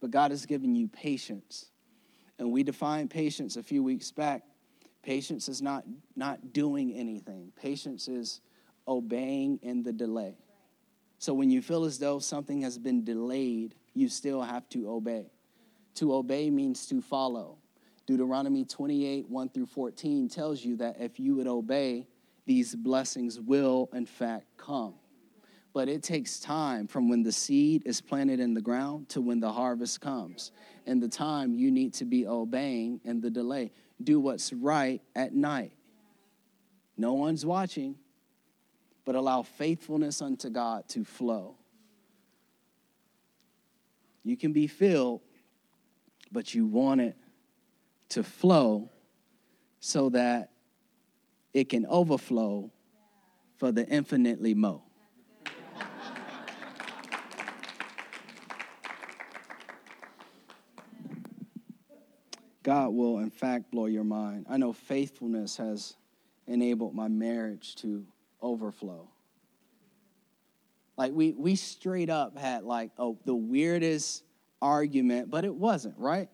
But 0.00 0.10
God 0.10 0.30
has 0.30 0.44
given 0.44 0.74
you 0.76 0.88
patience. 0.88 1.70
And 2.38 2.52
we 2.52 2.62
defined 2.62 3.08
patience 3.08 3.56
a 3.56 3.62
few 3.62 3.82
weeks 3.82 4.10
back. 4.10 4.42
Patience 5.02 5.48
is 5.48 5.62
not, 5.62 5.84
not 6.14 6.52
doing 6.52 6.92
anything, 6.92 7.50
patience 7.56 8.08
is 8.08 8.40
obeying 8.86 9.58
in 9.62 9.82
the 9.82 9.92
delay. 9.92 10.36
So 11.18 11.32
when 11.32 11.50
you 11.50 11.62
feel 11.62 11.84
as 11.84 11.98
though 11.98 12.18
something 12.18 12.60
has 12.60 12.76
been 12.76 13.02
delayed, 13.02 13.74
you 13.94 14.10
still 14.10 14.42
have 14.42 14.68
to 14.70 14.90
obey. 14.90 15.30
To 15.94 16.14
obey 16.14 16.50
means 16.50 16.84
to 16.86 17.00
follow. 17.00 17.56
Deuteronomy 18.06 18.64
28, 18.64 19.28
1 19.28 19.48
through 19.48 19.66
14 19.66 20.28
tells 20.28 20.64
you 20.64 20.76
that 20.76 20.96
if 21.00 21.18
you 21.18 21.34
would 21.34 21.48
obey, 21.48 22.06
these 22.46 22.74
blessings 22.74 23.40
will, 23.40 23.88
in 23.92 24.06
fact, 24.06 24.46
come. 24.56 24.94
But 25.74 25.88
it 25.88 26.02
takes 26.02 26.38
time 26.38 26.86
from 26.86 27.08
when 27.08 27.24
the 27.24 27.32
seed 27.32 27.82
is 27.84 28.00
planted 28.00 28.38
in 28.38 28.54
the 28.54 28.60
ground 28.60 29.08
to 29.10 29.20
when 29.20 29.40
the 29.40 29.52
harvest 29.52 30.00
comes. 30.00 30.52
And 30.86 31.02
the 31.02 31.08
time 31.08 31.54
you 31.54 31.70
need 31.70 31.92
to 31.94 32.04
be 32.04 32.26
obeying 32.26 33.00
and 33.04 33.20
the 33.20 33.28
delay. 33.28 33.72
Do 34.02 34.20
what's 34.20 34.52
right 34.52 35.02
at 35.16 35.34
night. 35.34 35.72
No 36.96 37.14
one's 37.14 37.44
watching, 37.44 37.96
but 39.04 39.16
allow 39.16 39.42
faithfulness 39.42 40.22
unto 40.22 40.48
God 40.48 40.88
to 40.90 41.04
flow. 41.04 41.56
You 44.22 44.36
can 44.36 44.52
be 44.52 44.66
filled, 44.66 45.20
but 46.32 46.54
you 46.54 46.66
want 46.66 47.00
it 47.00 47.16
to 48.10 48.22
flow 48.22 48.90
so 49.80 50.08
that 50.10 50.50
it 51.52 51.68
can 51.68 51.86
overflow 51.86 52.70
for 53.56 53.72
the 53.72 53.86
infinitely 53.86 54.54
mo. 54.54 54.82
God 62.62 62.88
will, 62.88 63.18
in 63.18 63.30
fact, 63.30 63.70
blow 63.70 63.86
your 63.86 64.02
mind. 64.02 64.46
I 64.50 64.56
know 64.56 64.72
faithfulness 64.72 65.56
has 65.56 65.94
enabled 66.48 66.96
my 66.96 67.06
marriage 67.06 67.76
to 67.76 68.04
overflow. 68.42 69.08
Like 70.96 71.12
we 71.12 71.32
we 71.32 71.54
straight 71.54 72.10
up 72.10 72.36
had 72.36 72.64
like 72.64 72.90
oh 72.98 73.18
the 73.24 73.36
weirdest 73.36 74.24
argument, 74.60 75.30
but 75.30 75.44
it 75.44 75.54
wasn't, 75.54 75.96
right? 75.96 76.28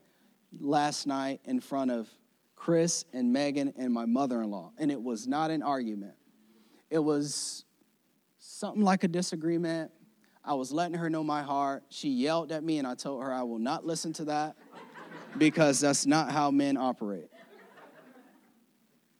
Last 0.60 1.06
night 1.06 1.40
in 1.44 1.60
front 1.60 1.90
of 1.90 2.08
Chris 2.56 3.04
and 3.12 3.32
Megan 3.32 3.72
and 3.76 3.92
my 3.92 4.06
mother-in-law, 4.06 4.72
and 4.78 4.90
it 4.90 5.02
was 5.02 5.26
not 5.26 5.50
an 5.50 5.62
argument. 5.62 6.14
It 6.90 6.98
was 6.98 7.64
something 8.38 8.82
like 8.82 9.04
a 9.04 9.08
disagreement. 9.08 9.90
I 10.44 10.54
was 10.54 10.72
letting 10.72 10.98
her 10.98 11.08
know 11.08 11.22
my 11.22 11.42
heart. 11.42 11.84
She 11.88 12.08
yelled 12.08 12.52
at 12.52 12.64
me 12.64 12.78
and 12.78 12.86
I 12.86 12.94
told 12.94 13.22
her 13.22 13.32
I 13.32 13.42
will 13.42 13.58
not 13.58 13.86
listen 13.86 14.12
to 14.14 14.24
that 14.26 14.56
because 15.38 15.80
that's 15.80 16.04
not 16.04 16.30
how 16.30 16.50
men 16.50 16.76
operate. 16.76 17.30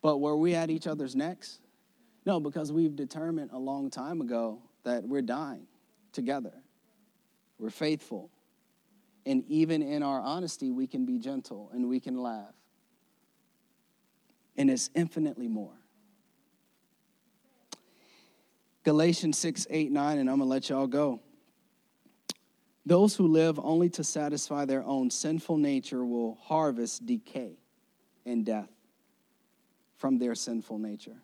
But 0.03 0.19
were 0.19 0.37
we 0.37 0.55
at 0.55 0.69
each 0.69 0.89
other's 0.89 1.15
necks? 1.15 1.61
No, 2.27 2.41
because 2.41 2.73
we've 2.73 2.95
determined 2.97 3.51
a 3.53 3.59
long 3.59 3.89
time 3.89 4.21
ago 4.21 4.61
that 4.83 5.05
we're 5.05 5.23
dying 5.23 5.67
together. 6.13 6.53
We're 7.59 7.71
faithful. 7.71 8.31
And 9.25 9.45
even 9.49 9.83
in 9.83 10.03
our 10.03 10.21
honesty, 10.21 10.71
we 10.71 10.87
can 10.87 11.07
be 11.07 11.19
gentle 11.19 11.71
and 11.73 11.89
we 11.89 12.01
can 12.01 12.21
laugh. 12.21 12.55
And 14.57 14.71
it's 14.71 14.91
infinitely 14.95 15.49
more. 15.49 15.73
Galatians 18.85 19.39
6, 19.39 19.67
8, 19.71 19.93
9, 19.93 20.19
and 20.19 20.29
I'm 20.29 20.39
going 20.39 20.49
to 20.49 20.51
let 20.51 20.69
y'all 20.69 20.87
go. 20.87 21.21
Those 22.85 23.15
who 23.15 23.29
live 23.29 23.61
only 23.63 23.89
to 23.91 24.03
satisfy 24.03 24.65
their 24.65 24.83
own 24.83 25.09
sinful 25.11 25.57
nature 25.57 26.05
will 26.05 26.37
harvest 26.43 27.07
decay 27.07 27.57
and 28.27 28.45
death 28.45 28.71
from 29.97 30.19
their 30.19 30.35
sinful 30.35 30.79
nature. 30.79 31.17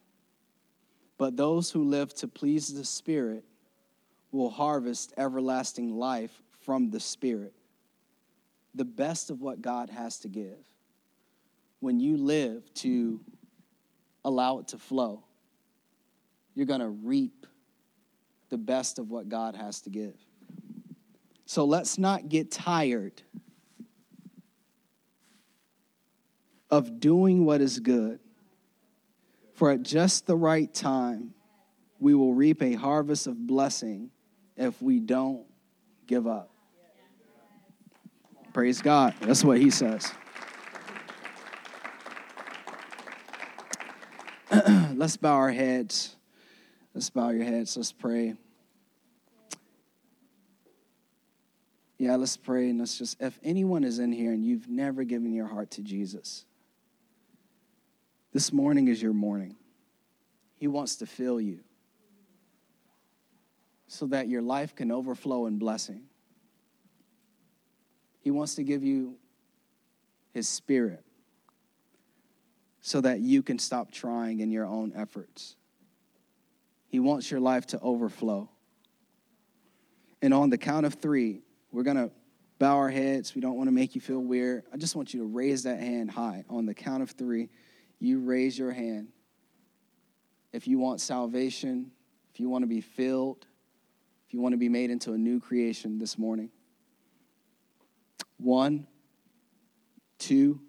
But 1.17 1.37
those 1.37 1.71
who 1.73 1.83
live 1.83 2.15
to 2.17 2.29
please 2.29 2.73
the 2.73 2.85
Spirit 2.85 3.45
will 4.31 4.51
harvest 4.51 5.13
everlasting 5.17 5.99
life 5.99 6.43
from 6.61 6.91
the 6.91 7.01
Spirit, 7.01 7.55
the 8.79 8.85
best 8.85 9.29
of 9.29 9.41
what 9.41 9.61
God 9.61 9.91
has 9.91 10.21
to 10.21 10.29
give. 10.29 10.65
When 11.81 11.99
you 11.99 12.17
live 12.17 12.63
to 12.75 13.21
allow 14.25 14.61
it 14.61 14.69
to 14.69 14.79
flow, 14.79 15.25
you're 16.55 16.67
going 16.67 16.81
to 16.81 16.89
reap 16.89 17.45
the 18.51 18.57
best 18.57 19.01
of 19.01 19.11
what 19.11 19.29
God 19.29 19.57
has 19.57 19.81
to 19.83 19.91
give. 19.91 20.15
So 21.45 21.65
let's 21.65 21.99
not 21.99 22.29
get 22.29 22.53
tired 22.53 23.21
of 26.71 27.01
doing 27.01 27.45
what 27.45 27.61
is 27.61 27.81
good. 27.81 28.21
For 29.55 29.73
at 29.73 29.83
just 29.83 30.27
the 30.27 30.37
right 30.37 30.73
time, 30.73 31.35
we 31.99 32.15
will 32.15 32.33
reap 32.33 32.63
a 32.63 32.75
harvest 32.75 33.27
of 33.27 33.45
blessing 33.45 34.11
if 34.57 34.81
we 34.81 35.01
don't 35.01 35.47
give 36.07 36.29
up. 36.29 36.53
Praise 38.59 38.83
God. 38.83 39.15
That's 39.21 39.45
what 39.45 39.59
he 39.59 39.71
says. 39.71 40.11
Let's 44.97 45.17
bow 45.17 45.35
our 45.35 45.53
heads. 45.53 46.17
Let's 46.93 47.09
bow 47.09 47.29
your 47.29 47.45
heads. 47.45 47.77
Let's 47.77 47.93
pray. 47.93 48.35
Yeah, 51.99 52.17
let's 52.17 52.37
pray 52.37 52.71
and 52.71 52.81
let's 52.81 52.99
just, 52.99 53.23
if 53.23 53.39
anyone 53.45 53.85
is 53.85 54.01
in 54.01 54.11
here 54.11 54.33
and 54.33 54.45
you've 54.45 54.69
never 54.69 55.05
given 55.05 55.33
your 55.33 55.47
heart 55.47 55.71
to 55.71 55.83
Jesus, 55.83 56.45
this 58.33 58.53
morning 58.53 58.89
is 58.89 59.01
your 59.01 59.13
morning. 59.13 59.55
He 60.57 60.67
wants 60.67 60.97
to 60.97 61.07
fill 61.07 61.41
you 61.41 61.61
so 63.87 64.07
that 64.07 64.27
your 64.27 64.43
life 64.43 64.75
can 64.75 64.91
overflow 64.91 65.47
in 65.47 65.59
blessing. 65.59 66.08
He 68.21 68.31
wants 68.31 68.57
to 68.57 68.63
give 68.63 68.83
you 68.83 69.17
His 70.33 70.49
Spirit 70.49 71.05
so 72.81 73.01
that 73.01 73.21
you 73.21 73.43
can 73.43 73.59
stop 73.59 73.91
trying 73.91 74.41
in 74.41 74.51
your 74.51 74.67
own 74.67 74.93
efforts. 74.97 75.57
He 76.89 77.01
wants 77.01 77.31
your 77.31 77.41
life 77.41 77.67
to 77.69 77.81
overflow. 77.81 78.49
And 80.23 80.33
on 80.33 80.51
the 80.51 80.59
count 80.59 80.87
of 80.87 80.95
three, 80.95 81.43
we're 81.71 81.83
going 81.83 81.97
to 81.97 82.11
bow 82.59 82.77
our 82.77 82.91
heads. 82.91 83.35
We 83.35 83.41
don't 83.41 83.57
want 83.57 83.69
to 83.69 83.73
make 83.73 83.95
you 83.95 84.01
feel 84.01 84.21
weird. 84.21 84.65
I 84.73 84.79
just 84.79 84.97
want 84.97 85.13
you 85.15 85.21
to 85.21 85.27
raise 85.27 85.65
that 85.65 85.79
hand 85.79 86.11
high. 86.11 86.45
On 86.49 86.67
the 86.67 86.75
count 86.75 87.03
of 87.03 87.11
three, 87.11 87.51
you 88.01 88.21
raise 88.21 88.59
your 88.59 88.73
hand. 88.73 89.09
If 90.53 90.67
you 90.67 90.79
want 90.79 91.01
salvation, 91.01 91.91
if 92.33 92.41
you 92.41 92.49
want 92.49 92.63
to 92.63 92.69
be 92.69 92.81
filled, 92.81 93.47
if 94.27 94.35
you 94.35 94.41
want 94.41 94.55
to 94.55 94.59
be 94.59 94.69
made 94.69 94.91
into 94.91 95.13
a 95.13 95.19
new 95.19 95.41
creation 95.41 95.99
this 95.99 96.19
morning. 96.19 96.51
One, 98.39 98.87
two, 100.19 100.61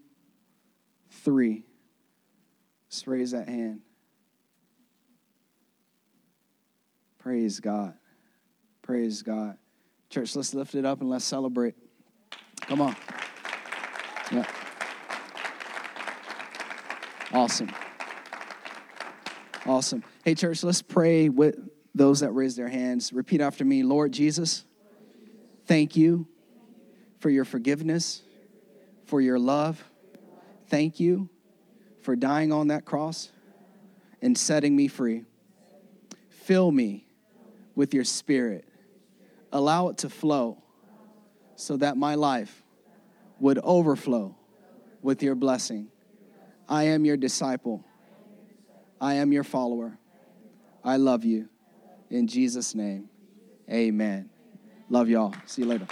three. 1.09 1.63
Just 2.89 3.07
raise 3.07 3.31
that 3.31 3.47
hand. 3.47 3.81
Praise 7.19 7.59
God. 7.59 7.93
Praise 8.81 9.21
God. 9.21 9.57
Church, 10.09 10.35
let's 10.35 10.53
lift 10.53 10.73
it 10.73 10.85
up 10.85 11.01
and 11.01 11.09
let's 11.09 11.25
celebrate. 11.25 11.75
Come 12.61 12.81
on. 12.81 12.95
Yeah. 14.31 14.45
Awesome. 17.31 17.69
Awesome. 19.65 20.03
Hey, 20.23 20.33
church, 20.33 20.63
let's 20.63 20.81
pray 20.81 21.29
with 21.29 21.55
those 21.93 22.21
that 22.21 22.31
raise 22.31 22.55
their 22.55 22.69
hands. 22.69 23.13
Repeat 23.13 23.41
after 23.41 23.63
me 23.63 23.83
Lord 23.83 24.11
Jesus, 24.11 24.65
thank 25.65 25.95
you 25.95 26.27
for 27.19 27.29
your 27.29 27.45
forgiveness, 27.45 28.21
for 29.05 29.21
your 29.21 29.39
love. 29.39 29.83
Thank 30.67 30.99
you 30.99 31.29
for 32.01 32.15
dying 32.15 32.51
on 32.51 32.67
that 32.67 32.85
cross 32.85 33.31
and 34.21 34.37
setting 34.37 34.75
me 34.75 34.87
free. 34.87 35.25
Fill 36.29 36.71
me 36.71 37.05
with 37.75 37.93
your 37.93 38.03
spirit 38.03 38.69
allow 39.51 39.89
it 39.89 39.97
to 39.99 40.09
flow 40.09 40.61
so 41.55 41.77
that 41.77 41.97
my 41.97 42.15
life 42.15 42.63
would 43.39 43.59
overflow 43.59 44.35
with 45.01 45.23
your 45.23 45.35
blessing. 45.35 45.89
I 46.67 46.83
am 46.85 47.05
your 47.05 47.17
disciple. 47.17 47.83
I 49.01 49.15
am 49.15 49.31
your 49.31 49.43
follower. 49.43 49.97
I 50.83 50.97
love 50.97 51.25
you. 51.25 51.49
In 52.09 52.27
Jesus' 52.27 52.73
name, 52.75 53.09
amen. 53.69 54.29
Love 54.89 55.09
y'all. 55.09 55.33
See 55.45 55.61
you 55.61 55.67
later. 55.67 55.87